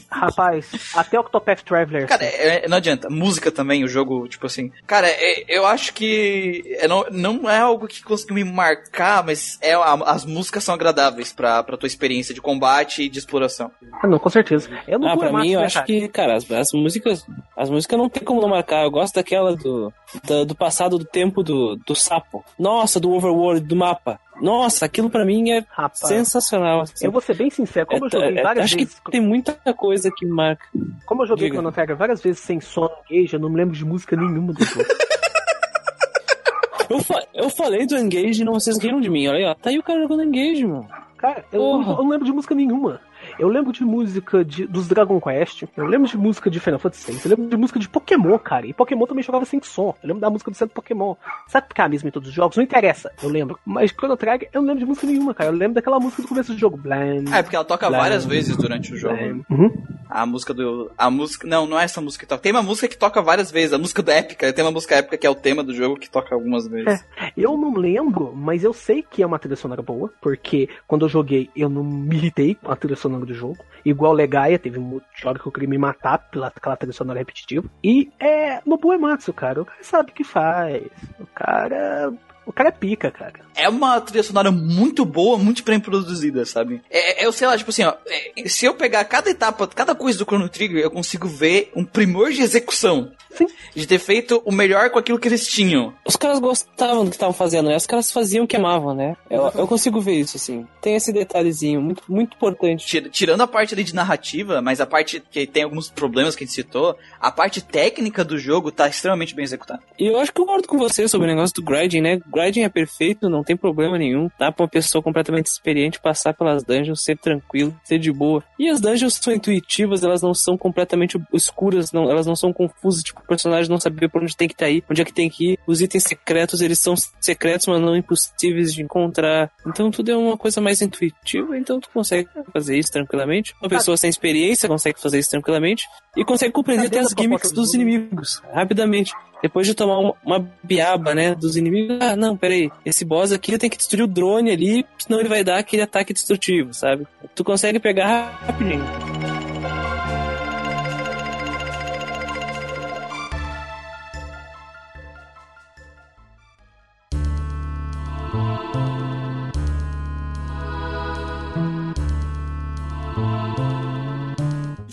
[0.09, 2.07] Rapaz, até Octopath Traveler.
[2.07, 3.09] Cara, é, não adianta.
[3.09, 4.71] Música também, o jogo, tipo assim.
[4.87, 9.59] Cara, é, eu acho que é, não, não é algo que conseguiu me marcar, mas
[9.61, 13.69] é, a, as músicas são agradáveis pra, pra tua experiência de combate e de exploração.
[14.01, 14.69] Ah, não, com certeza.
[14.87, 17.25] Eu não ah, pra mim, eu acho que, cara, as, as, músicas.
[17.57, 18.85] As músicas não tem como não marcar.
[18.85, 19.91] Eu gosto daquela do,
[20.23, 22.45] do, do passado do tempo do, do sapo.
[22.57, 24.17] Nossa, do overworld, do mapa.
[24.39, 26.81] Nossa, aquilo para mim é Rapaz, sensacional.
[26.81, 27.05] Assim.
[27.05, 28.93] Eu vou ser bem sincero, como é, eu joguei é, várias acho vezes.
[28.93, 30.65] Acho que tem muita coisa que marca.
[31.05, 31.55] Como eu joguei Diga.
[31.55, 34.63] Chrono Trigger várias vezes sem som engage, eu não me lembro de música nenhuma do
[34.63, 34.85] jogo.
[36.89, 39.53] eu, fa eu falei do Engage e não vocês riram de mim, olha aí, ó.
[39.53, 40.87] Tá aí o cara jogando Engage, mano.
[41.17, 42.99] Cara, eu, eu não lembro de música nenhuma.
[43.41, 47.11] Eu lembro de música de, dos Dragon Quest, eu lembro de música de Final Fantasy
[47.11, 48.67] VI, eu lembro de música de Pokémon, cara.
[48.67, 49.95] E Pokémon também jogava sem som.
[50.03, 51.15] Eu lembro da música do centro Pokémon.
[51.47, 52.55] Sabe ficar mesmo em todos os jogos?
[52.55, 53.57] Não interessa, eu lembro.
[53.65, 55.49] Mas Chrono Trigger, eu não lembro de música nenhuma, cara.
[55.49, 56.77] Eu lembro daquela música do começo do jogo.
[56.77, 59.43] Blam, é, porque ela toca blam, várias vezes durante o jogo.
[59.49, 59.73] Uhum.
[60.07, 60.91] A música do.
[60.95, 61.47] A música.
[61.47, 62.43] Não, não é essa música que toca.
[62.43, 63.73] Tem uma música que toca várias vezes.
[63.73, 64.53] A música da épica.
[64.53, 67.03] Tem uma música épica que é o tema do jogo que toca algumas vezes.
[67.17, 70.13] É, eu não lembro, mas eu sei que é uma trilha sonora boa.
[70.21, 73.63] Porque quando eu joguei, eu não me irritei com a trilha sonora do jogo.
[73.83, 77.67] Igual Legaia, teve um jogo que eu queria me matar pela aquela trilha sonora repetitiva.
[77.83, 79.61] E é Nobu Ematsu, cara.
[79.61, 80.83] O cara sabe o que faz.
[81.19, 82.13] O cara
[82.45, 83.39] o cara é pica, cara.
[83.55, 86.81] É uma trilha sonora muito boa, muito bem produzida, sabe?
[86.89, 87.93] É, é, eu sei lá, tipo assim, ó.
[88.05, 91.85] É, se eu pegar cada etapa, cada coisa do Chrono Trigger, eu consigo ver um
[91.85, 93.11] primor de execução.
[93.33, 93.47] Sim.
[93.75, 95.93] De ter feito o melhor com aquilo que eles tinham.
[96.05, 97.75] Os caras gostavam do que estavam fazendo, né?
[97.75, 99.15] Os caras faziam o que amavam, né?
[99.29, 100.67] Eu, eu consigo ver isso, assim.
[100.81, 103.09] Tem esse detalhezinho muito, muito importante.
[103.09, 106.47] Tirando a parte ali de narrativa, mas a parte que tem alguns problemas que a
[106.47, 109.81] gente citou, a parte técnica do jogo tá extremamente bem executada.
[109.97, 112.19] E eu acho que eu concordo com você sobre o negócio do grinding, né?
[112.27, 114.29] Grinding é perfeito, não tem problema nenhum.
[114.37, 118.43] Dá pra uma pessoa completamente experiente passar pelas dungeons, ser tranquilo, ser de boa.
[118.59, 123.03] E as dungeons são intuitivas, elas não são completamente escuras, não, elas não são confusas,
[123.03, 125.13] tipo, o personagem não saber por onde tem que estar tá aí, onde é que
[125.13, 125.59] tem que ir.
[125.65, 129.51] Os itens secretos, eles são secretos, mas não impossíveis de encontrar.
[129.65, 133.53] Então tudo é uma coisa mais intuitiva, então tu consegue fazer isso tranquilamente.
[133.61, 135.85] Uma pessoa sem experiência consegue fazer isso tranquilamente
[136.15, 139.13] e consegue compreender até as gimmicks dos inimigos rapidamente.
[139.41, 143.57] Depois de tomar uma, uma, biaba, né, dos inimigos, ah, não, peraí, esse boss aqui
[143.57, 147.07] tem que destruir o drone ali, senão ele vai dar aquele ataque destrutivo, sabe?
[147.33, 148.83] Tu consegue pegar rapidinho.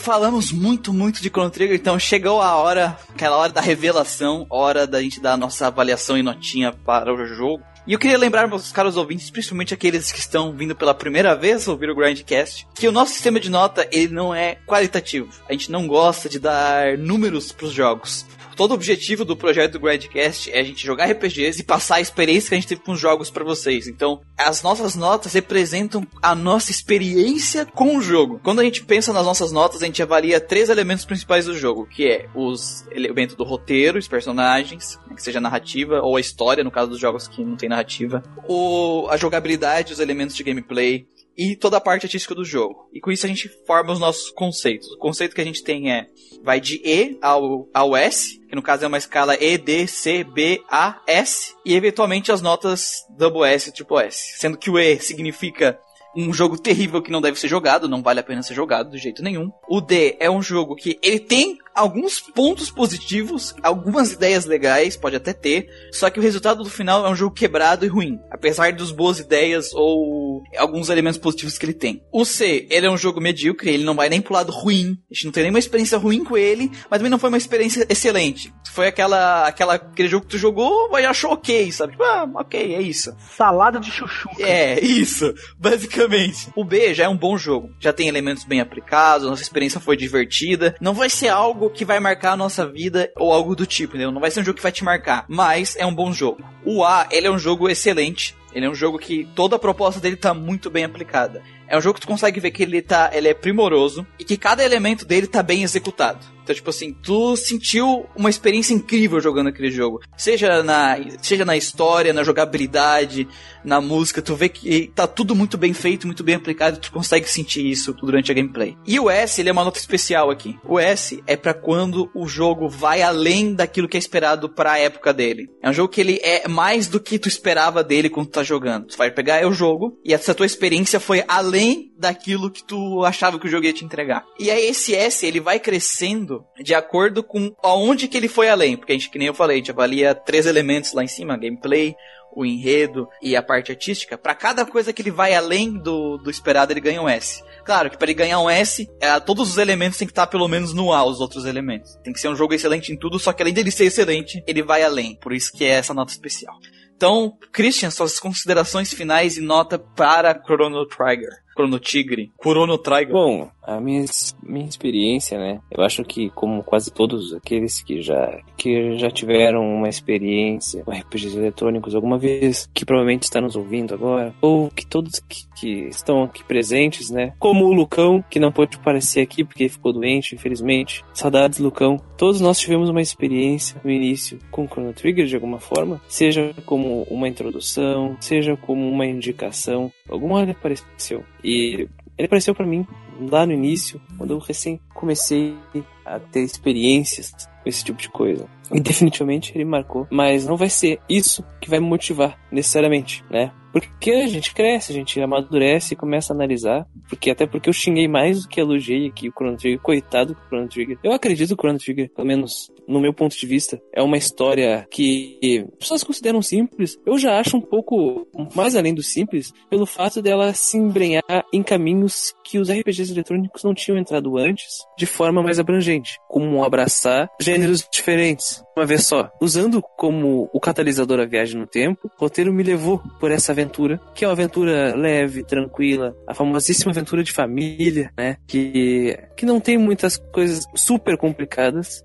[0.09, 4.87] Falamos muito, muito de Chrono Trigger, então chegou a hora, aquela hora da revelação, hora
[4.87, 7.63] da gente dar a nossa avaliação e notinha para o jogo.
[7.87, 11.69] E eu queria lembrar meus caros ouvintes, principalmente aqueles que estão vindo pela primeira vez
[11.69, 15.29] ouvir o Grindcast, que o nosso sistema de nota ele não é qualitativo.
[15.47, 18.25] A gente não gosta de dar números para os jogos
[18.59, 22.01] todo o objetivo do projeto do Grandcast é a gente jogar RPGs e passar a
[22.01, 23.87] experiência que a gente teve com os jogos para vocês.
[23.87, 28.41] Então, as nossas notas representam a nossa experiência com o jogo.
[28.43, 31.87] Quando a gente pensa nas nossas notas, a gente avalia três elementos principais do jogo,
[31.87, 36.65] que é os elementos do roteiro, os personagens, né, que seja narrativa ou a história,
[36.65, 41.07] no caso dos jogos que não tem narrativa, o, a jogabilidade, os elementos de gameplay
[41.39, 42.91] e toda a parte artística do jogo.
[42.93, 44.91] E com isso a gente forma os nossos conceitos.
[44.91, 46.09] O conceito que a gente tem é
[46.43, 50.25] vai de E ao, ao S, que no caso é uma escala E, D, C,
[50.25, 54.39] B, A, S, e eventualmente as notas double S e triple S.
[54.39, 55.79] Sendo que o E significa
[56.17, 58.99] um jogo terrível que não deve ser jogado, não vale a pena ser jogado de
[58.99, 59.51] jeito nenhum.
[59.69, 65.15] O D é um jogo que ele tem alguns pontos positivos, algumas ideias legais, pode
[65.15, 68.73] até ter, só que o resultado do final é um jogo quebrado e ruim, apesar
[68.73, 72.03] das boas ideias ou alguns elementos positivos que ele tem.
[72.13, 75.15] O C, ele é um jogo medíocre, ele não vai nem pro lado ruim, a
[75.15, 78.53] gente não tem nenhuma experiência ruim com ele, mas também não foi uma experiência excelente.
[78.73, 81.93] Foi aquela, aquela aquele jogo que tu jogou, mas achou ok, sabe?
[81.93, 83.15] Tipo, ah, ok, é isso.
[83.37, 84.29] Salada de chuchu.
[84.39, 86.49] É, isso, basicamente.
[86.55, 89.97] O B já é um bom jogo, já tem elementos bem aplicados, nossa experiência foi
[89.97, 93.95] divertida, não vai ser algo que vai marcar a nossa vida ou algo do tipo,
[93.95, 94.13] entendeu?
[94.13, 96.43] Não vai ser um jogo que vai te marcar, mas é um bom jogo.
[96.65, 98.37] O A, ele é um jogo excelente.
[98.53, 101.43] Ele é um jogo que toda a proposta dele tá muito bem aplicada.
[101.69, 104.37] É um jogo que tu consegue ver que ele tá, ele é primoroso e que
[104.37, 106.39] cada elemento dele tá bem executado.
[106.49, 110.01] Então, tipo assim, tu sentiu uma experiência incrível jogando aquele jogo.
[110.17, 113.29] Seja na, seja na história, na jogabilidade,
[113.63, 117.29] na música, tu vê que tá tudo muito bem feito, muito bem aplicado, tu consegue
[117.29, 118.75] sentir isso durante a gameplay.
[118.87, 120.59] E o S, ele é uma nota especial aqui.
[120.65, 124.79] O S é para quando o jogo vai além daquilo que é esperado para a
[124.79, 125.51] época dele.
[125.63, 128.43] É um jogo que ele é mais do que tu esperava dele quando tu tá
[128.43, 128.87] jogando.
[128.87, 131.58] Tu vai pegar o jogo e essa tua experiência foi além
[131.97, 134.25] daquilo que tu achava que o jogo ia te entregar.
[134.39, 138.77] E aí esse S, ele vai crescendo de acordo com aonde que ele foi além,
[138.77, 141.37] porque a gente, que nem eu falei, a gente avalia três elementos lá em cima,
[141.37, 141.95] gameplay,
[142.35, 144.17] o enredo e a parte artística.
[144.17, 147.43] Para cada coisa que ele vai além do, do esperado, ele ganha um S.
[147.65, 150.49] Claro que para ele ganhar um S, é, todos os elementos têm que estar pelo
[150.49, 151.97] menos no A, os outros elementos.
[152.03, 154.63] Tem que ser um jogo excelente em tudo, só que além dele ser excelente, ele
[154.63, 155.17] vai além.
[155.17, 156.55] Por isso que é essa nota especial.
[156.97, 161.31] Então, Christian, suas considerações finais e nota para Chrono Trigger.
[161.59, 162.31] Chrono Tigre,
[162.79, 163.13] Trigger.
[163.13, 164.05] Bom, a minha,
[164.45, 165.61] minha experiência, né?
[165.69, 170.93] Eu acho que como quase todos aqueles que já que já tiveram uma experiência com
[170.93, 175.89] RPGs eletrônicos alguma vez, que provavelmente está nos ouvindo agora, ou que todos que, que
[175.89, 177.35] estão aqui presentes, né?
[177.41, 181.05] Como o Lucão, que não pôde aparecer aqui porque ficou doente, infelizmente.
[181.13, 182.01] Saudades, Lucão.
[182.17, 187.03] Todos nós tivemos uma experiência no início com Chrono Trigger de alguma forma, seja como
[187.11, 191.25] uma introdução, seja como uma indicação, alguma hora apareceu.
[191.53, 192.87] Ele apareceu para mim
[193.31, 195.57] lá no início, quando eu recém comecei
[196.05, 198.49] a ter experiências com esse tipo de coisa.
[198.73, 203.53] E definitivamente ele marcou, mas não vai ser isso que vai me motivar necessariamente, né?
[203.73, 206.87] Porque a gente cresce, a gente amadurece e começa a analisar.
[207.09, 209.81] Porque até porque eu xinguei mais do que elogiei aqui o Chrono Trigger.
[209.81, 210.99] Coitado do Chrono Trigger.
[211.03, 214.17] Eu acredito que o Chrono Trigger, pelo menos no meu ponto de vista, é uma
[214.17, 215.39] história que
[215.73, 216.99] as pessoas consideram simples.
[217.07, 221.63] Eu já acho um pouco mais além do simples, pelo fato dela se embrenhar em
[221.63, 227.29] caminhos que os RPGs eletrônicos não tinham entrado antes, de forma mais abrangente, como abraçar
[227.41, 229.31] gêneros diferentes, uma vez só.
[229.41, 234.01] Usando como o catalisador a viagem no tempo, o roteiro me levou por essa aventura,
[234.15, 238.37] que é uma aventura leve, tranquila, a famosíssima aventura de família, né?
[238.47, 242.03] Que, que não tem muitas coisas super complicadas,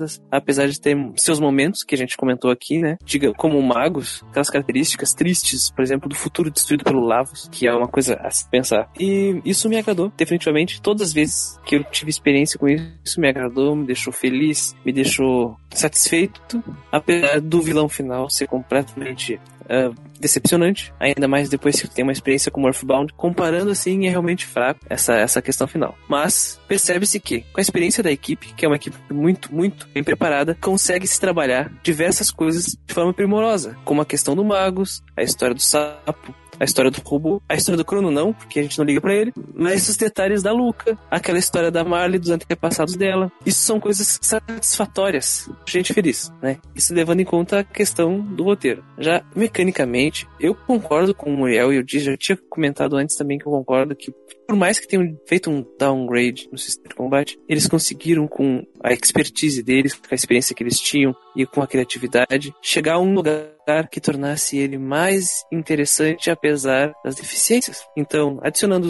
[0.00, 2.96] pesadas, apesar de ter seus momentos, que a gente comentou aqui, né?
[3.04, 7.72] Diga, como magos, aquelas características tristes, por exemplo, do futuro destruído pelo Lavos, que é
[7.72, 8.90] uma coisa a se pensar.
[8.98, 10.80] E isso me agradou, definitivamente.
[10.80, 14.74] Todas as vezes que eu tive experiência com isso, isso me agradou, me deixou feliz,
[14.84, 19.40] me deixou satisfeito, apesar do vilão final ser completamente
[19.70, 23.12] Uh, decepcionante, ainda mais depois que tem uma experiência com Earthbound.
[23.14, 25.96] Comparando assim, é realmente fraco essa, essa questão final.
[26.08, 30.04] Mas percebe-se que, com a experiência da equipe, que é uma equipe muito, muito bem
[30.04, 35.22] preparada, consegue se trabalhar diversas coisas de forma primorosa, como a questão do Magus, a
[35.22, 38.78] história do sapo, a história do robô, a história do Crono não, porque a gente
[38.78, 42.96] não liga para ele, mas os detalhes da Luca, aquela história da Marley, dos antepassados
[42.96, 43.32] dela.
[43.46, 46.58] Isso são coisas satisfatórias, gente feliz, né?
[46.74, 48.84] Isso levando em conta a questão do roteiro.
[48.98, 53.46] Já mecanicamente, eu concordo com o Muriel e eu já tinha comentado antes também que
[53.46, 54.12] eu concordo que
[54.50, 58.92] por mais que tenham feito um downgrade no sistema de combate, eles conseguiram com a
[58.92, 63.14] expertise deles, com a experiência que eles tinham e com a criatividade, chegar a um
[63.14, 67.84] lugar que tornasse ele mais interessante apesar das deficiências.
[67.96, 68.88] Então, adicionando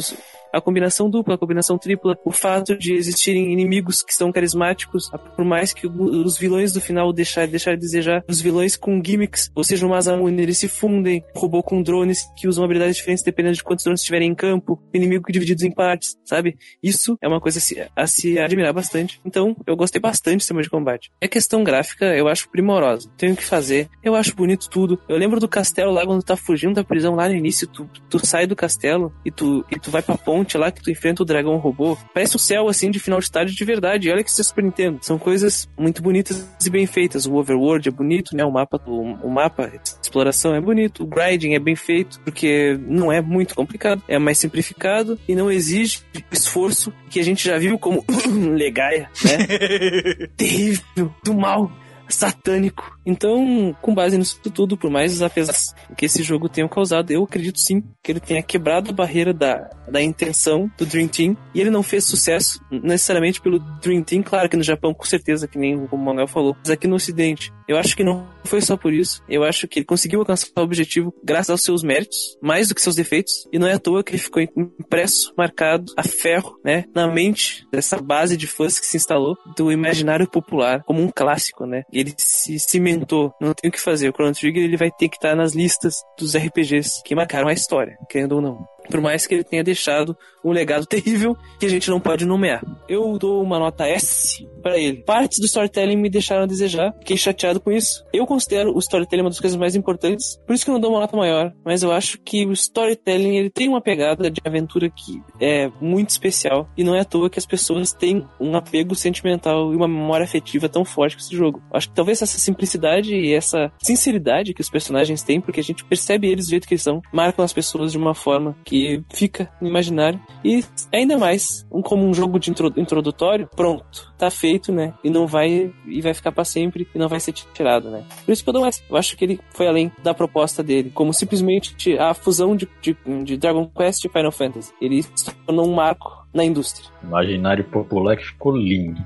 [0.52, 5.44] a combinação dupla, a combinação tripla, o fato de existirem inimigos que são carismáticos, por
[5.44, 9.64] mais que os vilões do final deixar, deixar de desejar, os vilões com gimmicks, ou
[9.64, 13.62] seja, o Masamune, eles se fundem, robô com drones que usam habilidades diferentes dependendo de
[13.62, 16.56] quantos drones estiverem em campo, inimigo divididos em partes, sabe?
[16.82, 19.20] Isso é uma coisa a se, a se admirar bastante.
[19.24, 21.10] Então, eu gostei bastante do sistema de combate.
[21.22, 23.10] A questão gráfica, eu acho primorosa.
[23.16, 23.88] Tenho que fazer.
[24.02, 24.98] Eu acho bonito tudo.
[25.08, 27.88] Eu lembro do castelo lá, quando tu tá fugindo da prisão lá no início, tu,
[28.08, 31.22] tu sai do castelo e tu, e tu vai pra ponte lá que tu enfrenta
[31.22, 31.96] o dragão robô.
[32.12, 34.10] Parece o céu, assim, de final de tarde de verdade.
[34.10, 34.98] Olha que isso é Super Nintendo.
[35.02, 37.26] São coisas muito bonitas e bem feitas.
[37.26, 38.44] O overworld é bonito, né?
[38.44, 39.70] O mapa, o, o mapa
[40.02, 41.04] exploração é bonito.
[41.04, 44.02] O grinding é bem feito, porque não é muito complicado.
[44.08, 46.00] É mais simplificado e não exige
[46.30, 48.04] esforço que a gente já viu como
[48.54, 50.26] Legaia, né?
[50.36, 51.70] Terrível, do mal
[52.10, 52.98] satânico.
[53.04, 55.54] Então, com base nisso tudo, por mais apesar
[55.96, 59.68] que esse jogo tenha causado, eu acredito sim que ele tenha quebrado a barreira da,
[59.88, 61.36] da intenção do Dream Team.
[61.54, 65.48] E ele não fez sucesso necessariamente pelo Dream Team, claro que no Japão, com certeza,
[65.48, 67.52] que nem o Manuel falou, mas aqui no Ocidente.
[67.68, 69.22] Eu acho que não foi só por isso.
[69.28, 72.82] Eu acho que ele conseguiu alcançar o objetivo graças aos seus méritos, mais do que
[72.82, 73.46] seus defeitos.
[73.52, 77.66] E não é à toa que ele ficou impresso, marcado a ferro, né, na mente
[77.70, 81.82] dessa base de fãs que se instalou do imaginário popular como um clássico, né?
[81.92, 83.34] E ele se cimentou.
[83.40, 84.08] Não tem o que fazer.
[84.08, 87.52] O Chrono Trigger ele vai ter que estar nas listas dos RPGs que marcaram a
[87.52, 88.68] história, querendo ou não.
[88.90, 92.62] Por mais que ele tenha deixado um legado terrível que a gente não pode nomear.
[92.88, 95.02] Eu dou uma nota S para ele.
[95.04, 98.04] Partes do storytelling me deixaram a desejar, fiquei chateado com isso.
[98.12, 100.90] Eu considero o storytelling uma das coisas mais importantes, por isso que eu não dou
[100.90, 104.90] uma nota maior, mas eu acho que o storytelling ele tem uma pegada de aventura
[104.90, 108.94] que é muito especial e não é à toa que as pessoas têm um apego
[108.94, 111.62] sentimental e uma memória afetiva tão forte com esse jogo.
[111.72, 115.84] Acho que talvez essa simplicidade e essa sinceridade que os personagens têm, porque a gente
[115.84, 118.79] percebe eles do jeito que eles são, marcam as pessoas de uma forma que
[119.12, 124.72] fica no imaginário e ainda mais, um, como um jogo de introdutório, pronto, tá feito,
[124.72, 124.94] né?
[125.02, 128.04] E não vai e vai ficar para sempre e não vai ser tirado, né?
[128.24, 128.82] Por isso que eu dou mais.
[128.88, 132.96] Eu acho que ele foi além da proposta dele, como simplesmente a fusão de, de,
[133.24, 134.72] de Dragon Quest e Final Fantasy.
[134.80, 136.88] Ele se tornou um marco na indústria.
[137.02, 139.00] Imaginário popular que ficou lindo.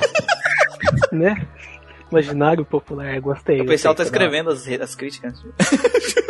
[1.12, 1.46] né?
[2.10, 3.60] Imaginário popular, gostei.
[3.60, 5.44] O pessoal tá escrevendo as, as críticas.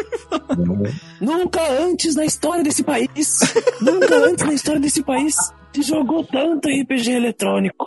[1.21, 3.41] Nunca antes na história desse país,
[3.81, 5.35] nunca antes na história desse país
[5.73, 7.87] se jogou tanto RPG eletrônico.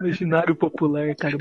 [0.00, 1.36] Imaginário popular, cara,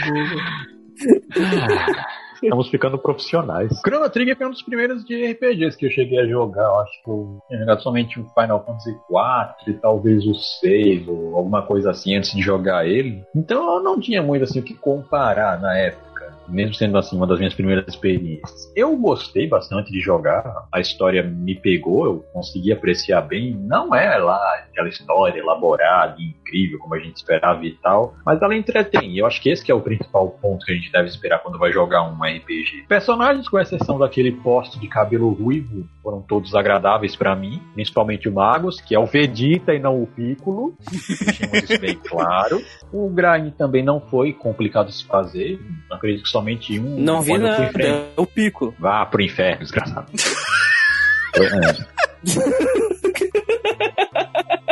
[2.41, 3.71] Estamos ficando profissionais.
[3.85, 6.63] Chrono Trigger foi um dos primeiros de RPGs que eu cheguei a jogar.
[6.63, 11.07] Eu acho que eu tinha jogado somente o Final Fantasy IV e talvez o 6
[11.07, 13.23] ou alguma coisa assim antes de jogar ele.
[13.35, 16.10] Então eu não tinha muito assim o que comparar na época
[16.47, 18.71] mesmo sendo assim uma das minhas primeiras experiências.
[18.75, 23.53] Eu gostei bastante de jogar, a história me pegou, eu consegui apreciar bem.
[23.53, 24.39] Não é lá
[24.69, 29.17] aquela história elaborada, incrível, como a gente esperava e tal, mas ela entretém.
[29.17, 31.57] Eu acho que esse que é o principal ponto que a gente deve esperar quando
[31.57, 32.85] vai jogar um RPG.
[32.87, 38.33] Personagens, com exceção daquele poste de cabelo ruivo, foram todos agradáveis para mim, principalmente o
[38.33, 40.73] Magus, que é o Vegeta e não o Piccolo.
[41.25, 42.61] Deixemos isso bem claro.
[42.91, 45.59] O grind também não foi complicado de se fazer.
[45.89, 46.99] Acredito que somente um.
[46.99, 48.73] Não vi nada, é o Piccolo.
[48.79, 50.11] Vá pro inferno, desgraçado.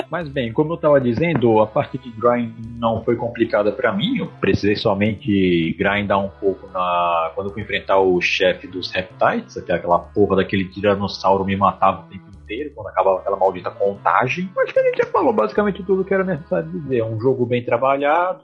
[0.10, 4.18] Mas bem, como eu estava dizendo, a parte de grind não foi complicada para mim.
[4.18, 9.56] Eu precisei somente grindar um pouco na quando eu fui enfrentar o chefe dos Reptiles,
[9.56, 14.50] até aquela porra daquele tiranossauro me matava o tempo inteiro, quando acabava aquela maldita contagem.
[14.58, 17.00] Acho que a gente já falou basicamente tudo que era necessário dizer.
[17.00, 18.44] É um jogo bem trabalhado,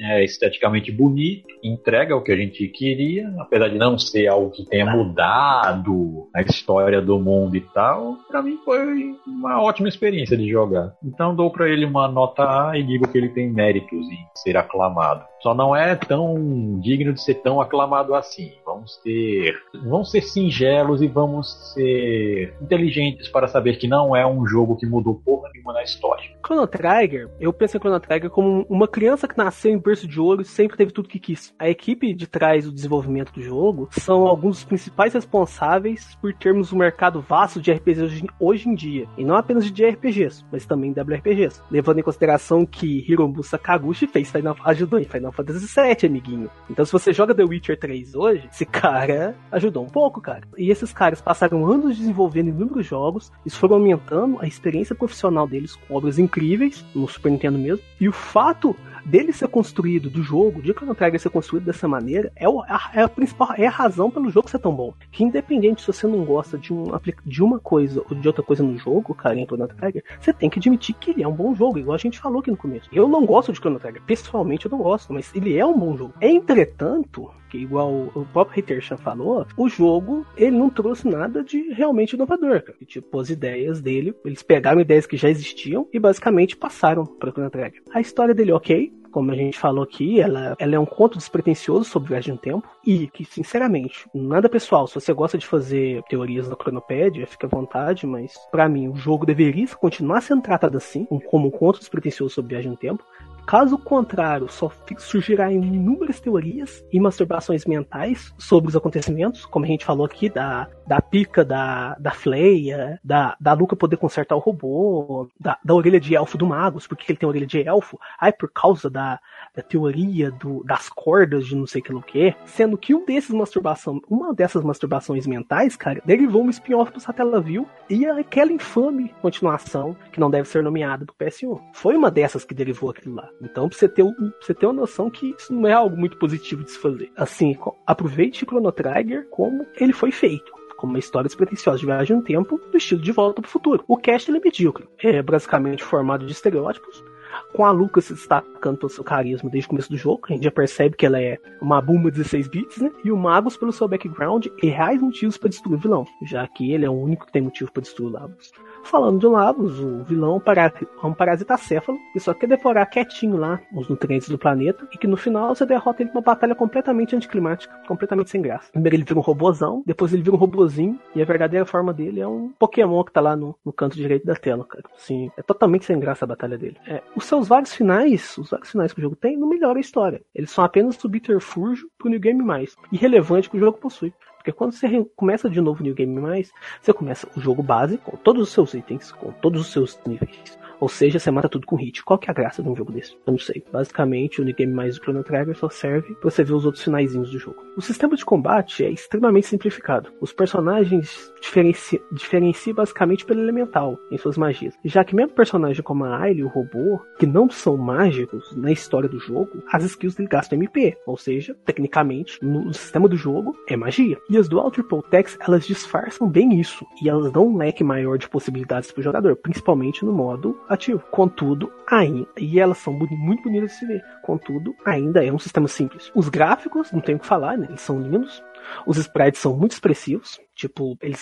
[0.00, 4.64] é esteticamente bonito, entrega o que a gente queria, apesar de não ser algo que
[4.64, 8.16] tenha mudado a história do mundo e tal.
[8.28, 10.94] Para mim foi uma ótima experiência de jogar.
[11.04, 14.56] Então dou para ele uma nota A e digo que ele tem méritos em ser
[14.56, 15.31] aclamado.
[15.42, 18.52] Só não é tão digno de ser tão aclamado assim.
[18.64, 24.46] Vamos ter, vamos ser singelos e vamos ser inteligentes para saber que não é um
[24.46, 26.30] jogo que mudou porra nenhuma na história.
[26.46, 30.20] Chrono Trigger, eu penso em Chrono Trigger como uma criança que nasceu em berço de
[30.20, 31.52] ouro e sempre teve tudo que quis.
[31.58, 36.72] A equipe de trás do desenvolvimento do jogo são alguns dos principais responsáveis por termos
[36.72, 39.08] um mercado vasto de RPGs hoje, em dia.
[39.18, 41.62] E não apenas de RPGs, mas também WRPGs.
[41.70, 46.50] Levando em consideração que Hiromu Sakaguchi fez Final, ajudou em Final Fantasy VII, amiguinho.
[46.70, 50.42] Então se você joga The Witcher 3 hoje, esse cara ajudou um pouco, cara.
[50.56, 55.76] E esses caras passaram anos desenvolvendo inúmeros jogos, isso foi aumentando a experiência profissional deles
[55.76, 57.84] com obras incríveis, no Super Nintendo mesmo.
[58.00, 62.32] E o fato dele ser construído, do jogo, de Chrono Trigger ser construído dessa maneira,
[62.36, 64.94] é, o, é a principal, é a razão pelo jogo ser tão bom.
[65.10, 66.84] Que independente se você não gosta de, um,
[67.24, 70.50] de uma coisa ou de outra coisa no jogo, cara, em Chrono Trigger, você tem
[70.50, 72.88] que admitir que ele é um bom jogo, igual a gente falou aqui no começo.
[72.92, 75.96] Eu não gosto de Chrono Trigger, pessoalmente eu não gosto, mas ele é um bom
[75.96, 76.14] jogo.
[76.20, 82.14] Entretanto, que igual o próprio Hatershan falou, o jogo ele não trouxe nada de realmente
[82.14, 82.62] inovador.
[82.62, 82.78] Cara.
[82.86, 87.50] Tipo, as ideias dele, eles pegaram ideias que já existiam e basicamente passaram para o
[87.50, 87.82] Trigger.
[87.92, 91.84] A história dele, ok, como a gente falou aqui, ela, ela é um conto despretensioso
[91.84, 96.48] sobre viagem no tempo e que, sinceramente, nada pessoal, se você gosta de fazer teorias
[96.48, 101.04] na cronopédia, fica à vontade, mas para mim o jogo deveria continuar sendo tratado assim,
[101.30, 103.04] como um conto despretensioso sobre viagem no tempo,
[103.46, 109.84] Caso contrário, só surgirá inúmeras teorias e masturbações mentais sobre os acontecimentos, como a gente
[109.84, 115.28] falou aqui, da, da pica da, da Fleia, da, da Luca poder consertar o robô,
[115.38, 118.50] da, da orelha de elfo do Magus, porque ele tem orelha de elfo, ai, por
[118.50, 119.20] causa da,
[119.54, 123.30] da teoria do, das cordas de não sei que o que, sendo que um desses
[123.30, 129.96] masturbação, uma dessas masturbações mentais, cara, derivou um spin-off do Satellaview e aquela infame continuação
[130.10, 131.60] que não deve ser nomeada do PS1.
[131.72, 133.28] Foi uma dessas que derivou aquilo lá.
[133.40, 136.16] Então, pra você ter, pra você ter uma noção que isso não é algo muito
[136.16, 137.10] positivo de se fazer.
[137.16, 137.56] Assim,
[137.86, 142.58] aproveite Chrono Trigger como ele foi feito como uma história despretensiosa de viagem no tempo,
[142.58, 143.84] do estilo de volta para o futuro.
[143.86, 147.04] O cast ele é medíocre, é basicamente formado de estereótipos,
[147.52, 150.44] com a Luca se destacando pelo seu carisma desde o começo do jogo, a gente
[150.44, 152.90] já percebe que ela é uma Buma 16 bits, né?
[153.04, 156.72] E o Magus pelo seu background e reais motivos para destruir o vilão, já que
[156.72, 158.52] ele é o único que tem motivo para destruir o Lavos.
[158.82, 163.60] Falando de Lavos, o vilão é um parasita céfalo que só quer devorar quietinho lá
[163.74, 167.74] os nutrientes do planeta e que no final você derrota ele numa batalha completamente anticlimática,
[167.86, 168.70] completamente sem graça.
[168.72, 172.20] Primeiro ele vira um robozão, depois ele vira um robozinho e a verdadeira forma dele
[172.20, 174.84] é um Pokémon que tá lá no, no canto direito da tela, cara.
[174.96, 176.76] Sim, é totalmente sem graça a batalha dele.
[176.86, 179.80] É, os seus vários finais, os vários finais que o jogo tem, não melhoram a
[179.80, 180.20] história.
[180.34, 184.12] Eles são apenas subterfúgio pro New Game mais irrelevante que o jogo possui.
[184.42, 188.16] Porque quando você começa de novo New Game Mais, você começa o jogo base com
[188.16, 190.58] todos os seus itens, com todos os seus níveis.
[190.82, 192.02] Ou seja, você mata tudo com hit.
[192.02, 193.12] Qual que é a graça de um jogo desse?
[193.24, 193.62] Eu não sei.
[193.70, 196.82] Basicamente, o New Game Mais do Chrono Trigger só serve pra você ver os outros
[196.82, 197.62] finaizinhos do jogo.
[197.76, 200.10] O sistema de combate é extremamente simplificado.
[200.20, 204.74] Os personagens diferenciam diferencia basicamente pelo elemental em suas magias.
[204.84, 208.72] Já que mesmo personagens como a Ailee e o robô, que não são mágicos na
[208.72, 210.96] história do jogo, as skills dele gastam MP.
[211.06, 214.18] Ou seja, tecnicamente, no sistema do jogo, é magia.
[214.28, 216.84] E as Dual Triple Techs, elas disfarçam bem isso.
[217.00, 221.02] E elas dão um leque maior de possibilidades pro jogador, principalmente no modo ativo.
[221.10, 224.02] Contudo, ainda, e elas são muito bonitas de se ver.
[224.22, 226.10] Contudo, ainda é um sistema simples.
[226.14, 227.66] Os gráficos, não tenho o que falar, né?
[227.68, 228.42] Eles são lindos.
[228.86, 230.40] Os sprites são muito expressivos.
[230.62, 231.20] Tipo, eles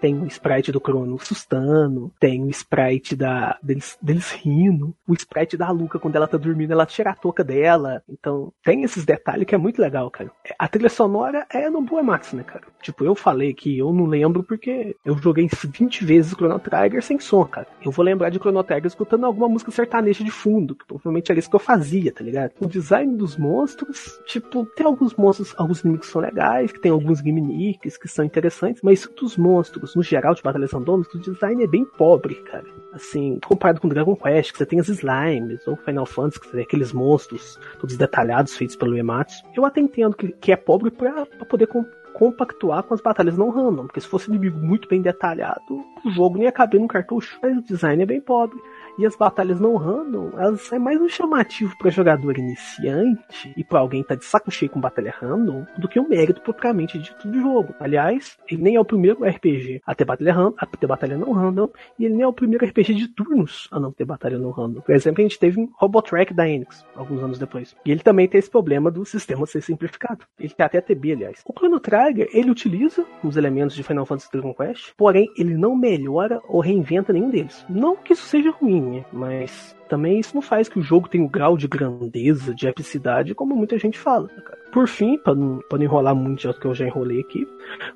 [0.00, 5.56] tem o sprite do Crono assustando, tem o sprite da, deles, deles rindo, o sprite
[5.56, 8.02] da Luca quando ela tá dormindo, ela tira a touca dela.
[8.08, 10.32] Então, tem esses detalhes que é muito legal, cara.
[10.58, 12.64] A trilha sonora é no Boa Max, né, cara?
[12.82, 17.20] Tipo, eu falei que eu não lembro porque eu joguei 20 vezes Chrono Trigger sem
[17.20, 17.68] som, cara.
[17.84, 21.38] Eu vou lembrar de Chrono Trigger escutando alguma música sertaneja de fundo, que provavelmente era
[21.38, 22.54] isso que eu fazia, tá ligado?
[22.58, 26.90] O design dos monstros, tipo, tem alguns monstros, alguns inimigos que são legais, que tem
[26.90, 31.62] alguns gimmicks que são interessantes, mas dos monstros, no geral, de batalhas randômicas, o design
[31.62, 32.66] é bem pobre, cara.
[32.92, 36.52] Assim, comparado com Dragon Quest, que você tem as slimes, ou Final Fantasy, que você
[36.52, 39.44] tem aqueles monstros todos detalhados, feitos pelo Ematsu.
[39.56, 41.68] Eu até entendo que, que é pobre pra poder
[42.12, 46.36] compactuar com as batalhas não random, porque se fosse inimigo muito bem detalhado, o jogo
[46.36, 47.38] nem ia caber no cartucho.
[47.42, 48.58] Mas o design é bem pobre.
[48.98, 53.80] E as batalhas não random, elas é mais um chamativo para jogador iniciante e para
[53.80, 57.28] alguém que tá de saco cheio com batalha random do que um mérito propriamente dito
[57.28, 57.74] do jogo.
[57.80, 61.32] Aliás, ele nem é o primeiro RPG a ter batalha random, a ter batalha não
[61.32, 61.68] random,
[61.98, 64.80] e ele nem é o primeiro RPG de turnos a não ter batalha não random.
[64.80, 67.74] Por exemplo, a gente teve um Robotrack da Enix, alguns anos depois.
[67.84, 70.24] E ele também tem esse problema do sistema ser simplificado.
[70.38, 71.42] Ele tem até TB, aliás.
[71.44, 75.76] O Chrono Trigger, ele utiliza os elementos de Final Fantasy Dragon Quest, porém ele não
[75.76, 77.64] melhora ou reinventa nenhum deles.
[77.68, 78.79] Não que isso seja ruim,
[79.12, 82.68] mas também isso não faz que o jogo tenha o um grau de grandeza, de
[82.68, 84.60] epicidade, como muita gente fala, cara.
[84.70, 87.44] Por fim, para não, pra não enrolar muito já que eu já enrolei aqui,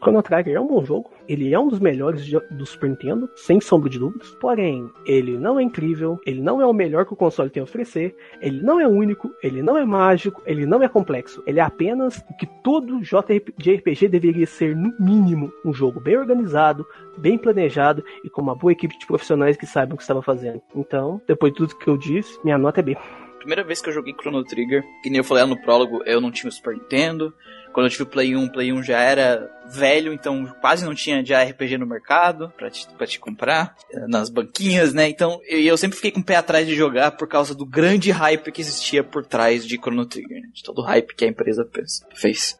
[0.03, 1.11] Chrono Trigger é um bom jogo.
[1.29, 4.37] Ele é um dos melhores de, do Super Nintendo, sem sombra de dúvidas.
[4.41, 7.65] Porém, ele não é incrível, ele não é o melhor que o console tem a
[7.65, 11.43] oferecer, ele não é único, ele não é mágico, ele não é complexo.
[11.47, 16.85] Ele é apenas o que todo JRPG deveria ser, no mínimo, um jogo bem organizado,
[17.17, 20.61] bem planejado e com uma boa equipe de profissionais que sabem o que estava fazendo.
[20.75, 22.97] Então, depois de tudo que eu disse, minha nota é B.
[23.39, 24.83] primeira vez que eu joguei Chrono Trigger.
[25.03, 27.33] Que nem eu falei lá no prólogo, eu não tinha o Super Nintendo.
[27.75, 31.25] Quando eu tive o Play 1, Play 1 já era velho, então quase não tinha
[31.25, 35.09] já RPG no mercado pra te, pra te comprar, eh, nas banquinhas, né?
[35.09, 38.13] Então eu, eu sempre fiquei com o pé atrás de jogar por causa do grande
[38.13, 40.49] hype que existia por trás de Chrono Trigger, né?
[40.55, 41.69] de todo o hype que a empresa
[42.15, 42.57] fez.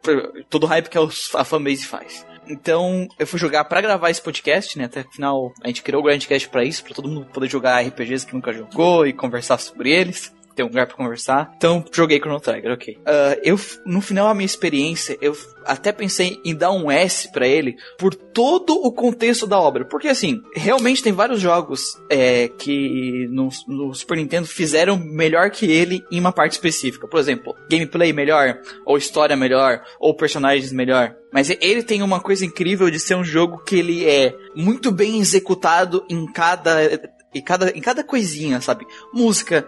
[0.49, 2.25] Todo o hype que a fanbase faz.
[2.47, 4.85] Então, eu fui jogar para gravar esse podcast, né?
[4.85, 8.25] Até afinal, a gente criou o Grandcast para isso, para todo mundo poder jogar RPGs
[8.25, 11.51] que nunca jogou e conversar sobre eles ter um lugar pra conversar.
[11.57, 12.97] Então, joguei Chrono Trigger, ok.
[12.97, 17.47] Uh, eu, no final, a minha experiência, eu até pensei em dar um S para
[17.47, 19.85] ele por todo o contexto da obra.
[19.85, 25.69] Porque, assim, realmente tem vários jogos é, que no, no, Super Nintendo fizeram melhor que
[25.69, 27.07] ele em uma parte específica.
[27.07, 31.15] Por exemplo, gameplay melhor, ou história melhor, ou personagens melhor.
[31.33, 35.19] Mas ele tem uma coisa incrível de ser um jogo que ele é muito bem
[35.19, 38.87] executado em cada em cada, em cada coisinha, sabe?
[39.13, 39.67] Música,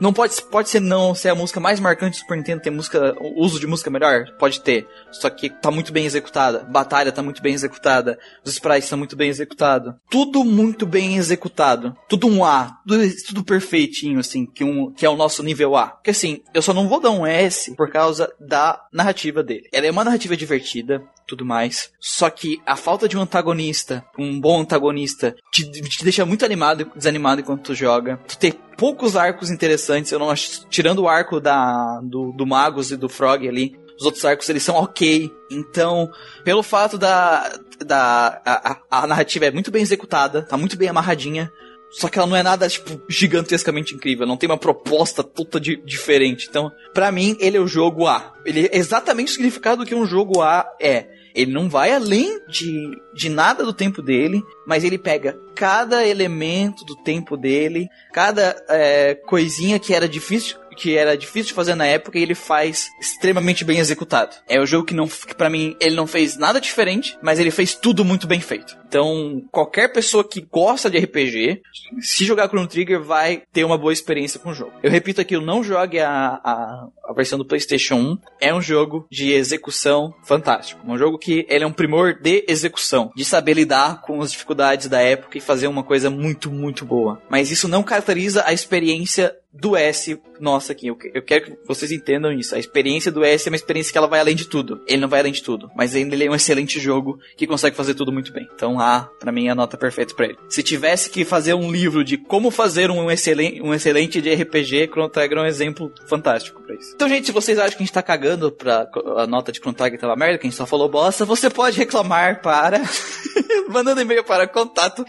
[0.00, 3.16] não pode, pode ser não ser a música mais marcante do Super Nintendo, ter música,
[3.36, 4.26] uso de música melhor?
[4.38, 4.86] Pode ter.
[5.10, 6.60] Só que tá muito bem executada.
[6.64, 8.18] Batalha tá muito bem executada.
[8.44, 9.94] Os sprites estão muito bem executados.
[10.10, 11.96] Tudo muito bem executado.
[12.08, 12.78] Tudo um A.
[12.86, 15.88] Tudo, tudo perfeitinho, assim, que, um, que é o nosso nível A.
[15.88, 19.68] Porque assim, eu só não vou dar um S por causa da narrativa dele.
[19.72, 21.90] Ela é uma narrativa divertida, tudo mais.
[22.00, 26.90] Só que a falta de um antagonista, um bom antagonista, te, te deixa muito animado
[26.94, 28.18] desanimado enquanto tu joga.
[28.28, 30.66] Tu ter poucos arcos interessantes, eu não acho.
[30.68, 34.62] Tirando o arco da, do, do Magus e do Frog ali, os outros arcos eles
[34.62, 35.30] são ok.
[35.50, 36.10] Então,
[36.44, 37.52] pelo fato da.
[37.84, 41.50] da a, a, narrativa é muito bem executada, tá muito bem amarradinha.
[41.90, 44.26] Só que ela não é nada, tipo, gigantescamente incrível.
[44.26, 46.46] Não tem uma proposta toda de, diferente.
[46.50, 48.34] Então, para mim, ele é o jogo A.
[48.44, 51.15] Ele é exatamente o significado do que um jogo A é.
[51.36, 56.84] Ele não vai além de, de nada do tempo dele, mas ele pega cada elemento
[56.84, 61.86] do tempo dele, cada é, coisinha que era difícil que era difícil de fazer na
[61.86, 64.36] época e ele faz extremamente bem executado.
[64.46, 67.50] É o jogo que não, que para mim ele não fez nada diferente, mas ele
[67.50, 68.76] fez tudo muito bem feito.
[68.86, 71.62] Então, qualquer pessoa que gosta de RPG,
[72.00, 74.72] se jogar Chrono Trigger, vai ter uma boa experiência com o jogo.
[74.82, 78.18] Eu repito aqui, não jogue a, a, a versão do PlayStation 1.
[78.40, 80.80] É um jogo de execução fantástico.
[80.86, 84.88] Um jogo que ele é um primor de execução, de saber lidar com as dificuldades
[84.88, 87.20] da época e fazer uma coisa muito, muito boa.
[87.28, 90.86] Mas isso não caracteriza a experiência do S nossa aqui.
[90.86, 92.54] Eu, eu, quero que vocês entendam isso.
[92.54, 94.82] A experiência do S é uma experiência que ela vai além de tudo.
[94.86, 97.76] Ele não vai além de tudo, mas ainda ele é um excelente jogo que consegue
[97.76, 98.46] fazer tudo muito bem.
[98.54, 100.38] Então A, para mim, é a nota perfeita para ele.
[100.48, 104.88] Se tivesse que fazer um livro de como fazer um excelente, um excelente de RPG,
[104.88, 106.95] Chrono Trigger é um exemplo fantástico pra isso.
[106.96, 110.00] Então, gente, se vocês acham que a gente tá cagando pra a nota de Trigger
[110.00, 112.80] tava merda, que a gente só falou bosta, você pode reclamar para
[113.68, 115.04] mandando e-mail para contato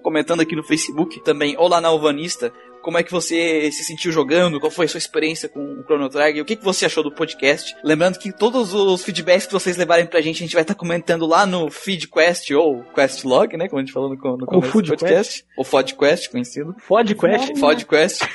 [0.00, 2.52] comentando aqui no Facebook também, ou lá na Alvanista,
[2.82, 6.08] como é que você se sentiu jogando, qual foi a sua experiência com o Chrono
[6.08, 7.74] Trigger, o que, que você achou do podcast.
[7.82, 10.78] Lembrando que todos os feedbacks que vocês levarem pra gente, a gente vai estar tá
[10.78, 14.88] comentando lá no FeedQuest ou Questlog, né, como a gente falou no, no começo do
[14.88, 15.44] podcast.
[15.56, 16.76] Ou FodQuest, conhecido.
[16.78, 17.58] FodQuest?
[17.58, 18.20] FodQuest.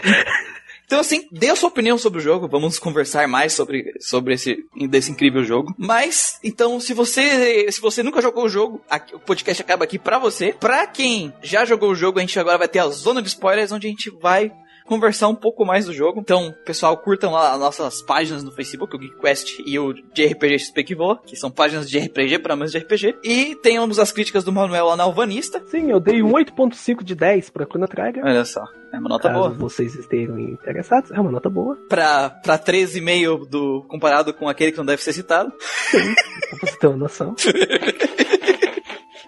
[0.90, 2.48] Então, assim, dê a sua opinião sobre o jogo.
[2.48, 5.72] Vamos conversar mais sobre, sobre esse desse incrível jogo.
[5.78, 10.00] Mas, então, se você se você nunca jogou o jogo, aqui, o podcast acaba aqui
[10.00, 10.52] pra você.
[10.52, 13.70] Pra quem já jogou o jogo, a gente agora vai ter a zona de spoilers,
[13.70, 14.50] onde a gente vai
[14.90, 16.18] conversar um pouco mais do jogo.
[16.18, 20.82] Então, pessoal, curtam lá as nossas páginas no Facebook, o GeekQuest e o JRPG XP
[20.82, 23.18] que voa, que são páginas de RPG para menos de RPG.
[23.22, 25.62] E tenhamos as críticas do Manuel lá na Alvanista.
[25.68, 28.24] Sim, eu dei um 8.5 de 10 pra Chrono Trigger.
[28.24, 28.64] Olha só.
[28.92, 29.50] É uma nota Caso boa.
[29.50, 31.76] vocês estejam interessados, é uma nota boa.
[31.88, 35.52] Pra, pra 13,5 do, comparado com aquele que não deve ser citado.
[35.60, 36.14] Sim,
[36.50, 37.36] pra você ter uma noção.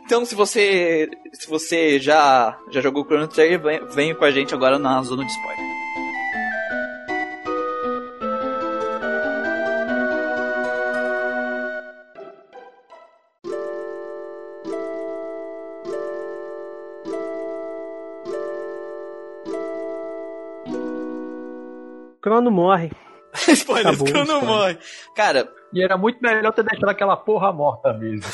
[0.04, 4.54] Então, se você se você já já jogou Chrono Trigger, venha, venha com a gente
[4.54, 5.62] agora na zona de spoiler.
[22.20, 22.90] Crono morre.
[23.48, 24.46] spoiler, Acabou Crono spoiler.
[24.46, 24.78] morre.
[25.16, 28.30] Cara, E era muito melhor ter deixado aquela porra morta mesmo.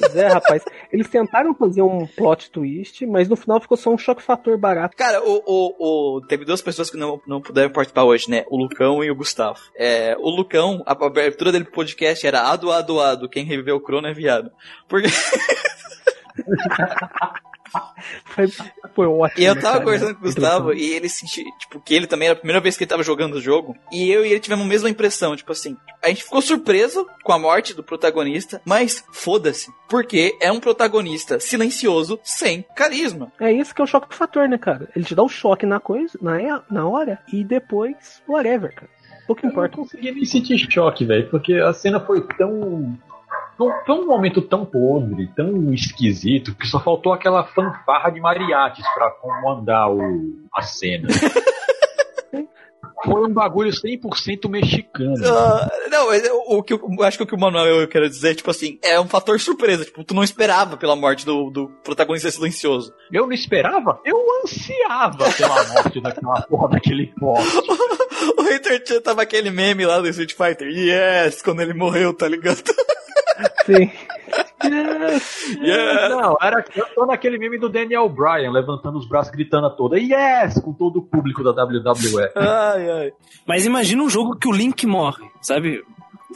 [0.00, 0.64] Pois é, rapaz.
[0.92, 4.96] Eles tentaram fazer um plot twist, mas no final ficou só um choque fator barato.
[4.96, 8.44] Cara, o, o, o- teve duas pessoas que não, não puderam participar hoje, né?
[8.48, 9.58] O Lucão e o Gustavo.
[9.76, 13.28] É, o Lucão, a abertura dele pro podcast era ado, ado, ado.
[13.28, 14.50] Quem reviveu o crono é viado.
[14.88, 15.08] Porque.
[18.26, 18.48] Foi,
[18.94, 19.40] foi ótimo.
[19.40, 19.84] E eu né, tava cara?
[19.84, 22.76] conversando com o Gustavo e ele sentiu, tipo, que ele também era a primeira vez
[22.76, 23.76] que ele tava jogando o jogo.
[23.90, 25.76] E eu e ele tivemos a mesma impressão, tipo assim.
[26.02, 29.70] A gente ficou surpreso com a morte do protagonista, mas foda-se.
[29.88, 33.32] Porque é um protagonista silencioso, sem carisma.
[33.40, 34.88] É isso que é o choque do fator, né, cara?
[34.94, 38.90] Ele te dá o choque na coisa, na, na hora, e depois, whatever, cara.
[39.26, 39.76] Pouco Eu não importa.
[39.76, 42.96] consegui nem sentir choque, velho, porque a cena foi tão.
[43.58, 48.86] Não, foi um momento tão podre, tão esquisito, que só faltou aquela fanfarra de mariachis
[48.94, 51.08] pra comandar o, a cena.
[53.04, 55.14] Foi um bagulho 100% mexicano.
[55.24, 58.08] Ah, não, mas o, o que eu acho que o que o Manuel eu quero
[58.08, 59.84] dizer, tipo assim, é um fator surpresa.
[59.84, 62.92] Tipo, tu não esperava pela morte do, do protagonista silencioso.
[63.12, 67.56] Eu não esperava, eu ansiava pela morte daquela porra daquele poste.
[68.36, 70.68] O Hater Chan tava aquele meme lá do Street Fighter.
[70.68, 72.62] Yes, quando ele morreu, tá ligado?
[73.64, 73.90] Sim.
[74.64, 75.56] Yes.
[75.60, 76.10] Yes.
[76.10, 79.98] Não, era, eu tô naquele meme do Daniel Bryan, levantando os braços, gritando a toda,
[79.98, 82.30] yes, com todo o público da WWE.
[82.34, 83.12] Ai, ai.
[83.46, 85.84] Mas imagina um jogo que o Link morre, sabe?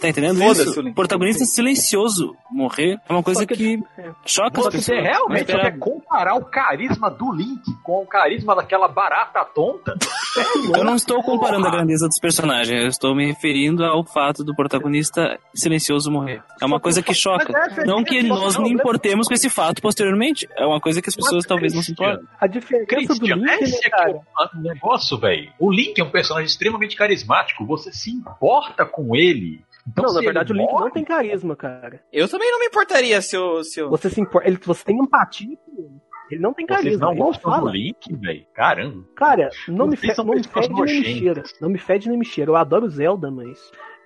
[0.00, 0.80] Tá entendendo isso?
[0.80, 3.78] o protagonista silencioso morrer é uma coisa que- que
[4.24, 5.02] choca as Você pessoas.
[5.02, 9.94] realmente Não quer comparar o carisma do Link com o carisma daquela barata tonta?
[10.78, 14.54] Eu não estou comparando a grandeza dos personagens, eu estou me referindo ao fato do
[14.54, 16.40] protagonista silencioso morrer.
[16.62, 17.52] É uma coisa que choca.
[17.76, 18.68] É Não que a nós né?
[18.68, 20.48] importemos com esse fato posteriormente.
[20.56, 22.24] É uma coisa que as pessoas talvez não se importem.
[22.40, 24.10] A diferença do Link, né, esse cara?
[24.12, 25.50] é o negócio, velho.
[25.58, 27.66] O Link é um personagem extremamente carismático.
[27.66, 29.60] Você se importa com ele.
[29.88, 32.02] Então, não, na verdade o Link morre, não tem carisma, cara.
[32.12, 33.62] Eu também não me importaria se eu.
[33.64, 33.90] Se eu...
[33.90, 36.00] Você se importa, ele, você tem empatia com ele.
[36.30, 37.06] Ele não tem Vocês carisma.
[37.06, 37.68] não ele não gostam do.
[37.70, 38.46] Link, velho?
[38.54, 39.04] Caramba.
[39.16, 41.42] Cara, não me, Vocês fe não me fede nem me cheira.
[41.60, 42.50] Não me fede nem me cheira.
[42.50, 43.58] Eu adoro Zelda, mas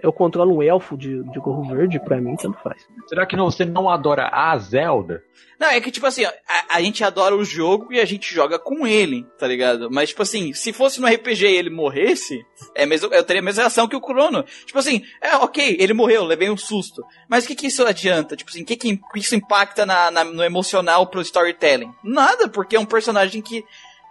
[0.05, 2.87] eu controlo um elfo de, de gorro verde, pra mim tanto faz.
[3.09, 5.23] Será que não- você não adora a Zelda?
[5.59, 8.33] Não, é que, tipo assim, ó, a, a gente adora o jogo e a gente
[8.35, 9.89] joga com ele, tá ligado?
[9.91, 12.45] Mas, tipo assim, se fosse no RPG e ele morresse,
[12.75, 14.43] é mesmo, eu teria a mesma reação que o Crono.
[14.67, 17.03] Tipo assim, é ok, ele morreu, levei um susto.
[17.29, 18.37] Mas o que que isso adianta?
[18.37, 21.93] Tipo assim, o que que que isso impacta na, na- no emocional pro storytelling?
[22.03, 23.65] Nada, porque é um personagem que.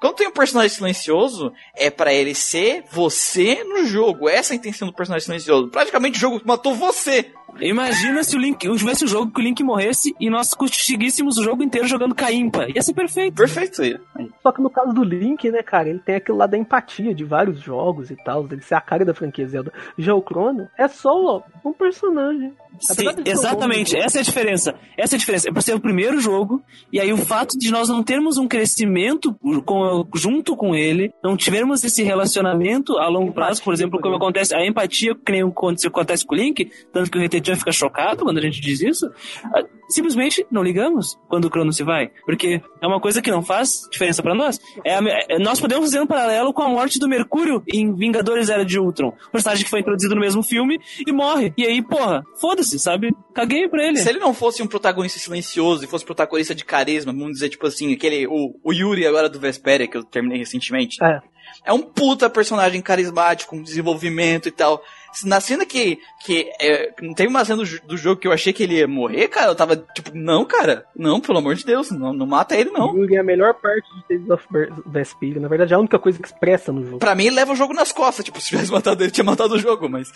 [0.03, 4.27] Quando tem um personagem silencioso, é pra ele ser você no jogo.
[4.27, 5.69] Essa é a intenção do personagem silencioso.
[5.69, 7.31] Praticamente o jogo matou você.
[7.61, 11.43] Imagina se o Link tivesse um jogo que o Link morresse e nós conseguíssemos o
[11.43, 12.67] jogo inteiro jogando Caimpa.
[12.73, 13.35] Ia ser perfeito.
[13.35, 13.97] Perfeito aí.
[14.41, 17.23] Só que no caso do Link, né, cara, ele tem aquilo lá da empatia de
[17.23, 19.71] vários jogos e tal, dele ser a cara da franquia Zelda.
[19.97, 22.53] Já o Crono é só um personagem.
[22.79, 24.73] Sim, exatamente, essa é a diferença.
[24.97, 25.47] Essa é a diferença.
[25.47, 26.61] É pra ser o primeiro jogo,
[26.91, 31.37] e aí o fato de nós não termos um crescimento com- junto com ele, não
[31.37, 35.87] tivermos esse relacionamento a longo prazo, por exemplo, como acontece, a empatia que nem acontece,
[35.87, 39.11] acontece com o Link, tanto que o Retejan fica chocado quando a gente diz isso,
[39.53, 43.43] ah, simplesmente não ligamos quando o Crono se vai, porque é uma coisa que não
[43.43, 44.59] faz diferença pra nós.
[44.83, 48.49] É a é- nós podemos fazer um paralelo com a morte do Mercúrio em Vingadores
[48.49, 51.53] Era de Ultron, personagem que foi introduzido no mesmo filme e morre.
[51.57, 53.13] E aí, porra, foda-se, sabe?
[53.33, 53.97] Caguei pra ele.
[53.97, 57.67] Se ele não fosse um protagonista silencioso e fosse protagonista de carisma, vamos dizer, tipo
[57.67, 58.25] assim, aquele.
[58.27, 61.03] O, o Yuri agora do Vesperia, que eu terminei recentemente.
[61.03, 61.19] É.
[61.65, 64.81] É um puta personagem carismático, com desenvolvimento e tal.
[65.23, 65.99] Na cena que.
[66.25, 68.87] que é, não teve uma cena do, do jogo que eu achei que ele ia
[68.87, 72.55] morrer, cara, eu tava tipo, não, cara, não, pelo amor de Deus, não, não mata
[72.55, 72.95] ele, não.
[72.95, 74.45] Yuri é a melhor parte de Tales of
[74.85, 75.39] Vesperia.
[75.39, 76.99] Na verdade, é a única coisa que expressa no jogo.
[76.99, 78.25] Pra mim, ele leva o jogo nas costas.
[78.25, 80.11] Tipo, se tivesse matado ele, tinha matado o jogo, mas.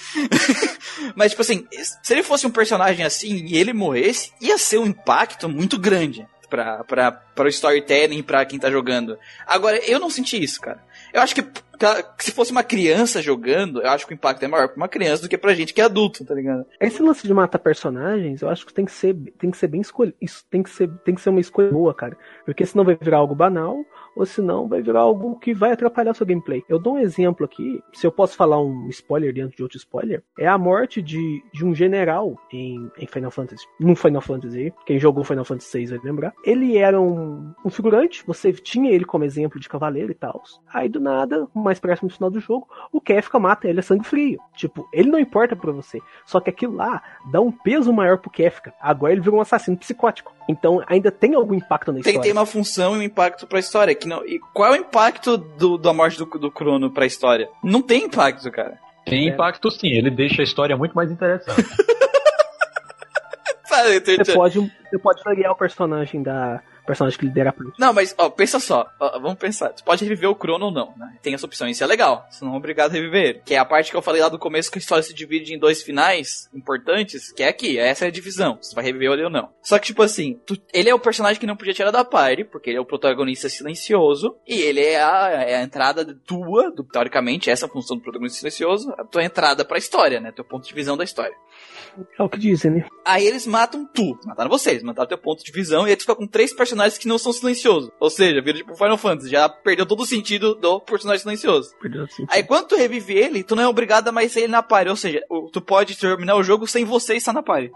[1.15, 1.67] mas, tipo assim,
[2.01, 6.25] se ele fosse um personagem assim e ele morresse, ia ser um impacto muito grande
[6.49, 9.17] pra, pra, pra o storytelling, pra quem tá jogando.
[9.45, 10.81] Agora, eu não senti isso, cara.
[11.13, 11.45] Eu acho que
[12.17, 15.23] se fosse uma criança jogando, eu acho que o impacto é maior pra uma criança
[15.23, 16.65] do que pra gente que é adulto, tá ligado?
[16.79, 19.81] Esse lance de matar personagens, eu acho que tem que ser, tem que ser bem
[19.81, 20.17] escolhido.
[20.21, 22.17] Isso tem que ser, tem que ser uma escolha boa, cara.
[22.45, 23.83] Porque senão vai virar algo banal,
[24.17, 26.63] ou senão vai virar algo que vai atrapalhar seu gameplay.
[26.67, 30.23] Eu dou um exemplo aqui, se eu posso falar um spoiler dentro de outro spoiler,
[30.39, 33.65] é a morte de, de um general em, em Final Fantasy.
[33.79, 36.33] Num Final Fantasy, quem jogou Final Fantasy VI vai lembrar.
[36.43, 40.41] Ele era um, um figurante, você tinha ele como exemplo de cavaleiro e tal.
[40.73, 44.05] Aí do nada, mais próximo do final do jogo, o Kefka mata ele a sangue
[44.05, 44.39] frio.
[44.55, 45.99] Tipo, ele não importa pra você.
[46.25, 48.73] Só que aquilo lá dá um peso maior pro Kefka.
[48.81, 50.33] Agora ele virou um assassino psicótico.
[50.49, 52.21] Então ainda tem algum impacto na Tem, história.
[52.21, 53.93] tem uma função e um impacto pra história.
[53.93, 57.47] Que não, e qual é o impacto do, da morte do, do Crono pra história?
[57.63, 58.79] Não tem impacto, cara.
[59.05, 59.33] Tem É.
[59.33, 61.63] impacto sim, ele deixa a história muito mais interessante.
[63.69, 67.69] Você pode, você pode variar o personagem da personagem que lidera a play.
[67.77, 68.87] Não, mas, ó, pensa só.
[68.99, 69.69] Ó, vamos pensar.
[69.69, 71.17] Tu pode reviver o Crono ou não, né?
[71.21, 71.67] Tem essa opção.
[71.67, 72.25] Isso é legal.
[72.31, 73.41] Você não é obrigado a reviver ele.
[73.45, 75.53] Que é a parte que eu falei lá do começo que a história se divide
[75.53, 77.77] em dois finais importantes, que é aqui.
[77.77, 78.57] Essa é a divisão.
[78.61, 79.49] Se vai reviver ele ou não.
[79.61, 82.45] Só que, tipo assim, tu- ele é o personagem que não podia tirar da party,
[82.45, 84.35] porque ele é o protagonista silencioso.
[84.47, 88.39] E ele é a, é a entrada tua, do, teoricamente, essa é função do protagonista
[88.39, 90.31] silencioso, a tua entrada pra história, né?
[90.31, 91.35] Teu ponto de visão da história.
[92.17, 92.85] É o que dizem, né?
[93.05, 94.17] Aí eles matam tu.
[94.25, 95.87] Mataram vocês, mataram teu ponto de visão.
[95.87, 97.89] E aí tu fica com três personagens que não são silenciosos.
[97.99, 99.29] Ou seja, vira tipo Final Fantasy.
[99.29, 101.71] Já perdeu todo o sentido do personagem silencioso.
[101.81, 102.25] Perdeu assim.
[102.29, 104.89] Aí quando tu revive ele, tu não é obrigado a mais ser ele na party.
[104.89, 107.71] Ou seja, o- tu pode terminar o jogo sem você estar na party.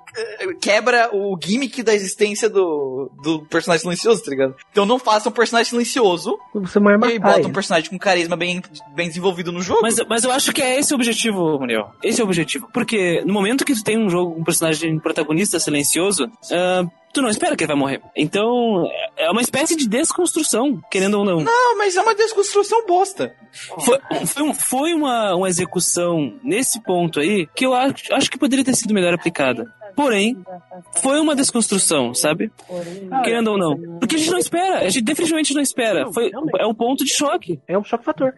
[0.59, 4.55] Quebra o gimmick da existência do, do personagem silencioso, tá ligado?
[4.71, 7.47] Então não faça um personagem silencioso Você vai e matar bota ele.
[7.47, 8.61] um personagem com carisma bem,
[8.95, 9.81] bem desenvolvido no jogo.
[9.81, 11.91] Mas, mas eu acho que é esse o objetivo, Muriel.
[12.03, 12.67] Esse é o objetivo.
[12.73, 16.83] Porque no momento que tu tem um jogo com um personagem protagonista silencioso, ah,
[17.13, 18.01] tu não espera que ele vai morrer.
[18.15, 18.85] Então,
[19.17, 21.39] é é uma espécie de desconstrução, querendo ou não.
[21.41, 23.33] Não, mas é uma desconstrução bosta.
[23.79, 28.37] Foi, foi, um- foi uma, uma execução nesse ponto aí que eu acho, acho que
[28.37, 29.71] poderia ter sido melhor aplicada.
[29.95, 30.37] Porém,
[31.01, 32.51] foi uma desconstrução, sabe?
[33.23, 33.99] Querendo ou não.
[33.99, 36.11] Porque a gente não espera, a gente definitivamente não espera.
[36.11, 37.59] Foi, é um ponto de choque.
[37.67, 38.33] É um choque fator.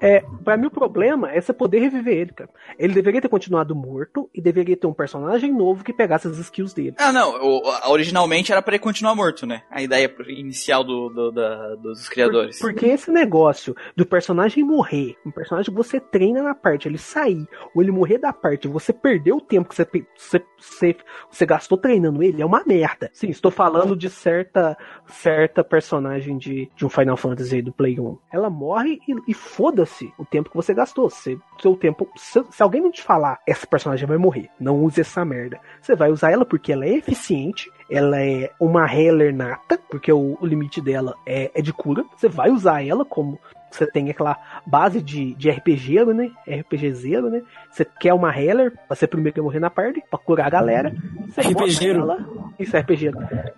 [0.00, 2.50] É, pra mim o problema é você poder reviver ele, cara.
[2.78, 6.72] Ele deveria ter continuado morto e deveria ter um personagem novo que pegasse as skills
[6.74, 6.94] dele.
[6.98, 7.26] Ah, não.
[7.42, 9.62] o- originalmente era pra ele continuar morto, né?
[9.70, 12.58] A ideia inicial do, do- da- dos criadores.
[12.58, 16.98] Por- porque esse negócio do personagem morrer, um personagem que você treina na parte, ele
[16.98, 21.04] sair, ou ele morrer da parte, você perder o tempo que você, pe- você, você,
[21.30, 23.10] você gastou treinando ele, é uma merda.
[23.12, 28.18] Sim, estou falando de certa certa personagem de, de um Final Fantasy do Play 1.
[28.32, 31.08] Ela morre e, e foda-se o tempo que você gastou.
[31.08, 32.08] Você, seu tempo.
[32.16, 35.60] Se, se alguém não te falar, essa personagem vai morrer, não use essa merda.
[35.80, 40.36] Você vai usar ela porque ela é eficiente, ela é uma healer nata, porque o,
[40.40, 42.04] o limite dela é, é de cura.
[42.16, 43.38] Você vai usar ela como
[43.78, 44.36] você tem aquela
[44.66, 46.30] base de, de RPG, né?
[46.48, 47.42] RPGzeiro, né?
[47.70, 50.94] Você quer uma healer pra ser primeiro que morrer na party, pra curar a galera.
[51.28, 52.00] Você bota RPGeiro.
[52.00, 52.26] ela.
[52.58, 53.10] Isso, é RPG.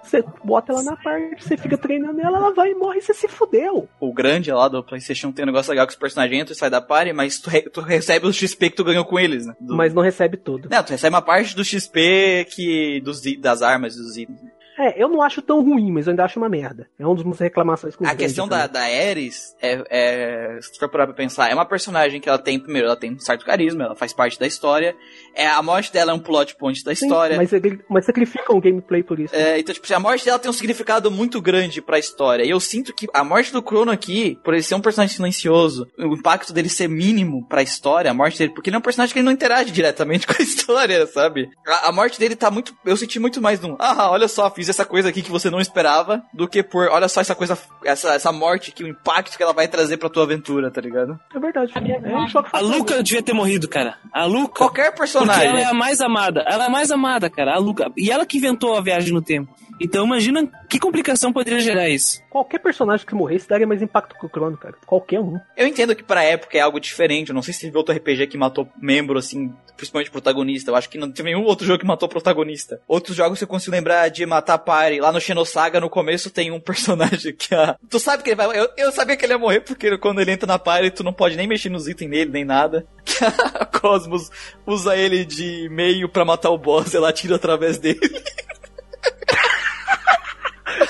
[0.03, 3.15] Você bota ela na party, você fica treinando ela, ela vai e morre e você
[3.15, 3.89] se fudeu.
[4.01, 6.71] O grande lá do PlayStation tem um negócio legal que os personagens entram e saem
[6.71, 9.55] da party, mas tu, re- tu recebe o XP que tu ganhou com eles, né?
[9.61, 10.69] Do- Mas não recebe tudo.
[10.71, 14.39] Não, tu recebe uma parte do XP que dos, das armas e dos itens.
[14.79, 16.89] É, eu não acho tão ruim, mas eu ainda acho uma merda.
[16.99, 20.59] É uma das minhas reclamações com os A questão da, da Ares é, é.
[20.63, 23.45] Se for pra pensar, é uma personagem que ela tem, primeiro, ela tem um certo
[23.45, 24.95] carisma, ela faz parte da história.
[25.35, 26.95] É, a morte dela é um plot point da.
[26.95, 27.37] Sim, história.
[27.37, 27.51] Mas,
[27.89, 29.35] mas sacrificam o gameplay por isso.
[29.35, 32.45] É, então, tipo a morte dela tem um significado muito grande pra história.
[32.45, 35.89] E eu sinto que a morte do Crono aqui, por ele ser um personagem silencioso,
[35.99, 39.13] o impacto dele ser mínimo pra história, a morte dele, porque ele é um personagem
[39.13, 41.49] que ele não interage diretamente com a história, sabe?
[41.67, 42.77] A, a morte dele tá muito.
[42.85, 43.77] Eu senti muito mais num.
[43.79, 46.89] Ah, olha só, fiz essa coisa aqui que você não esperava, do que por.
[46.89, 47.59] Olha só essa coisa.
[47.85, 51.19] Essa, essa morte aqui, o impacto que ela vai trazer pra tua aventura, tá ligado?
[51.35, 51.73] É verdade.
[51.77, 52.61] É um choque A.
[52.61, 53.97] Luca devia ter morrido, cara.
[54.13, 54.55] A Luca.
[54.59, 55.63] Qualquer Porque ela personagem.
[55.63, 56.45] é a mais amada.
[56.47, 57.55] Ela é a mais amada, cara.
[57.55, 57.91] A Luca.
[57.97, 59.53] E ela que inventou a viagem no tempo.
[59.81, 62.21] Então imagina que complicação poderia gerar isso.
[62.31, 64.75] Qualquer personagem que morresse daria mais impacto que o Crono, cara.
[64.87, 65.39] Qualquer um.
[65.57, 67.29] Eu entendo que pra época é algo diferente.
[67.29, 70.71] Eu não sei se teve outro RPG que matou membro, assim, principalmente protagonista.
[70.71, 72.81] Eu acho que não teve nenhum outro jogo que matou protagonista.
[72.87, 75.01] Outros jogos que eu consigo lembrar de matar party.
[75.01, 77.77] Lá no Xenosaga, no começo, tem um personagem que a...
[77.89, 78.59] Tu sabe que ele vai...
[78.59, 81.13] Eu, eu sabia que ele ia morrer, porque quando ele entra na party, tu não
[81.13, 82.87] pode nem mexer nos itens dele, nem nada.
[83.05, 84.31] Que a Cosmos
[84.67, 86.95] usa ele de meio pra matar o boss.
[86.95, 88.01] Ela atira através dele.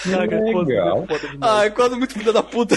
[0.07, 1.07] Legal.
[1.41, 2.77] Ai, Cosmos muito filha da puta.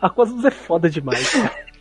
[0.00, 1.30] A Cosmos é foda demais.
[1.30, 1.72] cara.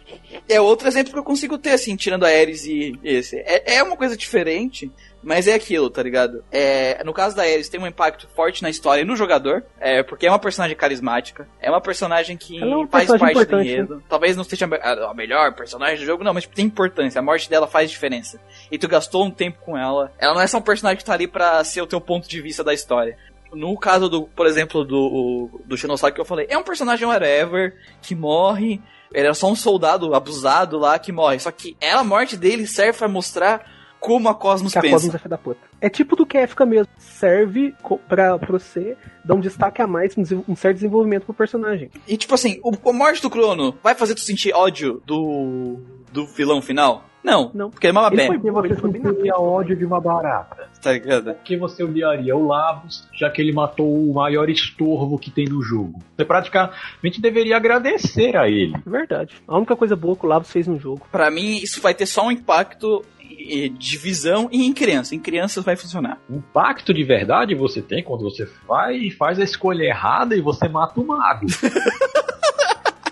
[0.48, 3.38] É outro exemplo que eu consigo ter, assim, tirando a Ares e esse.
[3.38, 4.92] É, é uma coisa diferente,
[5.24, 6.44] mas é aquilo, tá ligado?
[6.52, 10.04] É, no caso da Ares, tem um impacto forte na história e no jogador, é,
[10.04, 13.42] porque é uma personagem carismática, é uma personagem que é uma faz personagem parte do
[13.42, 14.04] importante, enredo.
[14.10, 17.20] Talvez não seja a, a melhor personagem do jogo, não, mas tem importância.
[17.20, 18.40] A morte dela faz diferença.
[18.72, 20.12] E tu gastou um tempo com ela.
[20.20, 22.42] Ela não é só um personagem que tá ali pra ser o teu ponto de
[22.42, 23.18] vista da história.
[23.54, 27.76] No caso do, por exemplo, do, do Shinosaki que eu falei, é um personagem whatever,
[28.02, 28.82] que morre,
[29.14, 31.40] ele é só um soldado abusado lá que morre.
[31.40, 33.66] Só que ela, a morte dele serve pra mostrar
[34.00, 34.96] como a Cosmos que a pensa.
[34.96, 35.60] Cosmos é filha da puta.
[35.80, 36.92] É tipo do Kefka mesmo.
[36.98, 37.74] Serve
[38.08, 41.92] pra, pra você dar um destaque a mais, um, um certo desenvolvimento pro personagem.
[42.08, 45.80] E tipo assim, o, a morte do Crono vai fazer tu sentir ódio do,
[46.12, 47.06] do vilão final?
[47.24, 47.70] Não, Não.
[47.70, 50.02] porque ele é uma Ele bem, foi, ele foi bem na Teria ódio de uma
[50.02, 50.68] barata.
[50.82, 51.26] tá ligado?
[51.36, 55.46] Por que você odiaria o Lavos, já que ele matou o maior estorvo que tem
[55.46, 56.00] no jogo?
[56.18, 58.74] Você praticamente deveria agradecer a ele.
[58.86, 59.36] Verdade.
[59.48, 61.08] A única coisa boa que o Lavos fez no jogo.
[61.12, 65.14] Pra mim, isso vai ter só um impacto eh, divisão e em criança.
[65.14, 66.18] Em crianças vai funcionar.
[66.30, 70.68] Impacto de verdade você tem quando você vai e faz a escolha errada e você
[70.68, 71.46] mata o mago.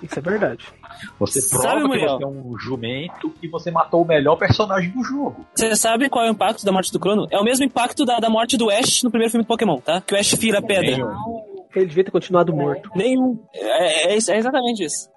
[0.01, 0.65] Isso é verdade.
[1.19, 2.17] Você Sabe, prova que Muriel?
[2.17, 5.45] você é um jumento e você matou o melhor personagem do jogo.
[5.55, 7.27] Você sabe qual é o impacto da morte do Crono?
[7.31, 10.01] É o mesmo impacto da, da morte do Ash no primeiro filme do Pokémon, tá?
[10.01, 11.05] Que o Ash vira pedra.
[11.75, 12.89] Ele devia ter continuado morto.
[12.95, 13.39] Nenhum.
[13.53, 15.07] É, é é exatamente isso.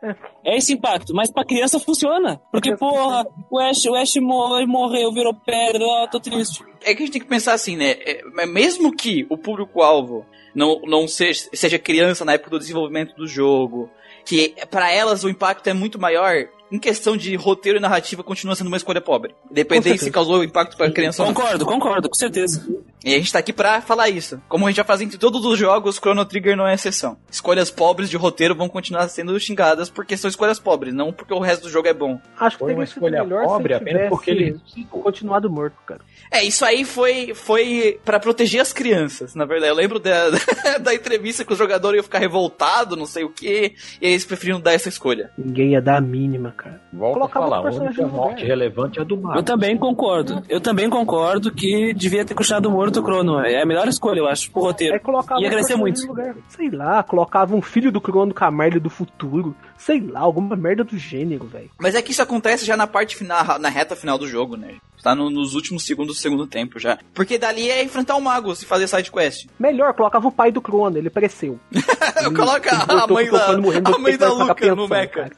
[0.45, 0.57] É.
[0.57, 1.15] esse impacto.
[1.15, 2.41] Mas pra criança funciona.
[2.53, 6.63] Porque, porra, o Ash, o Ash morreu, morreu, virou pedra, ó, tô triste.
[6.83, 7.93] É que a gente tem que pensar assim, né?
[8.05, 13.27] É, mesmo que o público-alvo não, não seja, seja criança na época do desenvolvimento do
[13.27, 13.89] jogo,
[14.25, 18.57] que pra elas o impacto é muito maior, em questão de roteiro e narrativa continua
[18.57, 19.35] sendo uma escolha pobre.
[19.51, 20.05] Independente certeza.
[20.05, 21.35] se causou impacto pra criança ou não.
[21.35, 22.67] Concordo, concordo, com certeza.
[23.05, 24.41] E a gente tá aqui pra falar isso.
[24.49, 27.17] Como a gente já faz em todos os jogos, Chrono Trigger não é exceção.
[27.31, 31.41] Escolhas pobres de roteiro vão continuar sendo xingadas porque são escolhas pobres, não porque o
[31.41, 32.21] resto do jogo é bom.
[32.39, 34.61] Acho que Foi uma escolha melhor pobre apenas porque ele
[34.91, 36.01] continuado morto, cara.
[36.31, 39.71] É, isso aí foi, foi para proteger as crianças, na verdade.
[39.71, 40.31] Eu lembro da,
[40.81, 44.61] da entrevista que o jogador ia ficar revoltado, não sei o que, e eles preferiram
[44.61, 45.31] dar essa escolha.
[45.37, 46.81] Ninguém ia dar a mínima, cara.
[46.93, 49.39] Volto a Colocava falar, a única no morte relevante é a do mago.
[49.39, 50.43] Eu também concordo.
[50.49, 53.41] Eu também concordo que devia ter continuado morto o Crono.
[53.41, 54.99] É a melhor escolha, eu acho, pro roteiro.
[55.01, 56.01] Colocava Ia crescer muito.
[56.49, 59.55] Sei lá, colocava um filho do Crono com a Marley do futuro.
[59.79, 61.71] Sei lá, alguma merda do gênero, velho.
[61.79, 64.75] Mas é que isso acontece já na parte final, na reta final do jogo, né?
[65.03, 66.99] Tá no- nos últimos segundos do segundo tempo já.
[67.13, 69.47] Porque dali é enfrentar o mago e fazer side quest.
[69.59, 71.59] Melhor, colocava o pai do Crono, ele cresceu.
[71.73, 73.47] Ele- Coloca a voltou mãe da,
[73.95, 75.31] a mãe da Luca no mecha.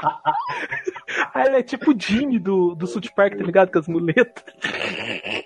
[1.34, 3.70] Ah, ele é tipo o Jimmy do, do South Park, tá ligado?
[3.70, 4.44] Com as muletas.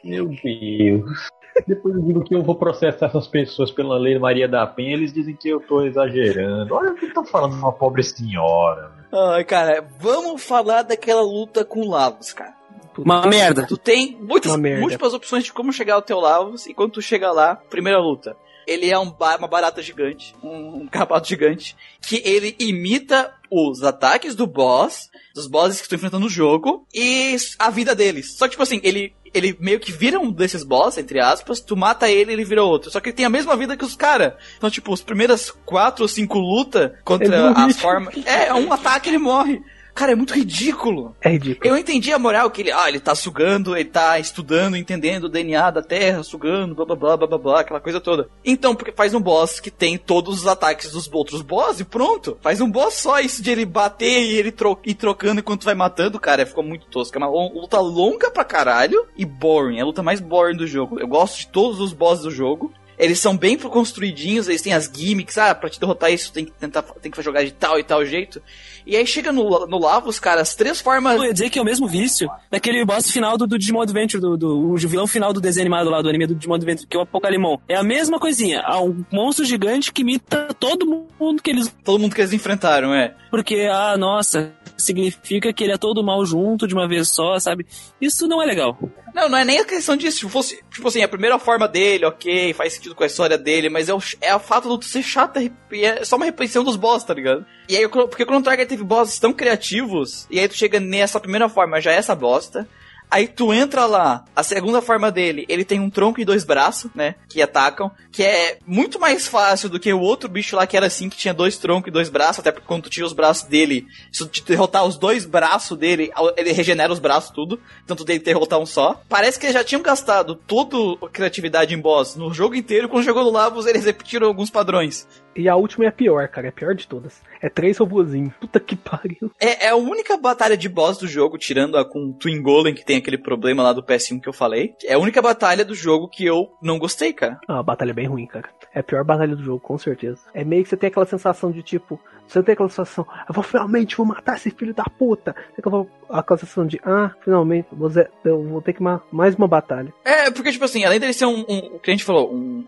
[0.05, 1.29] Meu Deus.
[1.67, 5.13] Depois eu digo que eu vou processar essas pessoas pela lei Maria da Penha, eles
[5.13, 6.75] dizem que eu tô exagerando.
[6.75, 8.93] Olha o que estão falando de uma pobre senhora.
[9.13, 12.55] Ai, cara, vamos falar daquela luta com o Lavos, cara.
[12.99, 13.67] Uma merda.
[13.67, 14.81] Tu tem muitas, merda.
[14.81, 18.37] múltiplas opções de como chegar ao teu Lavos, e quando tu chega lá, primeira luta.
[18.67, 24.35] Ele é um uma barata gigante, um, um carrapato gigante, que ele imita os ataques
[24.35, 28.37] do boss, dos bosses que tu enfrenta no jogo, e a vida deles.
[28.37, 31.77] Só que, tipo assim, ele, ele meio que vira um desses boss, entre aspas, tu
[31.77, 32.91] mata ele ele vira outro.
[32.91, 34.35] Só que ele tem a mesma vida que os caras.
[34.57, 37.83] Então, tipo, as primeiras quatro ou cinco lutas contra as existe.
[37.83, 38.15] formas.
[38.27, 39.61] É, um ataque ele morre.
[39.95, 41.15] Cara, é muito ridículo.
[41.21, 41.73] É ridículo.
[41.73, 45.29] Eu entendi a moral que ele, ah, ele tá sugando, ele tá estudando, entendendo o
[45.29, 48.29] DNA da Terra, sugando, blá blá blá blá blá, blá aquela coisa toda.
[48.45, 52.37] Então, porque faz um boss que tem todos os ataques dos outros boss e pronto.
[52.43, 55.75] Faz um boss só isso de ele bater e ele tro ir trocando enquanto vai
[55.75, 57.17] matando, cara, ficou muito tosco.
[57.17, 59.79] É uma luta longa pra caralho e boring.
[59.79, 60.99] É a luta mais boring do jogo.
[60.99, 62.73] Eu gosto de todos os bosses do jogo.
[62.99, 66.53] Eles são bem construidinhos, eles têm as gimmicks, ah, pra te derrotar isso tem que
[66.53, 68.41] tentar, tem que jogar de tal e tal jeito.
[68.87, 71.63] E aí chega no, no Lavos, cara, as três formas Eu ia dizer que é
[71.63, 75.33] o mesmo vício daquele boss final do, do Digimon Adventure, do, do, o vilão final
[75.33, 77.59] do desenho animado lá, do anime do Digimon Adventure, que é o Apocalimon.
[77.69, 78.63] É a mesma coisinha.
[78.63, 81.75] Há um monstro gigante que imita todo mundo que eles.
[81.83, 83.15] todo mundo que eles enfrentaram, é.
[83.31, 87.67] Porque, ah, nossa, significa que ele é todo mal junto de uma vez só, sabe?
[88.01, 88.79] Isso não é legal.
[89.15, 90.19] Não, não é nem a questão disso.
[90.19, 93.69] Se fosse, tipo assim, a primeira forma dele, ok, faz sentido com a história dele,
[93.69, 95.39] mas é o, é a fato do ser chato
[95.71, 97.47] e é só uma repetição dos boss, tá ligado?
[97.69, 100.81] E aí, o porque o Chrono Trigger teve bosses tão criativos, e aí tu chega
[100.81, 102.69] nessa primeira forma, já é essa bosta.
[103.11, 106.91] Aí tu entra lá, a segunda forma dele, ele tem um tronco e dois braços,
[106.95, 107.15] né?
[107.29, 107.93] Que atacam.
[108.11, 111.17] Que é muito mais fácil do que o outro bicho lá que era assim, que
[111.17, 112.41] tinha dois troncos e dois braços.
[112.41, 116.11] Até porque quando tu tira os braços dele, se tu derrotar os dois braços dele,
[116.37, 117.61] ele regenera os braços tudo.
[117.87, 119.01] Tanto dele derrotar um só.
[119.09, 120.77] Parece que eles já tinham gastado toda
[121.07, 122.89] a criatividade em boss no jogo inteiro.
[122.89, 125.07] Quando chegou no Lavos, eles repetiram alguns padrões.
[125.37, 126.47] E a última é a pior, cara.
[126.47, 127.21] É a pior de todas.
[127.41, 128.33] É três robozinhos.
[128.41, 129.31] Puta que pariu.
[129.41, 132.75] É, é a única batalha de boss do jogo, tirando a com o Twin Golem,
[132.75, 134.75] que tem aquele problema lá do PS1 que eu falei.
[134.85, 137.39] É a única batalha do jogo que eu não gostei, cara.
[137.49, 138.49] Ah, a batalha é bem ruim, cara.
[138.75, 140.21] É a pior batalha do jogo, com certeza.
[140.33, 142.01] É meio que você tem aquela sensação de tipo.
[142.27, 145.33] Você tem aquela sensação, eu vou finalmente vou matar esse filho da puta.
[145.35, 149.35] Tem aquela, aquela sensação de, ah, finalmente, vou ze- eu vou ter que ma mais
[149.37, 149.93] uma batalha.
[150.05, 152.65] É, porque, tipo assim, além dele ser um, um o que a gente falou, um,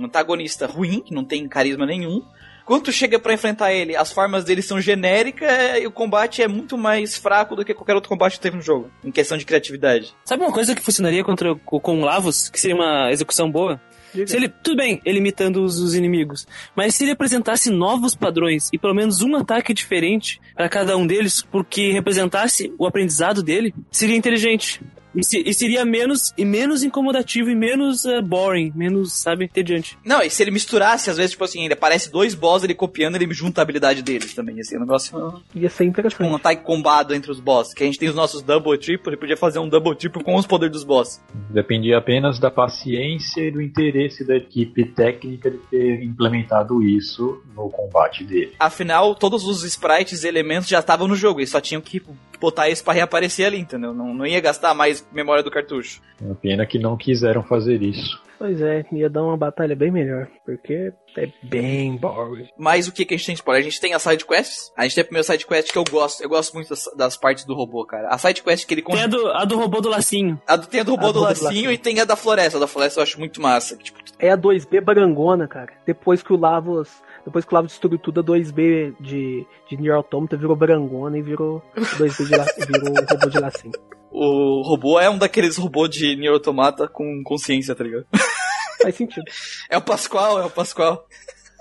[0.00, 2.22] um antagonista ruim, que não tem carisma nenhum,
[2.64, 5.48] quando tu chega pra enfrentar ele, as formas dele são genéricas
[5.80, 8.62] e o combate é muito mais fraco do que qualquer outro combate que teve no
[8.62, 10.14] jogo, em questão de criatividade.
[10.24, 13.80] Sabe uma coisa que funcionaria contra, com com Lavos, que seria uma execução boa?
[14.12, 18.68] Se ele, tudo bem, ele imitando os, os inimigos, mas se ele apresentasse novos padrões
[18.72, 23.74] e pelo menos um ataque diferente para cada um deles, porque representasse o aprendizado dele,
[23.90, 24.80] seria inteligente.
[25.14, 29.98] E, se- e seria menos, e menos incomodativo e menos eh, boring, menos, sabe, entediante.
[30.04, 33.16] Não, e se ele misturasse, às vezes, tipo assim, ele aparece dois boss, ele copiando,
[33.16, 34.58] ele junta a habilidade deles também.
[34.58, 36.22] Esse negócio Ia ser interessante.
[36.30, 37.72] um ataque combado entre os boss.
[37.72, 40.34] Que a gente tem os nossos double triple, ele podia fazer um double triple com
[40.36, 41.20] os poderes dos boss.
[41.50, 47.70] Dependia apenas da paciência e do interesse da equipe técnica de ter implementado isso no
[47.70, 48.52] combate dele.
[48.58, 52.02] Afinal, todos os sprites e elementos já estavam no jogo, eles só tinham que
[52.40, 53.92] botar esse pra reaparecer ali, entendeu?
[53.92, 56.00] Não, não ia gastar mais memória do cartucho.
[56.20, 58.20] Uma pena que não quiseram fazer isso.
[58.38, 60.28] Pois é, ia dar uma batalha bem melhor.
[60.46, 62.48] Porque é bem boring.
[62.56, 63.60] Mas o que, que a gente tem de spoiler?
[63.60, 64.72] A gente tem as side quests.
[64.76, 66.22] A gente tem a primeira side quest que eu gosto.
[66.22, 68.08] Eu gosto muito das, das partes do robô, cara.
[68.08, 70.40] A side quest que ele Tem a do, a do robô do lacinho.
[70.46, 71.72] A do, tem a do robô A do do lacinho, lacinho.
[71.72, 72.58] e tem a da floresta.
[72.58, 73.76] A da floresta eu acho muito massa.
[73.76, 75.72] Tipo, É a 2B barangona, cara.
[75.84, 77.02] Depois que o Lavos.
[77.24, 81.22] Depois que o Lavos destruiu tudo, a 2B de, de Nier Automata virou barangona e
[81.22, 83.72] virou 2B de la, virou robô de lacinho.
[84.10, 88.06] O robô é um daqueles robôs de Nier Automata com consciência, tá ligado?
[88.82, 89.24] Faz sentido.
[89.68, 91.06] É o Pascoal, é o Pascoal.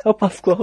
[0.06, 0.60] É o Pascoal.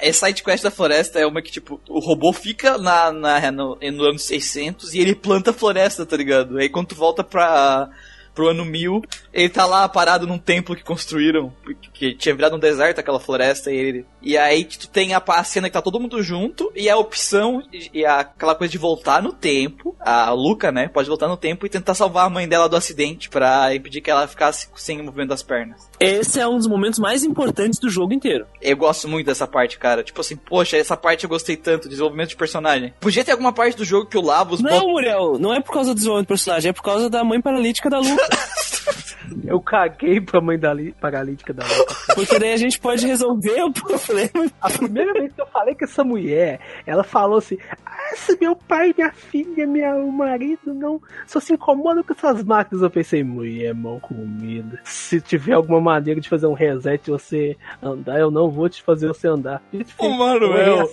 [0.00, 3.76] Essa side quest da floresta é uma que, tipo, o robô fica na, na, no,
[3.76, 6.58] no ano 600 e ele planta a floresta, tá ligado?
[6.58, 7.88] Aí quando tu volta pra,
[8.34, 9.02] pro ano 1000,
[9.32, 11.52] ele tá lá parado num templo que construíram,
[11.92, 14.06] que tinha virado um deserto aquela floresta, e ele...
[14.22, 16.96] E aí que tu tem a, a cena que tá todo mundo junto, e a
[16.96, 17.62] opção,
[17.92, 21.66] e a- aquela coisa de voltar no tempo, a Luca, né, pode voltar no tempo
[21.66, 25.04] e tentar salvar a mãe dela do acidente pra impedir que ela ficasse sem o
[25.04, 25.90] movimento das pernas.
[25.98, 28.46] Esse é um dos momentos mais importantes do jogo inteiro.
[28.60, 30.02] Eu gosto muito dessa parte, cara.
[30.02, 32.92] Tipo assim, poxa, essa parte eu gostei tanto, desenvolvimento de personagem.
[33.00, 35.72] Podia ter alguma parte do jogo que o Lavos Não, bota- Muriel, não é por
[35.72, 38.28] causa do desenvolvimento do personagem, é por causa da mãe paralítica da Luca.
[39.46, 41.94] Eu caguei pra mãe da li- paralítica da Luca.
[42.14, 44.50] porque daí a gente pode resolver o problema.
[44.60, 47.56] A primeira vez que eu falei com essa mulher, ela falou assim:
[47.86, 52.82] Ah, se meu pai, minha filha, meu marido não só se incomodam com essas máquinas.
[52.82, 54.80] Eu pensei, mulher mal comida.
[54.84, 58.82] Se tiver alguma maneira de fazer um reset e você andar, eu não vou te
[58.82, 59.62] fazer você andar.
[59.98, 60.90] O Manuel.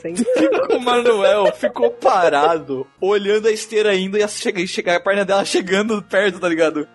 [0.75, 5.25] O Manuel ficou parado, olhando a esteira indo e a, chega, e chegar, a perna
[5.25, 6.87] dela chegando perto, tá ligado?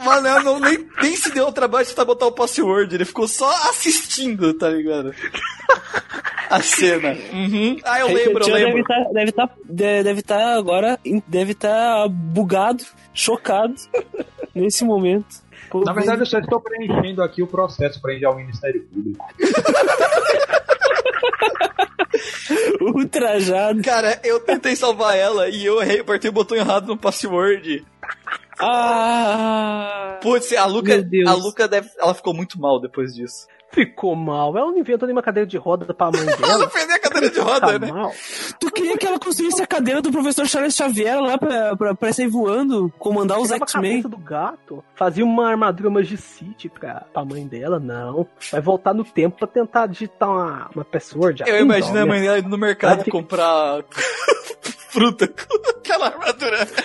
[0.00, 3.28] O Manuel não, nem, nem se deu o trabalho de botar o password, ele ficou
[3.28, 5.14] só assistindo, tá ligado?
[6.50, 7.16] A cena.
[7.32, 7.78] Uhum.
[7.84, 8.80] Ah, eu lembro, eu Tio deve lembro.
[8.82, 13.74] estar deve tá, de- deve tá agora, deve estar bugado, chocado
[14.54, 15.42] nesse momento.
[15.84, 19.24] Na verdade, eu só estou preenchendo aqui o processo para enviar ao Ministério Público.
[22.80, 23.82] ultrajado.
[23.82, 27.84] Cara, eu tentei salvar ela e eu errei, apertei o botão errado no password.
[28.58, 30.92] Ah, Putz, a Luca,
[31.26, 33.46] a Luca deve, ela ficou muito mal depois disso.
[33.72, 34.56] Ficou mal.
[34.56, 36.70] Ela não inventou nenhuma cadeira de roda pra mãe Ela dela.
[36.70, 37.90] perdeu a cadeira de roda, Tá né?
[37.92, 38.12] mal.
[38.60, 42.12] tu queria que ela construísse a cadeira do professor Charles Xavier lá pra, pra, pra
[42.12, 44.02] sair voando, comandar os X-Men?
[44.02, 48.28] do gato, fazia uma armadura Magicite pra, pra mãe dela, não.
[48.52, 51.42] Vai voltar no tempo pra tentar digitar uma, uma password.
[51.44, 53.82] Eu imagino a não, mãe dela indo no mercado fica- comprar
[54.88, 56.58] fruta com aquela armadura.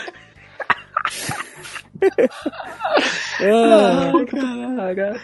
[3.41, 4.11] Ah,
[4.79, 5.21] Ai, cara.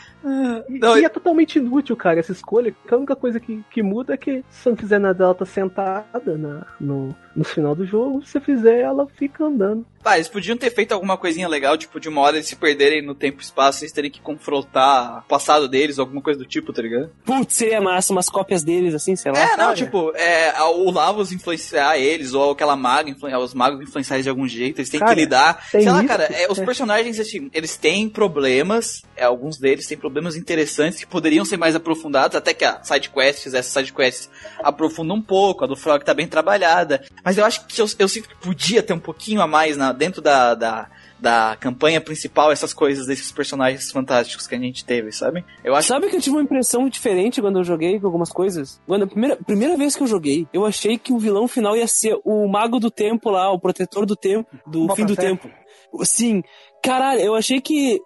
[0.69, 2.73] E, Não, e é totalmente inútil, cara, essa escolha.
[2.89, 6.37] A única coisa que, que muda é que se não fizer nada, ela tá sentada
[6.37, 8.23] na, no, no final do jogo.
[8.23, 9.85] Se você fizer, ela fica andando.
[10.05, 13.01] Ah, eles podiam ter feito alguma coisinha legal, tipo, de uma hora eles se perderem
[13.01, 16.45] no tempo e espaço, eles terem que confrontar o passado deles, ou alguma coisa do
[16.45, 17.09] tipo, tá ligado?
[17.25, 19.39] Putz, seria massa, umas cópias deles, assim, sei lá.
[19.39, 19.77] É, não, sabe?
[19.77, 24.29] tipo, é, o Lavos influenciar eles, ou aquela maga, influenciar os magos influenciar eles de
[24.29, 25.69] algum jeito, eles têm Cara, que lidar.
[25.71, 26.65] tem Sei lá, cara, é, os é.
[26.65, 31.75] personagens, assim, eles têm problemas, é, alguns deles têm problemas interessantes que poderiam ser mais
[31.75, 34.29] aprofundados, até que a sidequests, essas sidequests
[34.59, 37.03] aprofundam um pouco, a do Frog tá bem trabalhada.
[37.25, 39.91] Mas eu acho que eu, eu sinto que podia ter um pouquinho a mais na,
[39.91, 40.87] dentro da, da,
[41.19, 45.43] da campanha principal, essas coisas desses personagens fantásticos que a gente teve, sabe?
[45.63, 48.79] Eu acho Sabe que eu tive uma impressão diferente quando eu joguei com algumas coisas?
[48.85, 51.87] Quando a primeira, primeira vez que eu joguei, eu achei que o vilão final ia
[51.87, 55.49] ser o Mago do Tempo lá, o Protetor do Tempo, do fim do tempo.
[56.03, 56.43] Sim,
[56.85, 57.99] caralho, eu achei que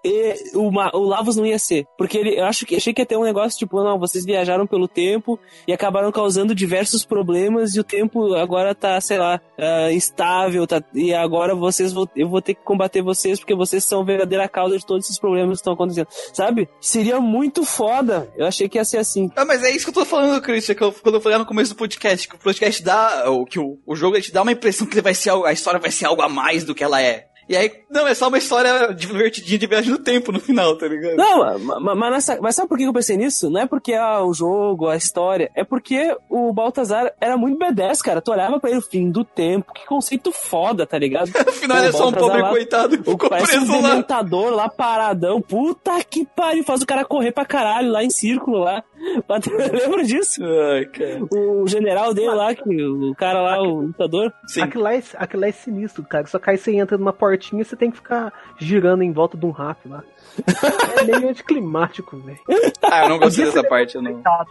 [0.53, 1.85] o, o Lavos não ia ser.
[1.97, 4.65] Porque ele, eu acho que, achei que ia ter um negócio tipo, não, vocês viajaram
[4.65, 5.37] pelo tempo
[5.67, 10.81] e acabaram causando diversos problemas e o tempo agora tá, sei lá, ah, instável, tá,
[10.93, 14.77] e agora vocês eu vou ter que combater vocês porque vocês são a verdadeira causa
[14.77, 16.07] de todos esses problemas que estão acontecendo.
[16.33, 16.69] Sabe?
[16.79, 18.31] Seria muito foda.
[18.37, 19.29] Eu achei que ia ser assim.
[19.35, 21.45] Ah, mas é isso que eu tô falando, Christian, que eu, quando eu falei no
[21.45, 24.53] começo do podcast, que o podcast dá, que o, o jogo ele te dá uma
[24.53, 27.28] impressão que vai ser, a história vai ser algo a mais do que ela é.
[27.49, 30.87] E aí, não, é só uma história divertidinha de viagem no tempo no final, tá
[30.87, 31.15] ligado?
[31.17, 33.49] Não, ma- ma- mas, nessa- mas sabe por que eu pensei nisso?
[33.49, 38.01] Não é porque ah, o jogo, a história, é porque o Baltazar era muito B10,
[38.03, 38.21] cara.
[38.21, 41.31] Tu olhava pra ele o fim do tempo, que conceito foda, tá ligado?
[41.49, 43.65] No final Pô, ele é só um pobre lá- coitado que O ficou parece um
[43.65, 44.55] preso lá.
[44.55, 45.41] lá paradão.
[45.41, 48.83] Puta que pariu, faz o cara correr pra caralho lá em círculo lá.
[49.71, 50.43] Lembra disso?
[50.43, 51.23] Ai, cara.
[51.31, 54.33] O general dele lá, que, o cara lá, o lutador.
[54.47, 54.61] Sim.
[54.61, 56.25] Aquilo lá, é, aquilo lá é sinistro, cara.
[56.27, 59.37] Só que aí você entra numa portinha e você tem que ficar girando em volta
[59.37, 60.03] de um rato lá.
[60.99, 62.39] É meio anticlimático, velho.
[62.83, 64.13] Ah, eu não gostei dessa parte, eu não.
[64.13, 64.49] Coitado,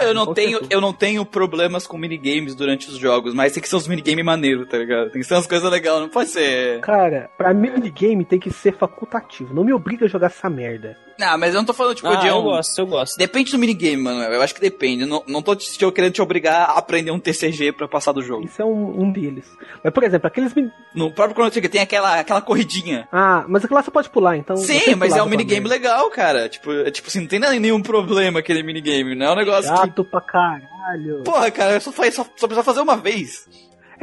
[0.00, 3.62] Eu, eu não tenho, eu não tenho problemas com minigames durante os jogos, mas tem
[3.62, 5.10] que ser uns minigames maneiros, tá ligado?
[5.10, 6.80] Tem que ser umas coisas legais, não pode ser.
[6.80, 9.54] Cara, pra mim minigame tem que ser facultativo.
[9.54, 10.96] Não me obriga a jogar essa merda.
[11.16, 12.42] Não, mas eu não tô falando, tipo, Ah, de eu um.
[12.42, 13.16] gosto, eu gosto.
[13.16, 14.20] Depende do minigame, mano.
[14.24, 15.02] Eu acho que depende.
[15.02, 18.10] Eu não, não tô te, te- querendo te obrigar a aprender um TCG pra passar
[18.10, 18.44] do jogo.
[18.44, 19.44] Isso é um, um deles.
[19.82, 20.52] Mas, por exemplo, aqueles.
[20.54, 23.06] min- No próprio Chrono Trigger tem aquela, aquela corridinha.
[23.12, 24.56] Ah, mas aquilo lá você pode pular, então.
[24.56, 26.48] eu Sim, mas é um minigame legal, cara.
[26.48, 29.14] Tipo, é, tipo assim, não tem nenhum problema aquele minigame.
[29.14, 29.78] Não é um negócio que.
[29.78, 31.22] Chato pra caralho.
[31.24, 33.48] Porra, cara, eu só, faz, só, só precisa fazer uma vez.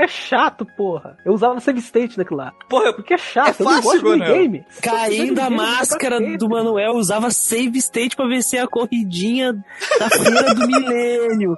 [0.02, 1.16] É chato, porra.
[1.24, 2.52] Eu usava save state naquilo lá.
[2.68, 4.66] Porra, Porque é chato, É eu não fácil, gosto de minigame.
[4.82, 9.54] Caindo a máscara do Manuel, usava save state pra vencer a corridinha
[10.00, 11.56] da feira do milênio.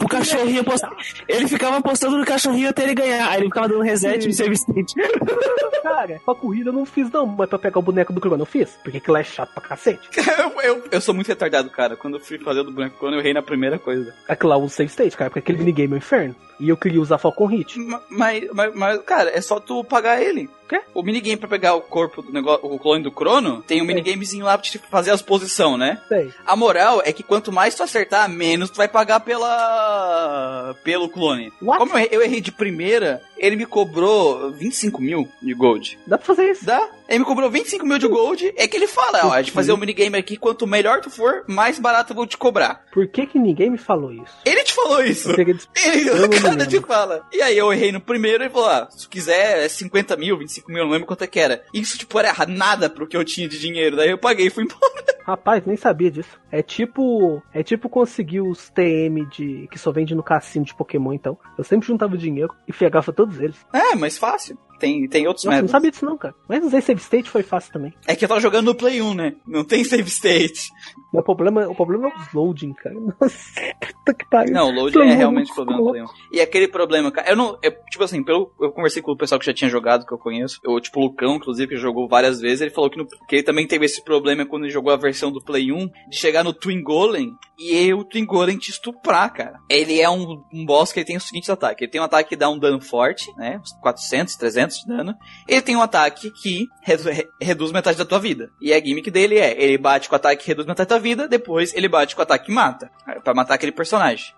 [0.00, 0.88] O cachorrinho posta...
[1.26, 3.28] Ele ficava apostando no cachorrinho até ele ganhar.
[3.28, 4.28] Aí ele ficava dando reset Sim.
[4.28, 4.94] no save state.
[5.82, 8.46] Cara, pra corrida eu não fiz não, mas pra pegar o boneco do Crono eu
[8.46, 8.70] fiz.
[8.84, 10.08] Porque aquilo lá é chato pra cacete.
[10.38, 11.96] eu, eu, eu sou muito retardado, cara.
[11.96, 14.14] Quando eu fui fazer o do boneco, quando eu errei na primeira coisa.
[14.28, 16.36] Aquilo lá eu uso save state, cara, porque aquele minigame é um inferno.
[16.60, 17.78] E eu queria usar Falcon Hit.
[17.80, 20.48] Ma- Mas, mas, mas, cara, é só tu pagar ele.
[20.70, 20.80] Quê?
[20.94, 24.44] O minigame pra pegar o corpo do negócio, o clone do Crono, tem um minigamezinho
[24.44, 26.00] lá pra te fazer as posições, né?
[26.06, 26.30] Sei.
[26.46, 30.76] A moral é que quanto mais tu acertar, menos tu vai pagar pela.
[30.84, 31.52] pelo clone.
[31.60, 31.78] What?
[31.80, 35.98] Como eu errei, de primeira, ele me cobrou 25 mil de gold.
[36.06, 36.64] Dá pra fazer isso.
[36.64, 36.88] Dá?
[37.08, 38.52] Ele me cobrou 25 mil de gold.
[38.56, 41.78] É que ele fala, ó, de fazer um minigame aqui, quanto melhor tu for, mais
[41.80, 42.84] barato eu vou te cobrar.
[42.92, 44.36] Por que que ninguém me falou isso?
[44.44, 45.30] Ele te falou isso.
[45.34, 47.26] Ele, o cara te fala.
[47.32, 50.59] E aí eu errei no primeiro e falou: ah, se quiser é 50 mil, 25
[50.68, 51.62] mil, não lembro quanto é que era.
[51.72, 53.96] Isso, tipo, era nada pro que eu tinha de dinheiro.
[53.96, 55.04] Daí eu paguei e fui embora.
[55.24, 56.40] Rapaz, nem sabia disso.
[56.50, 57.42] É tipo.
[57.52, 59.68] É tipo conseguir os TM de.
[59.70, 61.38] que só vende no cassino de Pokémon, então.
[61.56, 63.56] Eu sempre juntava dinheiro e pegava todos eles.
[63.72, 64.58] É, mas fácil.
[64.80, 65.70] Tem, tem outros Nossa, não métodos.
[65.70, 66.34] sabia disso não, cara.
[66.48, 67.92] Mas usei save state foi fácil também.
[68.06, 69.34] É que eu tava jogando no Play 1, né?
[69.46, 70.70] Não tem save state.
[71.12, 72.94] O problema, o problema é os loading, cara.
[73.20, 74.54] Nossa, puta que pariu.
[74.54, 75.98] Não, o load Play é realmente problema no louco.
[75.98, 76.36] Play 1.
[76.36, 77.58] E aquele problema, cara, eu não.
[77.62, 80.18] Eu, tipo assim, pelo, eu conversei com o pessoal que já tinha jogado, que eu
[80.18, 80.58] conheço.
[80.64, 83.42] Eu, tipo, o Lucão, inclusive, que jogou várias vezes, ele falou que, no, que ele
[83.42, 86.54] também teve esse problema quando ele jogou a versão do Play 1, de chegar no
[86.54, 89.58] Twin Golem e o Twin Golem te estuprar, cara.
[89.68, 91.82] Ele é um, um boss que ele tem os seguintes ataques.
[91.82, 93.58] Ele tem um ataque que dá um dano forte, né?
[93.60, 95.14] Uns 400, 300 de dano.
[95.48, 98.50] Ele tem um ataque que re- reduz metade da tua vida.
[98.60, 101.02] E a gimmick dele é, ele bate com o ataque que reduz metade da tua
[101.02, 102.90] vida, depois ele bate com o ataque que mata.
[103.24, 104.32] Pra matar aquele personagem.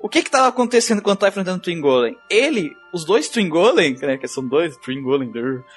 [0.00, 2.16] O que que tava acontecendo quando tava enfrentando o Twin Golem?
[2.28, 5.30] Ele, os dois Twin Golem, né, que são dois, Twin Golem,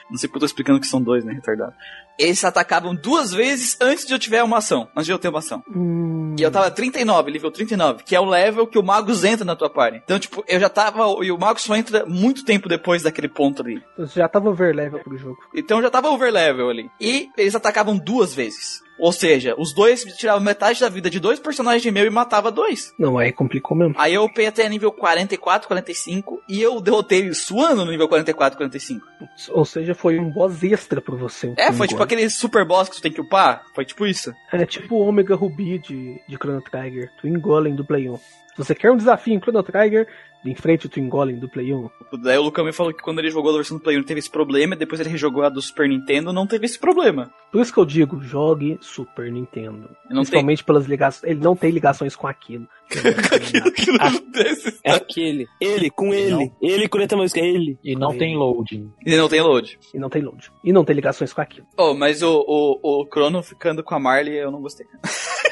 [0.10, 1.74] não sei porque eu tô explicando que são dois, né, retardado.
[2.18, 5.40] Eles atacavam duas vezes antes de eu tiver uma ação, antes de eu ter uma
[5.40, 5.64] ação.
[5.70, 9.44] Hum, E eu tava 39, nível 39, que é o level que o Magus entra
[9.46, 10.02] na tua party.
[10.04, 13.62] Então, tipo, eu já tava, e o Magus só entra muito tempo depois daquele ponto
[13.62, 13.82] ali.
[13.98, 15.38] eu já tava overlevel pro jogo.
[15.54, 16.90] Então eu já tava overlevel ali.
[17.00, 18.82] E eles atacavam duas vezes.
[18.98, 22.94] Ou seja, os dois tiravam metade da vida de dois personagens meu e matava dois.
[22.98, 23.94] Não, aí complicou mesmo.
[23.98, 28.58] Aí eu upei até nível 44, 45 e eu derrotei ele suando no nível 44,
[28.58, 29.06] 45.
[29.50, 31.54] Ou seja, foi um boss extra pra você.
[31.58, 32.16] É, foi tipo golem.
[32.16, 33.64] aquele super boss que tu tem que upar.
[33.74, 34.34] Foi tipo isso.
[34.52, 38.18] É tipo o Omega Ruby de, de Chrono Trigger, Twin Golem do Play 1.
[38.56, 40.08] Se você quer um desafio em Chrono Trigger,
[40.46, 41.90] enfrente o Twin Golem do Play 1.
[42.24, 44.20] Daí o Lucão me falou que quando ele jogou a versão do Play 1 teve
[44.20, 47.30] esse problema, e depois ele rejogou a do Super Nintendo, não teve esse problema.
[47.52, 49.90] Por isso que eu digo, jogue Super Nintendo.
[50.10, 50.24] Não tem.
[50.24, 51.30] Principalmente pelas ligações.
[51.30, 52.66] Ele não tem ligações com aquilo.
[53.36, 54.80] Aquilo que não desse.
[54.84, 55.48] É aquele.
[55.60, 56.52] Ele, com ele.
[56.62, 57.80] Ele com letra música, ele.
[57.84, 58.92] E não tem loading.
[59.06, 59.80] E não tem load.
[59.94, 60.52] E não tem load.
[60.64, 61.66] E não tem ligações com aquilo.
[61.78, 64.86] Oh, mas o, o, o Chrono ficando com a Marley eu não gostei.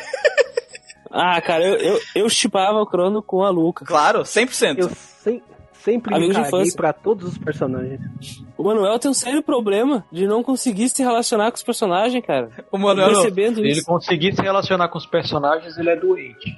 [1.13, 3.85] Ah, cara, eu, eu, eu chipava o Crono com a Luca.
[3.85, 4.79] Claro, 100%.
[4.79, 5.41] Eu sem-
[5.73, 7.99] sempre Amigo me caguei pra todos os personagens.
[8.57, 12.49] O Manuel tem um sério problema de não conseguir se relacionar com os personagens, cara.
[12.71, 13.09] O Manuel.
[13.09, 13.85] Percebendo Se ele isso.
[13.85, 16.57] conseguir se relacionar com os personagens, ele é doente.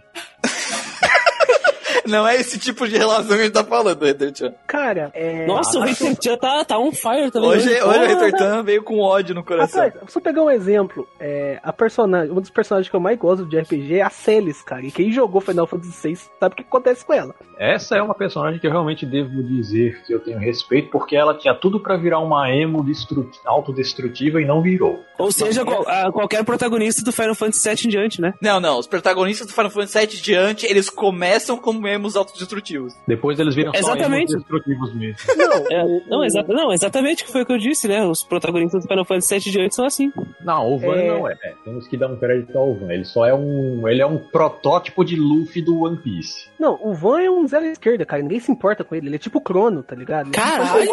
[2.08, 4.54] Não é esse tipo de relação que a gente tá falando, Return.
[4.68, 5.46] Cara, é.
[5.46, 7.50] Nossa, o Hater Chan tá, tá on fire também.
[7.50, 7.84] Hoje, né?
[7.84, 8.26] hoje o Porra.
[8.26, 9.84] Return veio com ódio no coração.
[9.84, 13.46] Rapaz, só pegar um exemplo, é, a personagem, um dos personagens que eu mais gosto
[13.46, 14.86] de RPG é a Celis, cara.
[14.86, 17.34] E quem jogou Final Fantasy VI sabe o que acontece com ela.
[17.58, 21.34] Essa é uma personagem que eu realmente devo dizer que eu tenho respeito, porque ela
[21.38, 25.00] tinha tudo pra virar uma emo destru- autodestrutiva e não virou.
[25.18, 28.34] Ou seja, qual- a- qualquer protagonista do Final Fantasy VII em diante, né?
[28.42, 32.94] Não, não, os protagonistas do Final Fantasy VII diante, eles começam como emos autodestrutivos.
[33.08, 34.32] Depois eles viram só Exatamente.
[34.34, 35.16] emos destrutivos mesmo.
[35.36, 38.06] Não, É, não, exa não, exatamente o que foi o que eu disse, né?
[38.06, 40.12] Os protagonistas do Final Fantasy VII em diante são assim.
[40.44, 41.08] Não, o Van É.
[41.08, 41.36] não é.
[41.64, 42.92] Temos que dar um crédito ao Van.
[42.92, 43.88] Ele só é um.
[43.88, 46.50] Ele é um protótipo de Luffy do One Piece.
[46.60, 48.22] Não, o Van é um zero esquerda, cara.
[48.22, 49.08] Ninguém se importa com ele.
[49.08, 50.30] Ele é tipo o Crono, tá ligado?
[50.30, 50.90] É Caralho!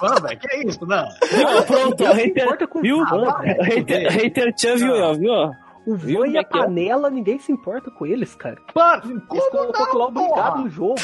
[0.00, 1.04] Van, velho, que é isso, não?
[1.32, 1.62] Viu?
[1.66, 2.96] Pronto, o Ninguém se hater, importa com viu?
[2.98, 5.32] o Van, Ah, hater, hater Chan viu, ó, viu?
[5.86, 6.60] O Viu Van e é a que é?
[6.62, 8.58] panela, ninguém se importa com eles, cara.
[8.74, 10.94] Mano, Eles como colocou lá obrigado no jogo.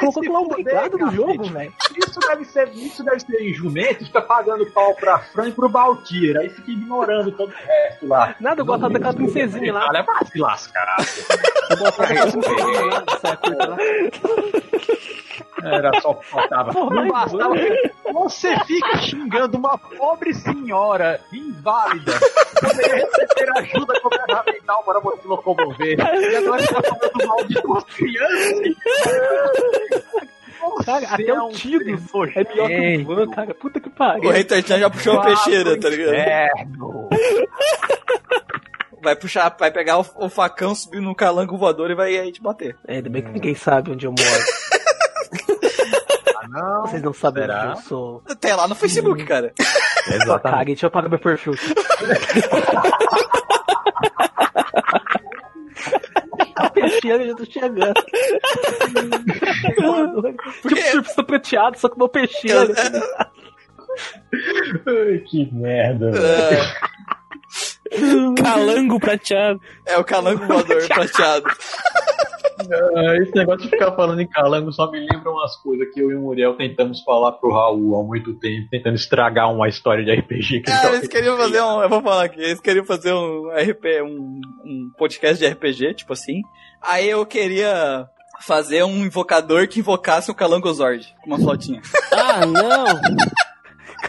[0.00, 1.72] Colocou lá obrigado no jogo, velho.
[1.96, 6.36] Isso deve ser, isso deve ser jumento, fica pagando pau pra Fran e pro Baltir,
[6.36, 8.34] aí fica ignorando todo o resto lá.
[8.40, 9.86] Nada, eu gostava daquela princesinha lá.
[9.88, 10.96] Olha, vai se lascar.
[11.70, 13.04] Eu gostava daquela princesinha lá,
[15.62, 16.72] Era só faltava.
[16.72, 17.54] Não bastava.
[18.12, 22.12] Você fica xingando uma pobre senhora inválida.
[22.60, 25.98] Poderia receber ajuda governamental para você locomover.
[25.98, 28.76] E agora está falando mal de duas crianças.
[30.84, 33.54] Cara, Você até é o um Tidus ser é melhor que o Van, cara.
[33.54, 34.30] Puta que pariu.
[34.30, 36.14] O Hater Chan já puxou a peixeira, tá ligado?
[36.14, 37.08] Inferno.
[39.02, 42.40] Vai puxar, vai pegar o, o facão, subir no calango voador e vai aí te
[42.40, 42.74] bater.
[42.88, 44.44] É, ainda bem que ninguém sabe onde eu moro.
[46.48, 46.82] Não.
[46.82, 47.60] Vocês não sabem Será?
[47.60, 48.22] onde eu sou.
[48.28, 49.52] Até lá no Facebook, cara.
[49.60, 50.42] Sua Exatamente.
[50.42, 51.54] cara, deixa eu apagar meu perfil.
[56.56, 57.94] A peixeira já tô chegando.
[60.62, 62.68] Porque- tipo surfista prateado, só com uma peixeira.
[64.86, 66.10] Ai, que merda.
[66.10, 66.62] velho.
[67.92, 69.60] É, Calango prateado.
[69.86, 71.44] é o calango voador prateado.
[72.60, 76.10] Ah, esse negócio de ficar falando em calango só me lembra umas coisas que eu
[76.10, 80.12] e o Muriel tentamos falar pro Raul há muito tempo, tentando estragar uma história de
[80.12, 81.82] RPG que ele Ah, eles queriam fazer um.
[81.82, 82.40] Eu vou falar aqui.
[82.40, 86.42] Eles queriam fazer um RP, um, um podcast de RPG, tipo assim.
[86.80, 88.08] Aí eu queria
[88.40, 91.80] fazer um invocador que invocasse o Calango Zord com uma flautinha.
[92.16, 92.84] Ah, não!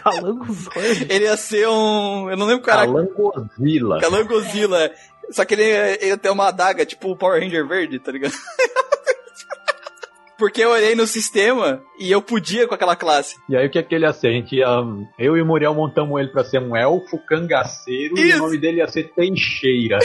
[0.00, 1.06] Calango Zord.
[1.08, 2.30] Ele ia ser um.
[2.30, 2.86] Eu não lembro o cara.
[2.86, 4.00] Calangozilla.
[4.00, 4.92] Calangozilla.
[5.30, 8.34] Só que ele, ele ia ter uma adaga, tipo o Power Ranger verde, tá ligado?
[10.38, 13.36] Porque eu olhei no sistema e eu podia com aquela classe.
[13.48, 14.28] E aí o que é que ele ia ser?
[14.28, 14.66] A gente ia,
[15.18, 18.36] eu e o Muriel montamos ele pra ser um elfo cangaceiro e Isso.
[18.38, 19.98] o nome dele ia ser Teixeira.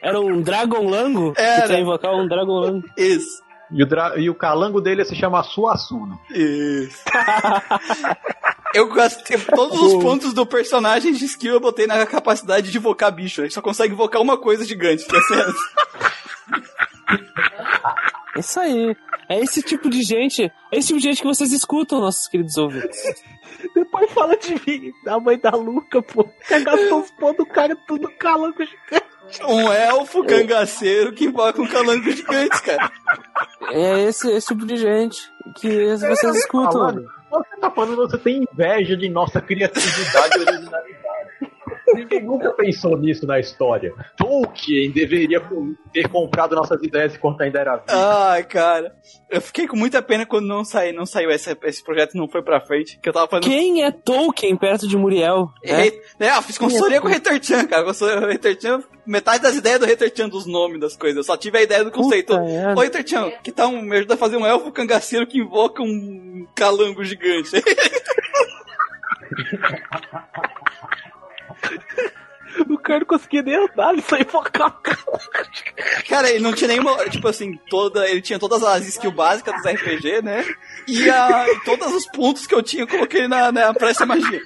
[0.00, 1.32] Era um Dragon Lango?
[1.36, 1.72] Era.
[1.72, 2.86] Ia invocar um Dragon Lango.
[2.96, 3.42] Isso.
[3.72, 6.16] E o, dra- e o calango dele ia se chamar Suassuna.
[6.30, 7.02] Isso.
[8.76, 13.10] eu gastei todos os pontos do personagem de skill eu botei na capacidade de invocar
[13.10, 13.40] bicho.
[13.40, 15.20] Ele só consegue invocar uma coisa gigante, que é
[18.36, 18.96] É Isso aí.
[19.28, 20.52] É esse tipo de gente.
[20.70, 23.00] É esse tipo de gente que vocês escutam, nossos queridos ouvintes.
[23.74, 26.24] Depois fala de mim, da mãe da Luca, pô.
[26.46, 29.42] Que gastou os pontos do cara tudo calango gigante.
[29.48, 32.92] um elfo cangaceiro que invoca um calango gigante, cara.
[33.70, 35.18] É esse, esse tipo de gente
[35.56, 36.72] que vocês escutam.
[36.72, 41.05] Falando, você tá falando você tem inveja de nossa criatividade e originalidade.
[41.96, 43.92] Ninguém nunca pensou nisso na história.
[44.16, 45.40] Tolkien deveria
[45.92, 47.86] ter comprado nossas ideias enquanto ainda era vivo.
[47.88, 48.94] Ai, cara.
[49.30, 52.42] Eu fiquei com muita pena quando não, saí, não saiu esse, esse projeto não foi
[52.42, 52.98] pra frente.
[53.00, 53.50] Que eu tava fazendo.
[53.50, 55.50] Quem é Tolkien perto de Muriel?
[55.64, 55.88] né?
[56.20, 57.84] É, é, eu fiz consultoria com o Hater Chan, cara.
[57.84, 61.16] Consultoria com o Hater Chan, metade das ideias do Hater Chan, dos nomes das coisas.
[61.16, 62.34] Eu só tive a ideia do conceito.
[62.34, 65.82] Ô, Hater Chan, que tal um, me ajuda a fazer um elfo cangaceiro que invoca
[65.82, 67.50] um calango gigante?
[72.70, 74.80] O cara não conseguia nem andar, ele só invocar.
[76.08, 76.96] Cara, ele não tinha nenhuma.
[77.10, 78.08] Tipo assim, toda.
[78.08, 80.44] Ele tinha todas as skills básicas dos RPG, né?
[80.88, 84.06] E, a, e todos os pontos que eu tinha, eu coloquei na, na pra essa
[84.06, 84.40] magia.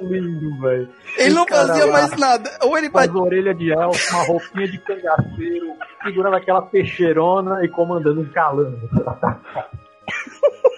[0.00, 0.88] Lindo, velho.
[1.16, 2.50] Ele não fazia mais nada.
[2.62, 3.20] Ou ele as batia.
[3.20, 8.88] orelhas de elfo, uma roupinha de cangaceiro, segurando aquela peixeirona e comandando um calango.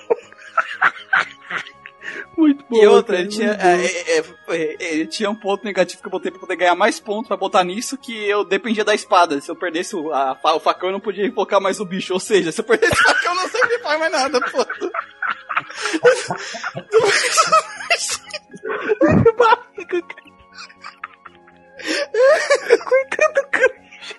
[2.37, 2.77] Muito bom.
[2.83, 6.11] E outra, cara, ele tinha, é, é, é, ele tinha um ponto negativo que eu
[6.11, 9.41] botei pra poder ganhar mais pontos pra botar nisso, que eu dependia da espada.
[9.41, 12.13] Se eu perdesse o, a- o facão, eu não podia invocar mais o bicho.
[12.13, 14.67] Ou seja, se eu perdesse o facão, eu não sei faz mais nada, pô.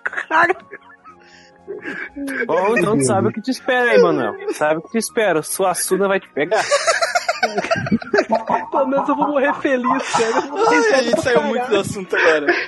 [0.04, 0.56] cara.
[2.46, 4.34] Bom, então tu sabe o que te espera aí, Manuel.
[4.54, 5.42] Sabe o que te espera.
[5.42, 6.64] Sua Suna vai te pegar.
[8.72, 10.50] Pelo menos eu vou morrer feliz, cara.
[10.70, 12.48] Ai, a gente saiu muito do assunto agora.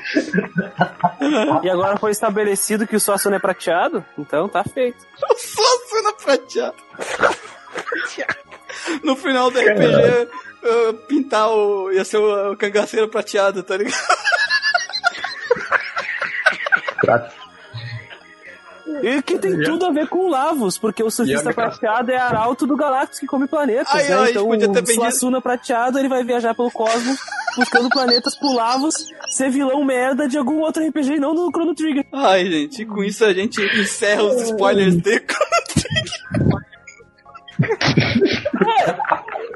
[1.63, 5.05] E agora foi estabelecido que o Suassuna é prateado, então tá feito.
[5.35, 6.75] Só cena prateada.
[9.03, 10.29] No final do RPG,
[10.63, 11.91] uh, pintar o.
[11.91, 13.97] ia ser o, o cangaceiro prateado, tá ligado?
[19.03, 22.65] E que tem tudo a ver com o Lavos, porque o surfista prateado é arauto
[22.65, 24.15] do Galactus que come planetas, Ai, né?
[24.15, 27.17] ai, então o Suassuna prateado ele vai viajar pelo cosmos
[27.57, 28.93] buscando planetas pro Lavos,
[29.29, 32.05] ser vilão merda de algum outro RPG não do Chrono Trigger.
[32.13, 35.25] Ai, gente, com isso a gente encerra os spoilers de.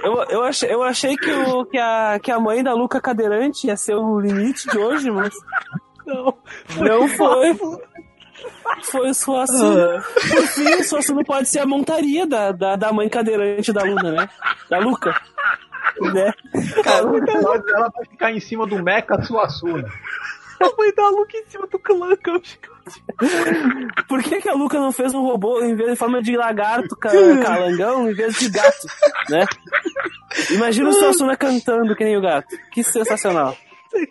[0.03, 3.67] Eu, eu, achei, eu achei que, o, que, a, que a mãe da Luca cadeirante
[3.67, 5.31] ia ser o limite de hoje, mas
[6.05, 6.33] Não.
[6.77, 7.55] não foi.
[8.84, 10.01] Foi o Suassuna.
[10.30, 14.11] Por fim, o Suassuna pode ser a montaria da, da, da mãe cadeirante da Luna,
[14.11, 14.30] né?
[14.69, 15.19] Da Luca.
[16.13, 16.34] Né?
[17.76, 19.88] Ela vai ficar em cima do Mecha Suassuna.
[20.59, 22.41] A mãe da Luca em cima do clã, cara.
[24.07, 26.95] Por que, que a Luca não fez um robô em vez de forma de lagarto
[26.95, 27.09] ca-
[27.43, 28.88] calangão em vez de gato,
[29.30, 29.45] né?
[30.51, 32.47] Imagina o Suassuna cantando que nem o gato.
[32.72, 33.55] Que sensacional.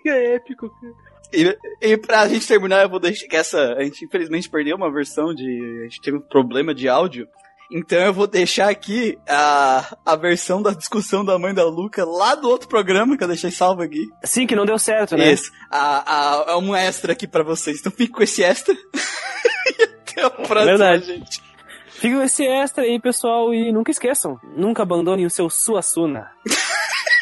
[0.07, 1.10] É épico, cara.
[1.33, 3.75] E, e pra gente terminar, eu vou deixar que essa.
[3.75, 5.81] A gente infelizmente perdeu uma versão de.
[5.81, 7.29] A gente teve um problema de áudio.
[7.73, 12.35] Então eu vou deixar aqui a, a versão da discussão da mãe da Luca lá
[12.35, 14.09] do outro programa que eu deixei salvo aqui.
[14.25, 15.37] Sim, que não deu certo, né?
[15.71, 17.79] A, é um extra aqui pra vocês.
[17.79, 18.75] Então fique com esse extra.
[19.79, 21.07] e até a próxima, Verdade.
[21.07, 21.51] gente.
[21.87, 26.29] Fica com esse extra aí, pessoal, e nunca esqueçam, nunca abandonem o seu Suassuna.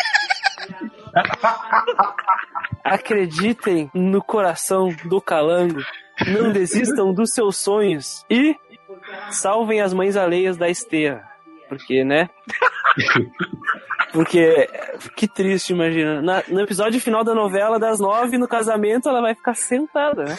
[2.84, 5.80] Acreditem no coração do calango,
[6.26, 8.56] não desistam dos seus sonhos e
[9.30, 11.26] salvem as mães alheias da esteira.
[11.68, 12.28] Porque, né?
[14.10, 14.68] Porque,
[15.14, 16.22] que triste, imagina.
[16.22, 20.36] Na- no episódio final da novela, das nove, no casamento, ela vai ficar sentada, né?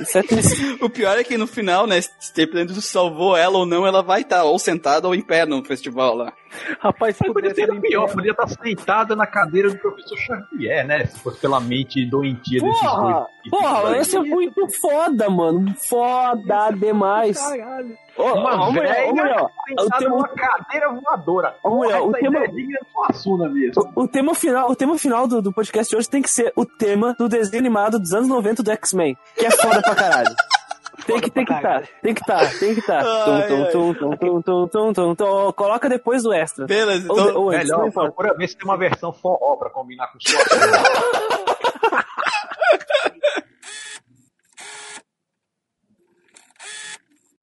[0.00, 0.78] Isso é triste.
[0.82, 4.22] O pior é que no final, né, se dependendo salvou ela ou não, ela vai
[4.22, 6.32] estar ou sentada ou em pé no festival lá.
[6.80, 11.04] Rapaz, se pudesse ser pior, podia estar sentada na cadeira do professor Xavier, né?
[11.06, 13.12] Se fosse pela mente doentia desses Porra!
[13.12, 13.50] dois.
[13.50, 15.74] Porra, esse é muito foda, mano.
[15.88, 17.38] Foda demais.
[17.38, 17.96] Caralho.
[18.16, 19.46] Ô, Uma ô, mulher, ô, velha mulher,
[19.80, 21.54] o tema- numa cadeira voadora.
[21.64, 23.90] Ô, mulher, o tema- é digna Suassuna mesmo.
[23.96, 26.64] O tema final, o tema final do, do podcast de hoje tem que ser o
[26.66, 30.28] tema do desenho animado dos anos 90 do X-Men, que é foda pra caralho.
[31.06, 33.00] Tem que, tem que tá, tem que tá, tem que tá.
[33.00, 35.52] Ai, Tum, tum, tum, tum, tum, tum, tum, tum.
[35.52, 36.66] Coloca depois do extra.
[36.66, 37.36] Beleza, Ou, então.
[37.42, 38.12] ou antes, não Melhor, importa.
[38.12, 40.82] procura ver se tem uma versão forró pra combinar com Suassuna.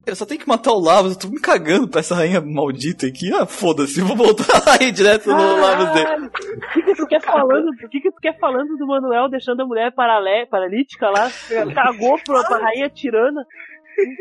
[0.06, 3.06] Eu só tenho que matar o Lavas, eu tô me cagando pra essa rainha maldita
[3.06, 3.30] aqui.
[3.34, 4.46] Ah, foda-se, eu vou voltar
[4.80, 6.30] aí direto no Lavas dele.
[7.00, 7.68] Tu quer falando?
[7.70, 11.28] O que, que tu quer falando do Manuel deixando a mulher paralé, paralítica lá?
[11.74, 13.44] Cagou pra, pra rainha tirana.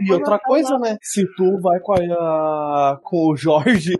[0.01, 0.97] E outra coisa, né?
[1.01, 3.98] Se tu vai com, a, com o Jorge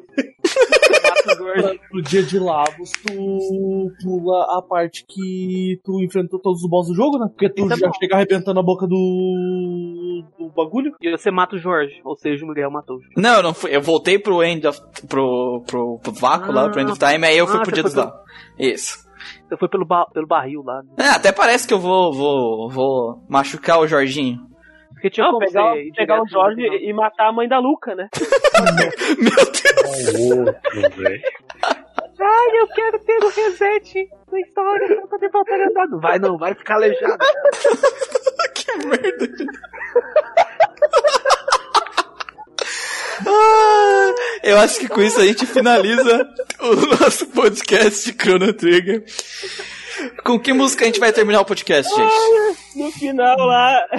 [1.89, 6.95] pro dia de Lavos, tu pula a parte que tu enfrentou todos os boss do
[6.95, 7.27] jogo, né?
[7.29, 7.93] Porque tu Isso é já bom.
[7.99, 10.93] chega arrebentando a boca do, do bagulho.
[11.01, 13.15] E você mata o Jorge, ou seja, o Miguel matou o Jorge.
[13.17, 13.75] Não, eu não fui.
[13.75, 14.79] Eu voltei pro End of.
[15.07, 15.63] pro.
[15.67, 17.93] pro, pro vácuo lá, pro End of Time, aí eu fui Ah, pro dia dos
[17.95, 18.13] Lavas.
[18.57, 19.07] Isso.
[19.47, 20.81] Você foi pelo, ba- pelo barril lá.
[20.83, 20.89] né?
[21.05, 24.39] É, até parece que eu vou, vou, vou machucar o Jorginho.
[24.93, 28.09] Porque tinha Não, como pegar, pegar o Jorge e matar a mãe da Luca, né?
[29.17, 29.35] Meu
[30.83, 30.95] Deus!
[30.95, 31.21] velho.
[32.21, 35.87] Ai, eu quero ter o reset da história pra poder voltar a andar.
[35.87, 37.17] Não vai não, vai ficar aleijado.
[38.53, 39.29] que merda!
[43.25, 44.13] Ah,
[44.43, 46.27] eu acho que com isso a gente finaliza
[46.59, 49.03] o nosso podcast de Chrono Trigger.
[50.23, 52.15] Com que música a gente vai terminar o podcast, gente?
[52.75, 53.85] No final lá.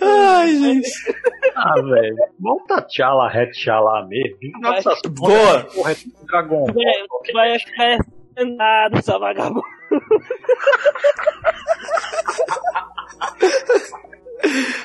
[0.00, 0.88] Ai, gente.
[1.54, 2.16] Ah, velho.
[2.40, 4.38] Vamos tatear lá, retchar lá mesmo.
[4.60, 5.64] Nossa, Boa.
[5.64, 6.64] porra, é tudo Dragon.
[6.66, 7.98] Vai, vai ficar
[8.44, 9.62] nada, essa vagabundo.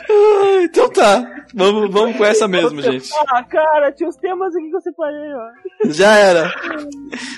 [0.09, 1.23] Ah, então tá.
[1.53, 3.09] Vamos, vamos com essa mesmo, gente.
[3.27, 5.49] Ah, cara, tinha os temas aqui que eu separei, ó.
[5.85, 6.53] Já era.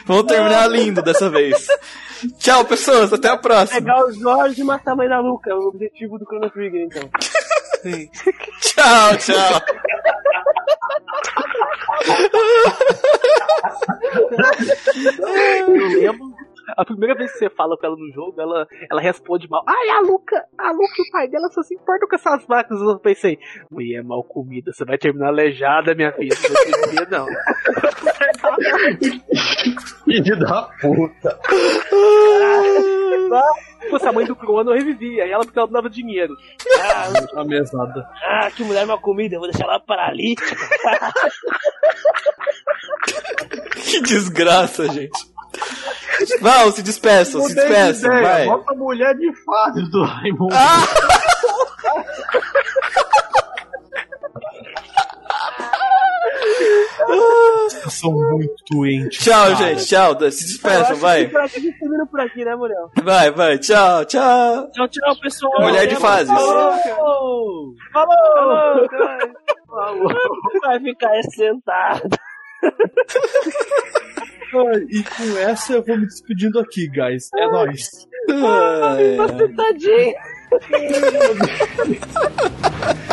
[0.06, 1.68] Vamos terminar lindo dessa vez.
[2.38, 3.12] Tchau, pessoas.
[3.14, 3.80] Até a próxima.
[3.80, 6.88] Pegar o Jorge e matar a mãe da Luca, é o objetivo do Chrono Trigger,
[6.88, 7.10] então.
[8.62, 9.62] Tchau, tchau.
[15.68, 16.36] Eu lembro
[16.78, 19.64] a primeira vez que você fala com ela no jogo, ela, ela responde mal.
[19.68, 22.80] Ai, a Luca, a Luca e o pai dela só se importam com essas vacas.
[22.82, 23.38] Eu pensei,
[23.70, 26.36] mulher mal comida, você vai terminar aleijada, minha filha.
[26.42, 27.28] Não vai ter dia, não.
[30.06, 31.40] Filho da puta.
[33.82, 35.24] Se fosse a mãe do Crono, eu revivia.
[35.24, 36.36] Aí ela porque ela dava dinheiro.
[37.36, 38.08] A mesada.
[38.24, 40.56] Ah, que mulher mal comida, eu vou deixar ela paralítica.
[43.92, 45.20] Que desgraça, gente.
[46.40, 48.46] Vão, se despeçam, se despeçam, vai.
[48.46, 50.56] Bota a mulher de fase do Raimundo.
[57.68, 59.24] Vocês são muito doentes.
[59.24, 59.56] Tchau, cara.
[59.56, 60.32] gente, tchau.
[60.32, 61.26] Se despeçam, vai.
[61.26, 62.92] A termina por aqui, né, Muriel?
[63.04, 64.70] Vai, vai, tchau, tchau.
[64.72, 65.62] Tchau, tchau, pessoal.
[65.62, 66.28] Mulher de fases.
[66.28, 67.74] Falou!
[67.92, 68.88] Falou!
[70.62, 72.10] Vai ficar sentado.
[74.90, 77.30] E com essa eu vou me despedindo aqui, guys.
[77.36, 78.08] É nóis.
[78.30, 79.48] Ai, ai.
[79.56, 80.16] Tadinho.